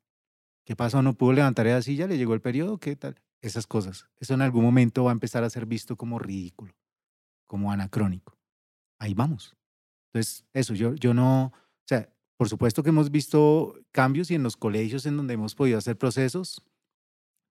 ¿Qué 0.65 0.75
pasó? 0.75 1.01
¿No 1.01 1.13
pudo 1.13 1.33
levantar 1.33 1.67
esa 1.67 1.81
silla? 1.81 2.07
¿Le 2.07 2.17
llegó 2.17 2.33
el 2.33 2.41
periodo? 2.41 2.77
¿Qué 2.77 2.95
tal? 2.95 3.21
Esas 3.41 3.67
cosas. 3.67 4.05
Eso 4.17 4.33
en 4.33 4.41
algún 4.41 4.63
momento 4.63 5.03
va 5.03 5.11
a 5.11 5.13
empezar 5.13 5.43
a 5.43 5.49
ser 5.49 5.65
visto 5.65 5.97
como 5.97 6.19
ridículo, 6.19 6.73
como 7.47 7.71
anacrónico. 7.71 8.37
Ahí 8.99 9.13
vamos. 9.13 9.55
Entonces, 10.13 10.45
eso, 10.53 10.73
yo, 10.73 10.95
yo 10.95 11.13
no, 11.13 11.45
o 11.45 11.85
sea, 11.85 12.09
por 12.37 12.47
supuesto 12.47 12.83
que 12.83 12.89
hemos 12.89 13.11
visto 13.11 13.75
cambios 13.91 14.31
y 14.31 14.35
en 14.35 14.43
los 14.43 14.55
colegios 14.55 15.05
en 15.05 15.17
donde 15.17 15.33
hemos 15.33 15.55
podido 15.55 15.77
hacer 15.77 15.97
procesos, 15.97 16.61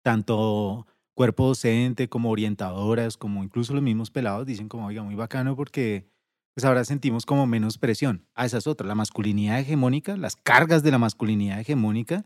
tanto 0.03 0.86
cuerpo 1.14 1.48
docente 1.48 2.09
como 2.09 2.30
orientadoras, 2.30 3.16
como 3.16 3.44
incluso 3.44 3.74
los 3.74 3.82
mismos 3.82 4.11
pelados 4.11 4.46
dicen 4.46 4.68
como, 4.68 4.86
oiga, 4.86 5.03
muy 5.03 5.14
bacano 5.14 5.57
porque 5.57 6.07
pues 6.55 6.64
ahora 6.64 6.84
sentimos 6.84 7.24
como 7.24 7.46
menos 7.46 7.78
presión. 7.78 8.26
Ah, 8.34 8.44
esa 8.44 8.59
es 8.59 8.66
otra, 8.66 8.86
la 8.86 8.94
masculinidad 8.94 9.59
hegemónica, 9.59 10.16
las 10.16 10.36
cargas 10.36 10.82
de 10.82 10.90
la 10.90 10.98
masculinidad 10.98 11.61
hegemónica, 11.61 12.24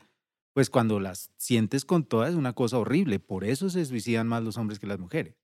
pues 0.52 0.70
cuando 0.70 0.98
las 1.00 1.30
sientes 1.36 1.84
con 1.84 2.04
todas 2.04 2.30
es 2.30 2.36
una 2.36 2.52
cosa 2.52 2.78
horrible. 2.78 3.20
Por 3.20 3.44
eso 3.44 3.70
se 3.70 3.84
suicidan 3.84 4.26
más 4.26 4.42
los 4.42 4.56
hombres 4.56 4.78
que 4.78 4.86
las 4.86 4.98
mujeres. 4.98 5.36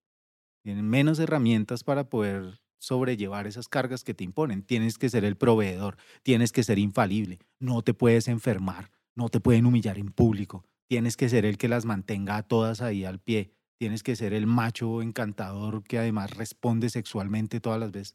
Tienen 0.65 0.89
menos 0.89 1.19
herramientas 1.19 1.85
para 1.85 2.09
poder 2.09 2.61
sobrellevar 2.79 3.47
esas 3.47 3.69
cargas 3.69 4.03
que 4.05 4.15
te 4.15 4.25
imponen. 4.25 4.63
Tienes 4.63 4.99
que 4.99 5.09
ser 5.09 5.25
el 5.25 5.37
proveedor, 5.37 5.97
tienes 6.23 6.51
que 6.51 6.65
ser 6.65 6.79
infalible, 6.79 7.39
no 7.61 7.83
te 7.83 7.95
puedes 7.95 8.27
enfermar, 8.27 8.91
no 9.15 9.29
te 9.29 9.39
pueden 9.39 9.67
humillar 9.67 9.99
en 9.99 10.11
público, 10.11 10.65
tienes 10.93 11.17
que 11.17 11.31
ser 11.31 11.47
el 11.47 11.57
que 11.57 11.69
las 11.69 11.87
mantenga 11.87 12.37
a 12.37 12.43
todas 12.43 12.83
ahí 12.83 13.07
al 13.07 13.19
pie, 13.19 13.55
tienes 13.79 14.03
que 14.03 14.15
ser 14.15 14.35
el 14.35 14.47
macho 14.47 15.01
encantador 15.01 15.83
que 15.85 15.97
además 15.97 16.37
responde 16.37 16.91
sexualmente 16.91 17.61
todas 17.61 17.81
las 17.81 17.93
veces. 17.93 18.13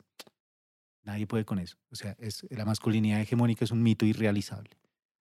Nadie 1.02 1.26
puede 1.26 1.44
con 1.44 1.58
eso. 1.58 1.80
O 1.90 1.96
sea, 1.96 2.16
es, 2.20 2.46
la 2.52 2.66
masculinidad 2.66 3.20
hegemónica 3.20 3.66
es 3.66 3.72
un 3.72 3.82
mito 3.82 4.06
irrealizable. 4.06 4.78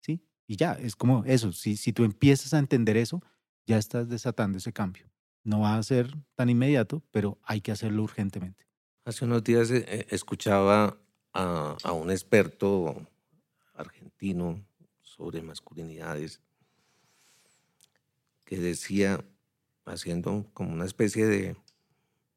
¿Sí? 0.00 0.24
Y 0.46 0.56
ya, 0.56 0.72
es 0.72 0.96
como 0.96 1.22
eso. 1.26 1.52
Si, 1.52 1.76
si 1.76 1.92
tú 1.92 2.04
empiezas 2.04 2.54
a 2.54 2.58
entender 2.58 2.96
eso, 2.96 3.22
ya 3.66 3.76
estás 3.76 4.08
desatando 4.08 4.56
ese 4.56 4.72
cambio. 4.72 5.10
No 5.42 5.60
va 5.60 5.76
a 5.76 5.82
ser 5.82 6.16
tan 6.36 6.48
inmediato, 6.48 7.02
pero 7.10 7.38
hay 7.42 7.60
que 7.60 7.72
hacerlo 7.72 8.04
urgentemente. 8.04 8.64
Hace 9.04 9.26
unos 9.26 9.44
días 9.44 9.70
eh, 9.70 10.06
escuchaba 10.08 10.96
a, 11.34 11.92
un 11.92 12.10
experto 12.10 13.06
argentino 13.74 14.64
sobre 15.02 15.42
masculinidades 15.42 16.40
que 18.44 18.58
decía, 18.58 19.24
haciendo 19.84 20.46
como 20.52 20.72
una 20.72 20.84
especie 20.84 21.26
de, 21.26 21.56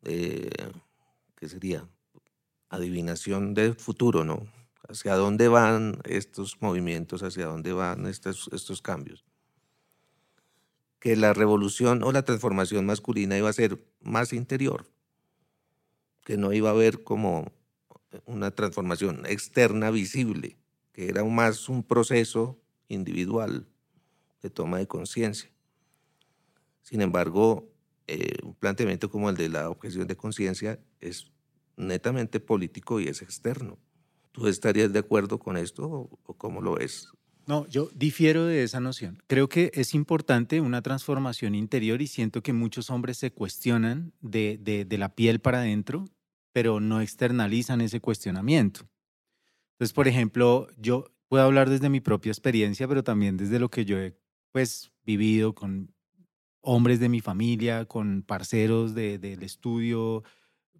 ¿qué 0.01 1.49
sería? 1.49 1.87
Adivinación 2.69 3.53
del 3.53 3.75
futuro, 3.75 4.23
¿no? 4.23 4.47
Hacia 4.89 5.15
dónde 5.15 5.47
van 5.47 5.99
estos 6.05 6.61
movimientos, 6.61 7.23
hacia 7.23 7.45
dónde 7.45 7.73
van 7.73 8.05
estos, 8.05 8.49
estos 8.53 8.81
cambios. 8.81 9.25
Que 10.99 11.15
la 11.15 11.33
revolución 11.33 12.03
o 12.03 12.11
la 12.11 12.23
transformación 12.23 12.85
masculina 12.85 13.37
iba 13.37 13.49
a 13.49 13.53
ser 13.53 13.83
más 14.01 14.33
interior, 14.33 14.89
que 16.23 16.37
no 16.37 16.53
iba 16.53 16.69
a 16.69 16.73
haber 16.73 17.03
como 17.03 17.51
una 18.25 18.51
transformación 18.51 19.25
externa 19.25 19.91
visible, 19.91 20.57
que 20.93 21.09
era 21.09 21.23
más 21.23 21.69
un 21.69 21.83
proceso 21.83 22.59
individual 22.87 23.67
de 24.41 24.49
toma 24.49 24.77
de 24.77 24.87
conciencia. 24.87 25.51
Sin 26.87 27.01
embargo, 27.01 27.69
eh, 28.07 28.37
un 28.43 28.53
planteamiento 28.55 29.09
como 29.09 29.29
el 29.29 29.35
de 29.35 29.49
la 29.49 29.69
objeción 29.69 30.07
de 30.07 30.15
conciencia 30.15 30.79
es 31.01 31.31
netamente 31.75 32.39
político 32.39 32.99
y 32.99 33.07
es 33.07 33.21
externo. 33.21 33.77
¿Tú 34.31 34.47
estarías 34.47 34.93
de 34.93 34.99
acuerdo 34.99 35.39
con 35.39 35.57
esto 35.57 35.87
o, 35.89 36.33
cómo 36.37 36.61
lo 36.61 36.75
ves? 36.75 37.09
No, 37.45 37.65
yo 37.67 37.89
difiero 37.95 38.45
de 38.45 38.63
esa 38.63 38.79
noción. 38.79 39.21
Creo 39.27 39.49
que 39.49 39.71
es 39.73 39.93
importante 39.93 40.61
una 40.61 40.81
transformación 40.81 41.55
interior 41.55 42.01
y 42.01 42.07
siento 42.07 42.41
que 42.43 42.53
muchos 42.53 42.89
hombres 42.89 43.17
se 43.17 43.31
cuestionan 43.31 44.13
de, 44.21 44.59
de, 44.61 44.85
de 44.85 44.97
la 44.97 45.15
piel 45.15 45.39
para 45.39 45.59
adentro 45.59 46.05
pero 46.57 46.79
no 46.79 47.01
externalizan 47.01 47.81
ese 47.81 48.01
cuestionamiento. 48.01 48.89
Entonces, 49.73 49.93
por 49.93 50.07
ejemplo, 50.07 50.67
yo 50.75 51.05
puedo 51.27 51.43
hablar 51.43 51.69
desde 51.69 51.87
mi 51.87 51.99
propia 51.99 52.31
experiencia, 52.31 52.87
pero 52.87 53.03
también 53.03 53.37
desde 53.37 53.59
lo 53.59 53.69
que 53.69 53.85
yo 53.85 53.99
he 53.99 54.17
pues, 54.51 54.91
vivido 55.05 55.53
con 55.53 55.93
hombres 56.61 56.99
de 56.99 57.09
mi 57.09 57.21
familia, 57.21 57.85
con 57.85 58.23
parceros 58.23 58.93
de, 58.95 59.17
del 59.17 59.43
estudio, 59.43 60.23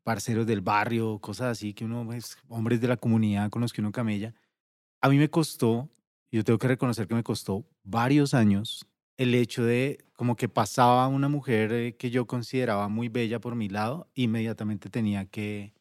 parceros 0.04 0.48
del 0.48 0.62
barrio, 0.62 1.20
cosas 1.20 1.48
así, 1.48 1.74
que 1.74 1.86
uno, 1.86 2.02
es 2.14 2.36
pues, 2.36 2.38
hombres 2.50 2.82
de 2.82 2.88
la 2.88 2.98
comunidad 2.98 3.50
con 3.50 3.62
los 3.62 3.74
que 3.74 3.82
uno 3.82 3.92
camella. 3.92 4.34
A 5.02 5.10
mí 5.10 5.18
me 5.18 5.30
costó, 5.30 5.90
yo 6.32 6.44
tengo 6.44 6.60
que 6.60 6.68
reconocer 6.68 7.08
que 7.08 7.16
me 7.16 7.24
costó 7.24 7.66
varios 7.84 8.34
años 8.34 8.88
el 9.18 9.34
hecho 9.34 9.64
de 9.64 10.06
como 10.14 10.36
que 10.36 10.48
pasaba 10.48 11.08
una 11.08 11.28
mujer 11.28 11.72
eh, 11.74 11.96
que 11.98 12.10
yo 12.10 12.28
consideraba 12.28 12.88
muy 12.88 13.10
bella 13.10 13.40
por 13.40 13.56
mi 13.56 13.68
lado, 13.68 14.10
inmediatamente 14.14 14.90
tenía 14.90 15.26
que, 15.26 15.74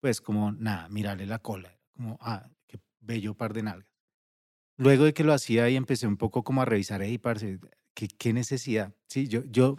pues 0.00 0.20
como, 0.20 0.52
nada, 0.52 0.88
mirarle 0.88 1.26
la 1.26 1.40
cola, 1.40 1.78
como, 1.94 2.18
ah, 2.20 2.48
qué 2.66 2.78
bello 3.00 3.34
par 3.34 3.52
de 3.52 3.62
nalgas. 3.62 3.88
Luego 4.78 5.04
de 5.04 5.14
que 5.14 5.24
lo 5.24 5.32
hacía 5.32 5.68
y 5.68 5.76
empecé 5.76 6.06
un 6.06 6.16
poco 6.16 6.44
como 6.44 6.62
a 6.62 6.64
revisar, 6.64 7.02
y 7.02 7.18
parce, 7.18 7.58
¿qué, 7.96 8.06
¿qué 8.06 8.32
necesidad? 8.32 8.94
Sí, 9.08 9.26
yo, 9.26 9.42
yo, 9.46 9.78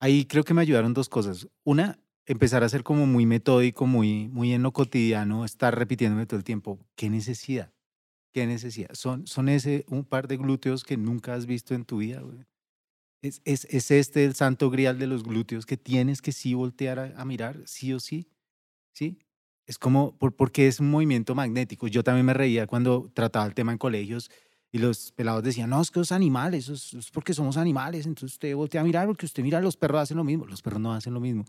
ahí 0.00 0.26
creo 0.26 0.44
que 0.44 0.52
me 0.52 0.60
ayudaron 0.60 0.92
dos 0.92 1.08
cosas. 1.08 1.48
Una, 1.62 1.98
empezar 2.26 2.64
a 2.64 2.68
ser 2.68 2.82
como 2.82 3.06
muy 3.06 3.24
metódico, 3.24 3.86
muy, 3.86 4.28
muy 4.28 4.52
en 4.52 4.62
lo 4.62 4.72
cotidiano, 4.72 5.44
estar 5.46 5.78
repitiéndome 5.78 6.26
todo 6.26 6.36
el 6.36 6.44
tiempo, 6.44 6.78
¿qué 6.96 7.08
necesidad? 7.08 7.72
¿Qué 8.32 8.46
necesidad? 8.46 8.90
Son, 8.92 9.26
son 9.26 9.48
ese 9.48 9.84
un 9.88 10.04
par 10.04 10.26
de 10.26 10.36
glúteos 10.36 10.82
que 10.82 10.96
nunca 10.96 11.34
has 11.34 11.46
visto 11.46 11.74
en 11.74 11.84
tu 11.84 11.98
vida. 11.98 12.22
Es, 13.22 13.40
es, 13.44 13.66
es, 13.70 13.90
este 13.92 14.24
el 14.24 14.34
santo 14.34 14.68
grial 14.70 14.98
de 14.98 15.06
los 15.06 15.22
glúteos 15.22 15.64
que 15.64 15.76
tienes 15.76 16.20
que 16.20 16.32
sí 16.32 16.52
voltear 16.54 17.14
a, 17.16 17.24
mirar, 17.24 17.62
sí 17.64 17.92
o 17.92 18.00
sí. 18.00 18.28
¿Sí? 18.92 19.18
Es 19.66 19.78
como, 19.78 20.18
por, 20.18 20.34
porque 20.34 20.66
es 20.66 20.80
un 20.80 20.90
movimiento 20.90 21.34
magnético. 21.36 21.86
Yo 21.86 22.02
también 22.02 22.26
me 22.26 22.34
reía 22.34 22.66
cuando 22.66 23.10
trataba 23.14 23.46
el 23.46 23.54
tema 23.54 23.70
en 23.72 23.78
colegios 23.78 24.30
y 24.74 24.78
los 24.78 25.12
pelados 25.12 25.44
decían, 25.44 25.70
no, 25.70 25.80
es 25.80 25.90
que 25.90 26.00
los 26.00 26.10
animales, 26.10 26.68
es, 26.68 27.10
porque 27.12 27.32
somos 27.32 27.56
animales, 27.56 28.06
entonces 28.06 28.32
usted 28.32 28.54
voltea 28.56 28.80
a 28.80 28.84
mirar 28.84 29.06
porque 29.06 29.24
usted 29.24 29.42
mira, 29.42 29.60
los 29.60 29.76
perros 29.76 30.02
hacen 30.02 30.16
lo 30.16 30.24
mismo. 30.24 30.46
Los 30.46 30.62
perros 30.62 30.80
no 30.80 30.92
hacen 30.92 31.14
lo 31.14 31.20
mismo 31.20 31.44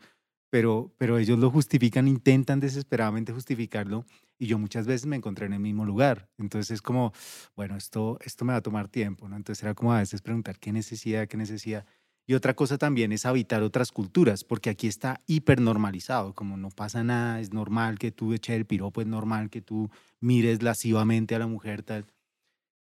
pero, 0.55 0.93
pero 0.97 1.17
ellos 1.17 1.37
lo 1.37 1.51
justifican, 1.51 2.07
intentan 2.07 2.61
desesperadamente 2.61 3.33
justificarlo 3.33 4.05
y 4.39 4.47
yo 4.47 4.57
muchas 4.57 4.87
veces 4.87 5.05
me 5.05 5.17
encontré 5.17 5.47
en 5.47 5.51
el 5.51 5.59
mismo 5.59 5.83
lugar. 5.83 6.29
Entonces 6.37 6.71
es 6.71 6.81
como, 6.81 7.11
bueno, 7.57 7.75
esto, 7.75 8.17
esto 8.21 8.45
me 8.45 8.53
va 8.53 8.59
a 8.59 8.61
tomar 8.61 8.87
tiempo, 8.87 9.27
¿no? 9.27 9.35
Entonces 9.35 9.61
era 9.63 9.73
como 9.73 9.91
a 9.91 9.99
veces 9.99 10.21
preguntar 10.21 10.57
qué 10.57 10.71
necesidad, 10.71 11.27
qué 11.27 11.35
necesidad. 11.35 11.85
Y 12.25 12.35
otra 12.35 12.53
cosa 12.53 12.77
también 12.77 13.11
es 13.11 13.25
habitar 13.25 13.63
otras 13.63 13.91
culturas, 13.91 14.45
porque 14.45 14.69
aquí 14.69 14.87
está 14.87 15.19
hipernormalizado, 15.27 16.33
como 16.33 16.55
no 16.55 16.69
pasa 16.69 17.03
nada, 17.03 17.41
es 17.41 17.51
normal 17.51 17.99
que 17.99 18.13
tú 18.13 18.33
eches 18.33 18.55
el 18.55 18.65
piropo, 18.65 19.01
es 19.01 19.07
normal 19.07 19.49
que 19.49 19.61
tú 19.61 19.89
mires 20.21 20.63
lascivamente 20.63 21.35
a 21.35 21.39
la 21.39 21.47
mujer, 21.47 21.83
tal. 21.83 22.05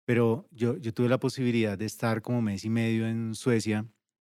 Pero 0.08 0.48
yo, 0.50 0.78
yo 0.78 0.94
tuve 0.94 1.10
la 1.10 1.20
posibilidad 1.20 1.76
de 1.76 1.84
estar 1.84 2.22
como 2.22 2.40
mes 2.40 2.64
y 2.64 2.70
medio 2.70 3.06
en 3.06 3.34
Suecia, 3.34 3.84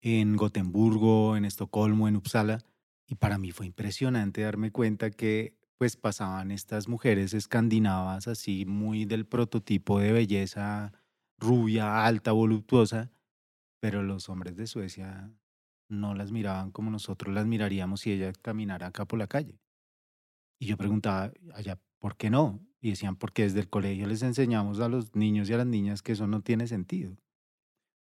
en 0.03 0.37
Gotemburgo, 0.37 1.37
en 1.37 1.45
Estocolmo, 1.45 2.07
en 2.07 2.15
Uppsala, 2.15 2.61
y 3.09 3.17
para 3.17 3.39
mí 3.39 3.51
fue 3.51 3.67
impresionante 3.67 4.43
darme 4.43 4.71
cuenta 4.71 5.11
que 5.11 5.59
pues 5.77 5.97
pasaban 5.97 6.53
estas 6.53 6.87
mujeres 6.87 7.35
escandinavas 7.35 8.29
así 8.29 8.65
muy 8.67 9.05
del 9.05 9.27
prototipo 9.27 9.99
de 9.99 10.13
belleza 10.13 10.93
rubia, 11.39 12.07
alta, 12.07 12.31
voluptuosa, 12.31 13.11
pero 13.81 14.05
los 14.05 14.29
hombres 14.29 14.55
de 14.55 14.69
Suecia 14.69 15.33
no 15.89 16.15
las 16.15 16.31
miraban 16.31 16.71
como 16.71 16.93
nosotros 16.93 17.35
las 17.35 17.47
miraríamos 17.47 18.03
si 18.03 18.13
ella 18.13 18.33
caminara 18.33 18.87
acá 18.87 19.07
por 19.07 19.19
la 19.19 19.27
calle. 19.27 19.59
Y 20.61 20.67
yo 20.67 20.77
preguntaba 20.77 21.33
allá, 21.53 21.81
¿por 22.05 22.19
qué 22.19 22.29
no? 22.29 22.61
Y 22.83 22.91
decían, 22.91 23.17
porque 23.17 23.45
desde 23.45 23.61
el 23.61 23.71
colegio 23.71 24.07
les 24.07 24.21
enseñamos 24.21 24.79
a 24.81 24.91
los 24.91 25.17
niños 25.17 25.49
y 25.49 25.55
a 25.55 25.57
las 25.57 25.67
niñas 25.67 26.03
que 26.03 26.13
eso 26.13 26.27
no 26.27 26.43
tiene 26.43 26.67
sentido. 26.67 27.17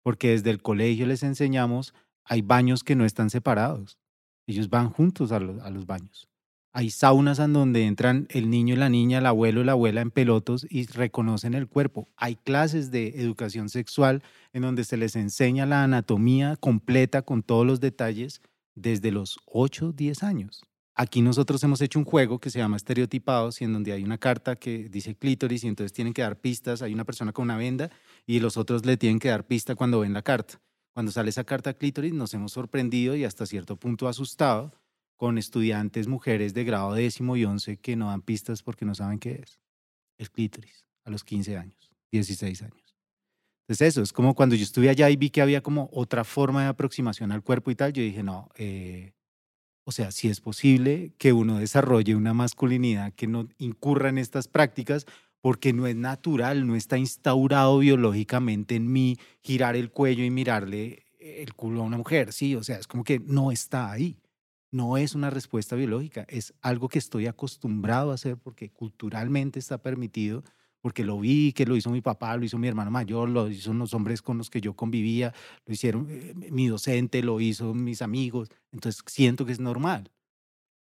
Porque 0.04 0.32
desde 0.32 0.50
el 0.50 0.62
colegio 0.62 1.08
les 1.08 1.24
enseñamos, 1.24 1.94
hay 2.26 2.42
baños 2.42 2.84
que 2.84 2.98
no 2.98 3.06
están 3.06 3.30
separados. 3.30 3.98
Ellos 4.46 4.70
van 4.70 4.90
juntos 4.90 5.32
a 5.32 5.40
los, 5.40 5.62
a 5.62 5.70
los 5.70 5.86
baños. 5.86 6.28
Hay 6.74 6.90
saunas 6.90 7.40
en 7.40 7.54
donde 7.54 7.86
entran 7.86 8.28
el 8.32 8.50
niño 8.50 8.74
y 8.74 8.78
la 8.78 8.90
niña, 8.90 9.20
el 9.20 9.26
abuelo 9.26 9.62
y 9.62 9.64
la 9.64 9.72
abuela 9.72 10.02
en 10.02 10.12
pelotos 10.12 10.68
y 10.70 10.86
reconocen 10.88 11.54
el 11.54 11.70
cuerpo. 11.70 12.10
Hay 12.18 12.36
clases 12.36 12.92
de 12.92 13.22
educación 13.22 13.70
sexual 13.70 14.22
en 14.52 14.64
donde 14.64 14.84
se 14.84 14.98
les 14.98 15.16
enseña 15.16 15.66
la 15.66 15.82
anatomía 15.86 16.58
completa 16.58 17.22
con 17.22 17.42
todos 17.42 17.66
los 17.66 17.80
detalles 17.80 18.42
desde 18.76 19.14
los 19.14 19.40
8, 19.46 19.94
10 19.94 20.24
años. 20.24 20.62
Aquí 20.96 21.24
nosotros 21.24 21.64
hemos 21.64 21.82
hecho 21.82 21.98
un 21.98 22.06
juego 22.06 22.40
que 22.40 22.52
se 22.52 22.60
llama 22.60 22.78
Estereotipados 22.78 23.62
y 23.62 23.64
en 23.64 23.74
donde 23.74 23.94
hay 23.94 24.04
una 24.04 24.20
carta 24.20 24.56
que 24.56 24.90
dice 24.90 25.16
clítoris 25.16 25.64
y 25.64 25.68
entonces 25.68 25.92
tienen 25.92 26.14
que 26.14 26.22
dar 26.22 26.40
pistas. 26.40 26.84
Hay 26.84 26.94
una 26.94 27.04
persona 27.04 27.34
con 27.34 27.44
una 27.44 27.58
venda 27.58 27.90
y 28.28 28.40
los 28.40 28.58
otros 28.58 28.86
le 28.86 28.96
tienen 28.96 29.18
que 29.18 29.30
dar 29.30 29.48
pista 29.48 29.74
cuando 29.76 30.02
ven 30.02 30.14
la 30.14 30.22
carta. 30.22 30.62
Cuando 30.94 31.12
sale 31.12 31.30
esa 31.30 31.44
carta 31.44 31.74
clítoris 31.74 32.14
nos 32.14 32.34
hemos 32.36 32.52
sorprendido 32.52 33.16
y 33.16 33.24
hasta 33.24 33.48
cierto 33.48 33.76
punto 33.76 34.08
asustado 34.08 34.72
con 35.16 35.40
estudiantes 35.40 36.08
mujeres 36.08 36.54
de 36.54 36.64
grado 36.64 36.94
décimo 36.94 37.38
y 37.38 37.46
once 37.46 37.78
que 37.78 37.96
no 37.96 38.10
dan 38.10 38.22
pistas 38.22 38.62
porque 38.62 38.86
no 38.86 38.94
saben 38.94 39.18
qué 39.18 39.42
es. 39.44 39.60
El 40.20 40.30
clítoris, 40.30 40.86
a 41.06 41.10
los 41.10 41.24
15 41.24 41.58
años, 41.58 41.92
16 42.12 42.62
años. 42.62 42.96
Entonces 43.64 43.88
eso, 43.88 44.02
es 44.04 44.14
como 44.14 44.36
cuando 44.36 44.56
yo 44.56 44.64
estuve 44.64 44.90
allá 44.90 45.10
y 45.10 45.16
vi 45.16 45.32
que 45.32 45.42
había 45.42 45.62
como 45.62 45.90
otra 45.92 46.24
forma 46.24 46.62
de 46.62 46.68
aproximación 46.68 47.32
al 47.32 47.42
cuerpo 47.42 47.72
y 47.72 47.76
tal, 47.76 47.94
yo 47.94 48.04
dije, 48.04 48.22
no, 48.22 48.50
eh, 48.56 49.14
o 49.84 49.92
sea, 49.92 50.12
si 50.12 50.30
es 50.30 50.42
posible 50.42 51.14
que 51.18 51.34
uno 51.34 51.58
desarrolle 51.58 52.16
una 52.16 52.34
masculinidad 52.34 53.14
que 53.14 53.28
no 53.28 53.50
incurra 53.58 54.10
en 54.10 54.18
estas 54.18 54.48
prácticas, 54.48 55.06
porque 55.42 55.74
no 55.74 55.88
es 55.88 55.96
natural, 55.96 56.66
no 56.66 56.76
está 56.76 56.98
instaurado 56.98 57.80
biológicamente 57.80 58.76
en 58.76 58.92
mí 58.92 59.18
girar 59.42 59.76
el 59.76 59.92
cuello 59.92 60.24
y 60.24 60.30
mirarle 60.30 61.06
el 61.20 61.54
culo 61.54 61.82
a 61.82 61.86
una 61.86 61.98
mujer, 61.98 62.32
sí, 62.32 62.56
o 62.56 62.64
sea, 62.64 62.78
es 62.78 62.88
como 62.88 63.04
que 63.04 63.20
no 63.20 63.52
está 63.52 63.92
ahí 63.92 64.18
no 64.74 64.98
es 64.98 65.14
una 65.14 65.30
respuesta 65.30 65.76
biológica, 65.76 66.26
es 66.28 66.54
algo 66.62 66.90
que 66.90 66.98
estoy 66.98 67.28
acostumbrado 67.28 68.12
a 68.12 68.16
hacer 68.16 68.38
porque 68.38 68.72
culturalmente 68.72 69.60
está 69.60 69.78
permitido, 69.78 70.44
porque 70.84 71.06
lo 71.06 71.18
vi, 71.18 71.54
que 71.54 71.66
lo 71.66 71.78
hizo 71.78 71.90
mi 71.90 72.02
papá, 72.02 72.36
lo 72.36 72.44
hizo 72.44 72.58
mi 72.58 72.68
hermano 72.68 72.92
mayor, 72.92 73.30
lo 73.30 73.50
hizo 73.50 73.74
los 73.74 73.94
hombres 73.94 74.22
con 74.22 74.38
los 74.38 74.50
que 74.50 74.60
yo 74.60 74.74
convivía, 74.74 75.34
lo 75.66 75.74
hicieron 75.74 76.08
eh, 76.10 76.34
mi 76.52 76.68
docente, 76.68 77.24
lo 77.24 77.40
hizo 77.40 77.74
mis 77.74 78.02
amigos, 78.02 78.50
entonces 78.74 79.02
siento 79.08 79.46
que 79.46 79.54
es 79.54 79.62
normal. 79.62 80.12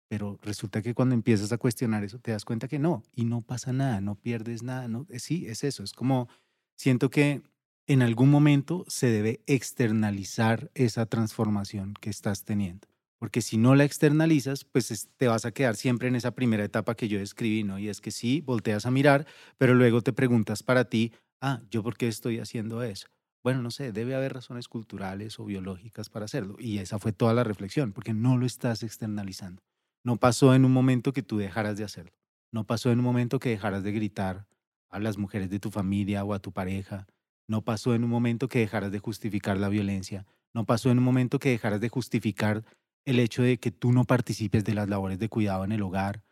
Pero 0.09 0.39
resulta 0.43 0.83
que 0.83 0.93
cuando 0.93 1.15
empiezas 1.15 1.51
a 1.51 1.57
cuestionar 1.57 2.05
eso 2.05 2.19
te 2.19 2.33
das 2.33 2.45
cuenta 2.45 2.69
que 2.69 2.79
no, 2.79 3.05
y 3.15 3.25
no 3.25 3.41
pasa 3.41 3.73
nada, 3.73 4.03
no 4.03 4.17
pierdes 4.17 4.63
nada, 4.63 4.87
no, 4.87 5.07
eh, 5.09 5.19
sí, 5.19 5.47
es 5.47 5.65
eso, 5.65 5.83
es 5.83 5.95
como 5.95 6.29
siento 6.77 7.09
que 7.09 7.41
en 7.87 8.03
algún 8.03 8.31
momento 8.31 8.85
se 8.89 9.07
debe 9.07 9.41
externalizar 9.47 10.71
esa 10.75 11.07
transformación 11.07 11.95
que 12.03 12.11
estás 12.11 12.45
teniendo 12.45 12.87
porque 13.19 13.41
si 13.41 13.57
no 13.57 13.75
la 13.75 13.85
externalizas, 13.85 14.65
pues 14.65 15.09
te 15.17 15.29
vas 15.29 15.45
a 15.45 15.53
quedar 15.53 15.77
siempre 15.77 16.09
en 16.09 16.17
esa 16.17 16.33
primera 16.33 16.65
etapa 16.65 16.95
que 16.95 17.09
yo 17.09 17.19
describí, 17.19 17.65
¿no? 17.65 17.79
Y 17.79 17.89
es 17.89 18.01
que 18.01 18.11
sí, 18.11 18.41
volteas 18.43 18.87
a 18.87 18.91
mirar, 18.91 19.27
pero 19.59 19.75
luego 19.75 20.03
te 20.03 20.13
preguntas 20.13 20.63
para 20.63 20.85
ti, 20.87 21.13
ah, 21.41 21.63
¿yo 21.71 21.83
por 21.83 21.97
qué 21.97 22.09
estoy 22.09 22.39
haciendo 22.39 22.83
eso? 22.83 23.09
Bueno, 23.43 23.63
no 23.63 23.71
sé, 23.71 23.93
debe 23.93 24.15
haber 24.15 24.35
razones 24.35 24.69
culturales 24.69 25.39
o 25.39 25.45
biológicas 25.45 26.09
para 26.09 26.25
hacerlo. 26.25 26.57
Y 26.59 26.79
esa 26.79 26.99
fue 26.99 27.13
toda 27.13 27.33
la 27.33 27.45
reflexión, 27.45 27.93
porque 27.93 28.13
no 28.13 28.37
lo 28.37 28.45
estás 28.45 28.83
externalizando. 28.83 29.63
No 30.05 30.17
pasó 30.17 30.55
en 30.55 30.65
un 30.65 30.73
momento 30.73 31.13
que 31.13 31.23
tú 31.23 31.39
dejaras 31.39 31.77
de 31.77 31.85
hacerlo. 31.85 32.13
No 32.53 32.65
pasó 32.65 32.91
en 32.91 32.99
un 32.99 33.05
momento 33.05 33.39
que 33.39 33.51
dejaras 33.51 33.83
de 33.83 33.93
gritar 33.93 34.47
a 34.91 34.99
las 34.99 35.17
mujeres 35.19 35.51
de 35.51 35.61
tu 35.61 35.71
familia 35.71 36.25
o 36.25 36.35
a 36.35 36.39
tu 36.39 36.53
pareja. 36.53 37.07
No 37.49 37.63
pasó 37.63 37.95
en 37.95 38.05
un 38.05 38.11
momento 38.11 38.49
que 38.49 38.59
dejaras 38.59 38.91
de 38.91 38.99
justificar 38.99 39.59
la 39.59 39.69
violencia. 39.69 40.27
No 40.53 40.65
pasó 40.65 40.91
en 40.91 40.99
un 40.99 41.05
momento 41.05 41.39
que 41.39 41.51
dejaras 41.51 41.81
de 41.81 41.89
justificar 41.89 42.65
el 43.07 43.21
hecho 43.21 43.43
de 43.43 43.59
que 43.59 43.71
tú 43.71 43.93
no 43.93 44.05
participes 44.05 44.65
de 44.65 44.75
las 44.75 44.89
labores 44.89 45.19
de 45.19 45.29
cuidado 45.31 45.65
en 45.65 45.73
el 45.73 45.83
hogar 45.83 46.23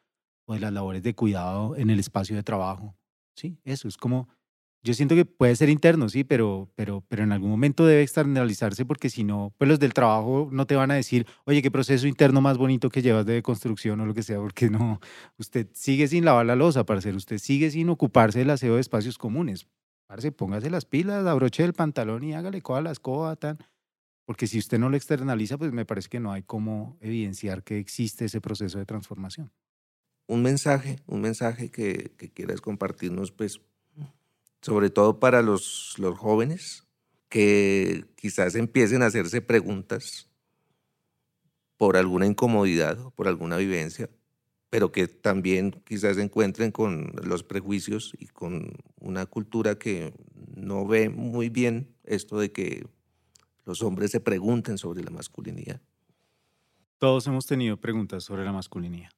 o 0.45 0.55
de 0.55 0.61
las 0.61 0.72
labores 0.72 1.03
de 1.03 1.14
cuidado 1.14 1.77
en 1.77 1.89
el 1.89 1.99
espacio 1.99 2.37
de 2.37 2.43
trabajo. 2.43 2.95
Sí, 3.35 3.59
eso 3.64 3.89
es 3.89 3.97
como, 3.97 4.29
yo 4.83 4.93
siento 4.93 5.14
que 5.14 5.25
puede 5.25 5.57
ser 5.57 5.70
interno, 5.70 6.09
sí, 6.09 6.25
pero, 6.25 6.68
pero, 6.75 7.03
pero 7.09 7.22
en 7.22 7.33
algún 7.33 7.51
momento 7.51 7.87
debe 7.87 8.03
externalizarse 8.03 8.85
porque 8.85 9.09
si 9.09 9.25
no, 9.25 9.55
pues 9.57 9.68
los 9.68 9.79
del 9.79 9.95
trabajo 9.95 10.49
no 10.53 10.66
te 10.66 10.77
van 10.77 10.91
a 10.91 10.95
decir, 10.95 11.27
oye, 11.47 11.62
qué 11.62 11.70
proceso 11.70 12.07
interno 12.07 12.41
más 12.43 12.59
bonito 12.59 12.91
que 12.91 13.01
llevas 13.01 13.25
de 13.25 13.43
construcción 13.43 14.01
o 14.01 14.07
lo 14.07 14.12
que 14.12 14.22
sea, 14.22 14.39
porque 14.39 14.68
no, 14.68 15.01
usted 15.39 15.68
sigue 15.72 16.07
sin 16.07 16.25
lavar 16.25 16.45
la 16.45 16.55
losa, 16.55 16.85
hacer 16.87 17.16
usted 17.16 17.39
sigue 17.39 17.70
sin 17.70 17.89
ocuparse 17.89 18.41
del 18.41 18.51
aseo 18.51 18.75
de 18.75 18.83
espacios 18.83 19.16
comunes. 19.16 19.66
Parce, 20.07 20.33
póngase 20.33 20.68
las 20.68 20.85
pilas, 20.85 21.25
abroche 21.27 21.64
el 21.64 21.72
pantalón 21.72 22.22
y 22.22 22.35
hágale 22.35 22.61
coja 22.61 22.83
la 22.83 22.91
escoba, 22.91 23.37
tan 23.37 23.59
porque 24.25 24.47
si 24.47 24.59
usted 24.59 24.79
no 24.79 24.89
lo 24.89 24.97
externaliza, 24.97 25.59
pues 25.59 25.72
me 25.72 25.85
parece 25.85 26.09
que 26.09 26.20
no 26.20 26.33
hay 26.33 26.43
cómo 26.43 26.97
evidenciar 27.01 27.62
que 27.62 27.79
existe 27.79 28.25
ese 28.25 28.41
proceso 28.41 28.79
de 28.79 28.87
transformación. 28.87 29.53
Un 30.27 30.43
mensaje, 30.43 30.99
un 31.07 31.20
mensaje 31.20 31.70
que, 31.70 32.12
quieras 32.33 32.61
compartirnos, 32.61 33.31
pues, 33.33 33.61
sobre 34.62 34.89
todo 34.89 35.20
para 35.20 35.43
los, 35.43 35.95
los 35.99 36.16
jóvenes 36.16 36.87
que 37.29 38.07
quizás 38.16 38.55
empiecen 38.55 39.03
a 39.03 39.07
hacerse 39.07 39.43
preguntas 39.43 40.31
por 41.77 41.97
alguna 41.97 42.27
incomodidad 42.27 42.99
o 43.01 43.11
por 43.11 43.29
alguna 43.29 43.59
vivencia, 43.59 44.09
pero 44.70 44.93
que 44.93 45.07
también 45.09 45.72
quizás 45.85 46.16
se 46.16 46.22
encuentren 46.22 46.70
con 46.70 47.12
los 47.22 47.43
prejuicios 47.43 48.12
y 48.18 48.29
con 48.29 48.72
una 48.99 49.27
cultura 49.27 49.79
que 49.79 50.14
no 50.57 50.87
ve 50.87 51.11
muy 51.11 51.51
bien 51.51 51.95
esto 52.05 52.39
de 52.39 52.53
que 52.53 52.87
los 53.64 53.82
hombres 53.82 54.10
se 54.10 54.20
pregunten 54.20 54.78
sobre 54.78 55.02
la 55.02 55.10
masculinidad. 55.10 55.80
Todos 56.98 57.26
hemos 57.26 57.46
tenido 57.46 57.76
preguntas 57.76 58.24
sobre 58.24 58.44
la 58.44 58.52
masculinidad. 58.52 59.10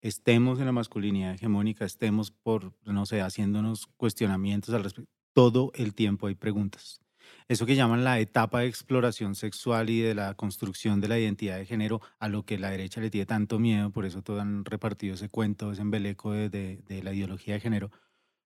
Estemos 0.00 0.60
en 0.60 0.66
la 0.66 0.72
masculinidad 0.72 1.34
hegemónica, 1.34 1.84
estemos 1.84 2.30
por, 2.30 2.74
no 2.84 3.06
sé, 3.06 3.22
haciéndonos 3.22 3.86
cuestionamientos 3.96 4.74
al 4.74 4.84
respecto. 4.84 5.10
Todo 5.32 5.72
el 5.74 5.94
tiempo 5.94 6.26
hay 6.26 6.34
preguntas. 6.34 7.00
Eso 7.48 7.66
que 7.66 7.74
llaman 7.74 8.04
la 8.04 8.20
etapa 8.20 8.60
de 8.60 8.66
exploración 8.66 9.34
sexual 9.34 9.90
y 9.90 10.00
de 10.00 10.14
la 10.14 10.34
construcción 10.34 11.00
de 11.00 11.08
la 11.08 11.18
identidad 11.18 11.56
de 11.56 11.66
género, 11.66 12.00
a 12.18 12.28
lo 12.28 12.44
que 12.44 12.58
la 12.58 12.70
derecha 12.70 13.00
le 13.00 13.10
tiene 13.10 13.26
tanto 13.26 13.58
miedo, 13.58 13.90
por 13.90 14.04
eso 14.04 14.22
todo 14.22 14.40
han 14.40 14.64
repartido 14.64 15.14
ese 15.14 15.28
cuento, 15.28 15.72
ese 15.72 15.82
embeleco 15.82 16.32
de, 16.32 16.48
de 16.48 17.02
la 17.02 17.12
ideología 17.12 17.54
de 17.54 17.60
género, 17.60 17.90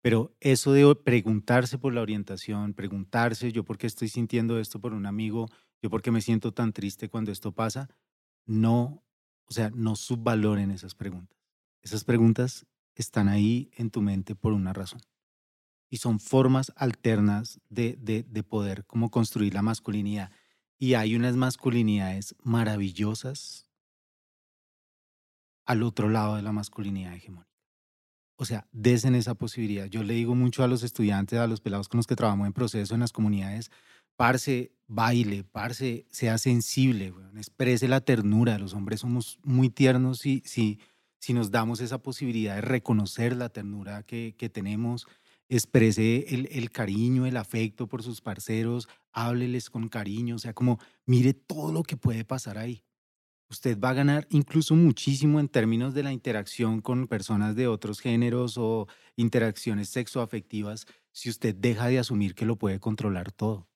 pero 0.03 0.35
eso 0.41 0.73
de 0.73 0.95
preguntarse 0.95 1.79
por 1.79 1.93
la 1.93 2.01
orientación, 2.01 2.73
preguntarse 2.75 3.53
yo 3.53 3.65
por 3.65 3.77
qué 3.77 3.87
estoy 3.87 4.09
sintiendo 4.09 4.59
esto 4.59 4.81
por 4.81 4.95
un 4.95 5.07
amigo, 5.07 5.49
yo 5.83 5.91
por 5.91 6.01
qué 6.03 6.11
me 6.11 6.23
siento 6.23 6.53
tan 6.53 6.73
triste 6.73 7.09
cuando 7.09 7.33
esto 7.33 7.53
pasa, 7.53 7.89
no, 8.47 9.05
o 9.45 9.53
sea, 9.53 9.71
no 9.71 9.97
subvaloren 9.97 10.71
esas 10.71 10.95
preguntas. 10.95 11.39
Esas 11.83 12.05
preguntas 12.05 12.67
están 12.95 13.29
ahí 13.29 13.71
en 13.75 13.91
tu 13.91 14.01
mente 14.01 14.35
por 14.35 14.53
una 14.53 14.73
razón. 14.73 15.01
Y 15.91 15.99
son 15.99 16.21
formas 16.21 16.73
alternas 16.77 17.61
de, 17.69 17.97
de, 18.01 18.23
de 18.23 18.43
poder 18.43 18.87
como 18.87 19.11
construir 19.11 19.55
la 19.55 19.63
masculinidad. 19.63 20.31
Y 20.79 20.95
hay 20.95 21.15
unas 21.15 21.37
masculinidades 21.37 22.37
maravillosas 22.43 23.69
al 25.67 25.83
otro 25.83 26.09
lado 26.09 26.37
de 26.37 26.43
la 26.43 26.53
masculinidad 26.53 27.15
hegemónica 27.15 27.50
o 28.41 28.47
sea, 28.47 28.67
desen 28.73 29.15
esa 29.15 29.35
posibilidad. 29.35 29.85
Yo 29.85 30.03
le 30.03 30.15
digo 30.15 30.35
mucho 30.35 30.65
a 30.65 30.67
los 30.67 30.83
estudiantes, 30.83 31.39
a 31.39 31.47
los 31.47 31.61
pelados 31.61 31.91
con 31.91 31.99
los 31.99 32.07
que 32.07 32.17
trabajamos 32.17 32.47
en 32.47 32.55
proceso 32.55 32.95
en 32.95 33.01
las 33.01 33.13
comunidades, 33.13 33.71
parce, 34.17 34.73
baile, 34.87 35.45
parce, 35.45 36.07
sea 36.11 36.39
sensible, 36.39 37.13
exprese 37.37 37.87
la 37.87 38.01
ternura. 38.01 38.59
Los 38.59 38.73
hombres 38.73 39.01
somos 39.01 39.39
muy 39.43 39.69
tiernos 39.69 40.21
si, 40.21 40.43
si, 40.47 40.79
si 41.19 41.35
nos 41.35 41.51
damos 41.51 41.81
esa 41.81 41.99
posibilidad 41.99 42.55
de 42.55 42.63
reconocer 42.63 43.37
la 43.37 43.51
ternura 43.51 44.05
que, 44.05 44.35
que 44.39 44.49
tenemos, 44.49 45.07
exprese 45.51 46.25
el, 46.35 46.49
el, 46.51 46.71
cariño, 46.71 47.27
el 47.27 47.37
afecto 47.37 47.89
por 47.89 48.03
sus 48.03 48.23
parceros, 48.23 48.89
hábleles 49.13 49.69
con 49.69 49.91
cariño, 49.91 50.37
o 50.37 50.39
sea, 50.39 50.55
como 50.55 50.79
mire 51.05 51.35
todo 51.35 51.75
lo 51.75 51.83
que 51.83 51.99
puede 51.99 52.25
pasar 52.25 52.57
ahí. 52.57 52.85
Usted 53.51 53.81
va 53.81 53.91
a 53.91 53.95
ganar 53.95 54.29
incluso 54.31 54.77
muchísimo 54.77 55.41
en 55.41 55.49
términos 55.49 55.93
de 55.93 56.05
la 56.05 56.13
interacción 56.13 56.81
con 56.81 57.09
personas 57.09 57.57
de 57.57 57.67
otros 57.67 58.01
géneros 58.01 58.57
o 58.57 58.87
interacciones 59.17 59.89
sexoafectivas 59.89 60.87
si 61.11 61.31
usted 61.31 61.57
deja 61.57 61.89
de 61.89 61.99
asumir 61.99 62.37
que 62.37 62.47
lo 62.47 62.57
puede 62.57 62.79
controlar 62.79 63.33
todo. 63.33 63.69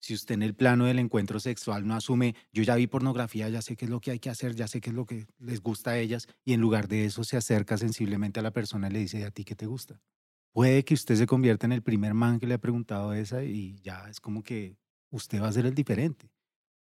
Si 0.00 0.14
usted 0.14 0.34
en 0.34 0.42
el 0.42 0.56
plano 0.56 0.86
del 0.86 0.98
encuentro 0.98 1.38
sexual 1.38 1.86
no 1.86 1.94
asume, 1.94 2.34
yo 2.52 2.64
ya 2.64 2.74
vi 2.74 2.88
pornografía, 2.88 3.48
ya 3.48 3.62
sé 3.62 3.76
qué 3.76 3.84
es 3.84 3.90
lo 3.90 4.00
que 4.00 4.10
hay 4.10 4.18
que 4.18 4.30
hacer, 4.30 4.56
ya 4.56 4.66
sé 4.66 4.80
qué 4.80 4.90
es 4.90 4.96
lo 4.96 5.06
que 5.06 5.26
les 5.38 5.60
gusta 5.62 5.92
a 5.92 5.98
ellas, 5.98 6.26
y 6.44 6.54
en 6.54 6.60
lugar 6.60 6.88
de 6.88 7.04
eso 7.04 7.22
se 7.22 7.36
acerca 7.36 7.78
sensiblemente 7.78 8.40
a 8.40 8.42
la 8.42 8.50
persona 8.52 8.88
y 8.88 8.92
le 8.92 8.98
dice, 8.98 9.24
¿a 9.24 9.30
ti 9.30 9.44
qué 9.44 9.54
te 9.54 9.66
gusta? 9.66 10.00
Puede 10.52 10.84
que 10.84 10.94
usted 10.94 11.14
se 11.14 11.26
convierta 11.26 11.66
en 11.66 11.72
el 11.72 11.82
primer 11.82 12.14
man 12.14 12.40
que 12.40 12.46
le 12.48 12.54
ha 12.54 12.58
preguntado 12.58 13.12
esa 13.12 13.44
y 13.44 13.78
ya 13.82 14.08
es 14.08 14.20
como 14.20 14.42
que 14.42 14.76
usted 15.10 15.40
va 15.40 15.48
a 15.48 15.52
ser 15.52 15.66
el 15.66 15.74
diferente. 15.74 16.30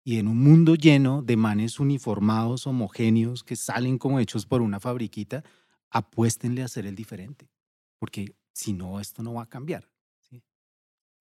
Y 0.05 0.19
en 0.19 0.29
un 0.29 0.39
mundo 0.39 0.75
lleno 0.75 1.23
de 1.23 1.37
manes 1.37 1.81
uniformados, 1.81 2.67
homogéneos, 2.67 3.43
que 3.43 3.57
salen 3.57 3.97
como 3.97 4.21
hechos 4.21 4.45
por 4.45 4.61
una 4.61 4.79
fabriquita, 4.79 5.43
apuéstenle 5.91 6.63
a 6.63 6.69
ser 6.69 6.85
el 6.85 6.95
diferente. 6.95 7.49
Porque 7.99 8.37
si 8.53 8.75
no, 8.75 9.01
esto 9.01 9.23
no 9.23 9.35
va 9.35 9.45
a 9.45 9.49
cambiar. 9.49 9.89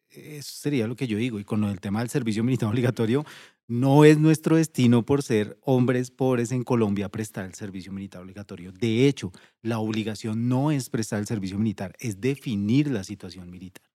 Eso 0.10 0.52
sería 0.54 0.86
lo 0.86 0.96
que 0.96 1.08
yo 1.08 1.18
digo. 1.18 1.40
Y 1.40 1.44
con 1.44 1.64
el 1.64 1.80
tema 1.80 2.00
del 2.00 2.10
servicio 2.10 2.44
militar 2.44 2.70
obligatorio, 2.70 3.26
no 3.68 4.04
es 4.04 4.18
nuestro 4.18 4.58
destino 4.58 5.06
por 5.06 5.24
ser 5.24 5.58
hombres 5.62 6.12
pobres 6.12 6.52
en 6.52 6.64
Colombia 6.64 7.10
prestar 7.10 7.46
el 7.46 7.54
servicio 7.54 7.92
militar 7.94 8.22
obligatorio. 8.22 8.72
De 8.74 9.08
hecho, 9.08 9.32
la 9.62 9.80
obligación 9.80 10.50
no 10.50 10.72
es 10.72 10.90
prestar 10.90 11.20
el 11.20 11.28
servicio 11.28 11.58
militar, 11.58 11.96
es 12.00 12.20
definir 12.20 12.92
la 12.92 13.04
situación 13.04 13.50
militar. 13.50 13.93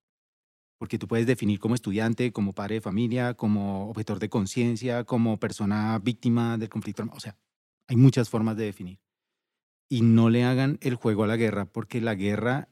Porque 0.78 0.98
tú 0.98 1.08
puedes 1.08 1.26
definir 1.26 1.58
como 1.58 1.74
estudiante, 1.74 2.32
como 2.32 2.52
padre 2.52 2.76
de 2.76 2.80
familia, 2.80 3.34
como 3.34 3.90
objetor 3.90 4.18
de 4.18 4.28
conciencia, 4.28 5.04
como 5.04 5.38
persona 5.38 5.98
víctima 5.98 6.56
del 6.56 6.68
conflicto. 6.68 7.04
O 7.12 7.20
sea, 7.20 7.36
hay 7.88 7.96
muchas 7.96 8.28
formas 8.28 8.56
de 8.56 8.64
definir. 8.64 9.00
Y 9.88 10.02
no 10.02 10.30
le 10.30 10.44
hagan 10.44 10.78
el 10.80 10.94
juego 10.94 11.24
a 11.24 11.26
la 11.26 11.36
guerra, 11.36 11.64
porque 11.64 12.00
la 12.00 12.14
guerra, 12.14 12.68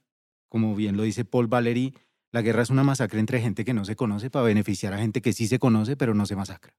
como 0.49 0.75
bien 0.77 0.97
lo 0.97 1.03
dice 1.03 1.25
Paul 1.25 1.49
Valéry, 1.49 1.95
la 2.33 2.43
guerra 2.43 2.63
es 2.63 2.71
una 2.71 2.85
masacre 2.85 3.19
entre 3.19 3.41
gente 3.41 3.65
que 3.65 3.75
no 3.75 3.85
se 3.85 3.97
conoce 3.97 4.31
para 4.31 4.45
beneficiar 4.45 4.93
a 4.93 4.99
gente 4.99 5.23
que 5.23 5.33
sí 5.33 5.47
se 5.47 5.59
conoce, 5.59 5.97
pero 5.97 6.15
no 6.15 6.27
se 6.27 6.37
masacra. 6.37 6.75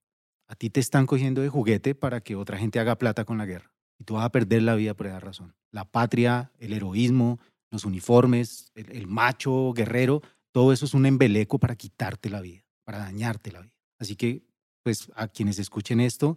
A 0.48 0.56
ti 0.56 0.70
te 0.70 0.80
están 0.80 1.08
cogiendo 1.08 1.42
de 1.42 1.50
juguete 1.50 1.96
para 1.96 2.22
que 2.22 2.36
otra 2.36 2.58
gente 2.58 2.80
haga 2.80 2.98
plata 2.98 3.26
con 3.26 3.38
la 3.38 3.46
guerra. 3.46 3.72
Y 4.00 4.04
tú 4.04 4.14
vas 4.14 4.26
a 4.26 4.32
perder 4.32 4.62
la 4.62 4.76
vida 4.76 4.94
por 4.94 5.08
esa 5.08 5.20
razón. 5.20 5.56
La 5.72 5.84
patria, 5.84 6.52
el 6.60 6.74
heroísmo, 6.74 7.40
los 7.72 7.86
uniformes, 7.86 8.72
el, 8.76 9.08
macho 9.08 9.74
guerrero, 9.74 10.22
todo 10.58 10.74
eso 10.74 10.86
es 10.86 10.96
un 10.96 11.06
embeleco 11.06 11.60
para 11.60 11.76
quitarte 11.76 12.32
la 12.32 12.42
vida, 12.42 12.64
para 12.84 12.98
dañarte 12.98 13.52
la 13.52 13.62
vida. 13.62 13.76
Así 14.00 14.16
que, 14.16 14.44
pues, 14.82 15.12
a 15.14 15.28
quienes 15.28 15.60
escuchen 15.60 16.00
esto, 16.00 16.36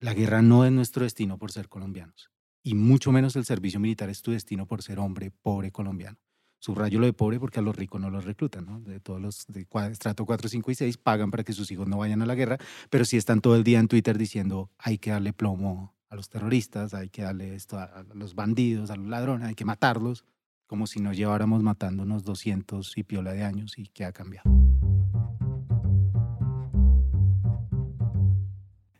la 0.00 0.14
guerra 0.14 0.42
no 0.42 0.64
es 0.64 0.72
nuestro 0.72 1.04
destino 1.04 1.38
por 1.38 1.52
ser 1.52 1.68
colombianos. 1.68 2.32
Y 2.64 2.74
mucho 2.74 3.12
menos 3.12 3.36
el 3.36 3.44
servicio 3.44 3.78
militar 3.78 4.10
es 4.10 4.20
tu 4.20 4.32
destino 4.32 4.66
por 4.66 4.82
ser 4.82 4.98
hombre 4.98 5.30
pobre 5.30 5.70
colombiano. 5.70 6.18
Subrayo 6.58 6.98
lo 6.98 7.06
de 7.06 7.12
pobre 7.12 7.38
porque 7.38 7.60
a 7.60 7.62
los 7.62 7.76
ricos 7.76 8.00
no 8.00 8.10
los 8.10 8.24
reclutan, 8.24 8.66
¿no? 8.66 8.80
De 8.80 8.98
todos 8.98 9.20
los 9.20 9.46
de 9.46 9.64
estrato 9.92 10.26
4, 10.26 10.48
5 10.48 10.70
y 10.72 10.74
6 10.74 10.98
pagan 10.98 11.30
para 11.30 11.44
que 11.44 11.52
sus 11.52 11.70
hijos 11.70 11.86
no 11.86 11.98
vayan 11.98 12.20
a 12.20 12.26
la 12.26 12.34
guerra, 12.34 12.58
pero 12.90 13.04
sí 13.04 13.16
están 13.16 13.40
todo 13.40 13.54
el 13.54 13.62
día 13.62 13.78
en 13.78 13.86
Twitter 13.86 14.18
diciendo 14.18 14.72
hay 14.76 14.98
que 14.98 15.12
darle 15.12 15.32
plomo 15.32 15.94
a 16.08 16.16
los 16.16 16.28
terroristas, 16.28 16.94
hay 16.94 17.10
que 17.10 17.22
darle 17.22 17.54
esto 17.54 17.78
a 17.78 18.04
los 18.12 18.34
bandidos, 18.34 18.90
a 18.90 18.96
los 18.96 19.06
ladrones, 19.06 19.46
hay 19.46 19.54
que 19.54 19.64
matarlos, 19.64 20.24
como 20.72 20.86
si 20.86 21.00
nos 21.00 21.18
lleváramos 21.18 21.62
matándonos 21.62 22.24
200 22.24 22.96
y 22.96 23.02
piola 23.02 23.34
de 23.34 23.44
años 23.44 23.74
y 23.76 23.88
que 23.88 24.06
ha 24.06 24.12
cambiado. 24.12 24.50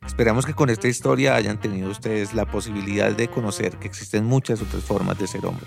Esperamos 0.06 0.44
que 0.44 0.52
con 0.52 0.68
esta 0.68 0.88
historia 0.88 1.34
hayan 1.34 1.58
tenido 1.58 1.90
ustedes 1.90 2.34
la 2.34 2.44
posibilidad 2.44 3.16
de 3.16 3.28
conocer 3.28 3.78
que 3.78 3.88
existen 3.88 4.26
muchas 4.26 4.60
otras 4.60 4.84
formas 4.84 5.18
de 5.18 5.26
ser 5.26 5.46
hombre 5.46 5.64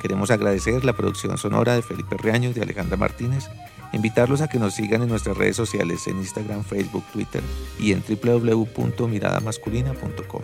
Queremos 0.00 0.30
agradecer 0.30 0.86
la 0.86 0.94
producción 0.94 1.36
sonora 1.36 1.74
de 1.74 1.82
Felipe 1.82 2.16
Reaño 2.16 2.48
y 2.48 2.54
de 2.54 2.62
Alejandra 2.62 2.96
Martínez. 2.96 3.50
Invitarlos 3.92 4.40
a 4.40 4.48
que 4.48 4.58
nos 4.58 4.72
sigan 4.72 5.02
en 5.02 5.10
nuestras 5.10 5.36
redes 5.36 5.56
sociales 5.56 6.06
en 6.06 6.16
Instagram, 6.16 6.64
Facebook, 6.64 7.04
Twitter 7.12 7.42
y 7.78 7.92
en 7.92 8.02
www.miradamasculina.com. 8.02 10.42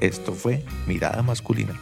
Esto 0.00 0.32
fue 0.32 0.64
Mirada 0.88 1.22
Masculina. 1.22 1.78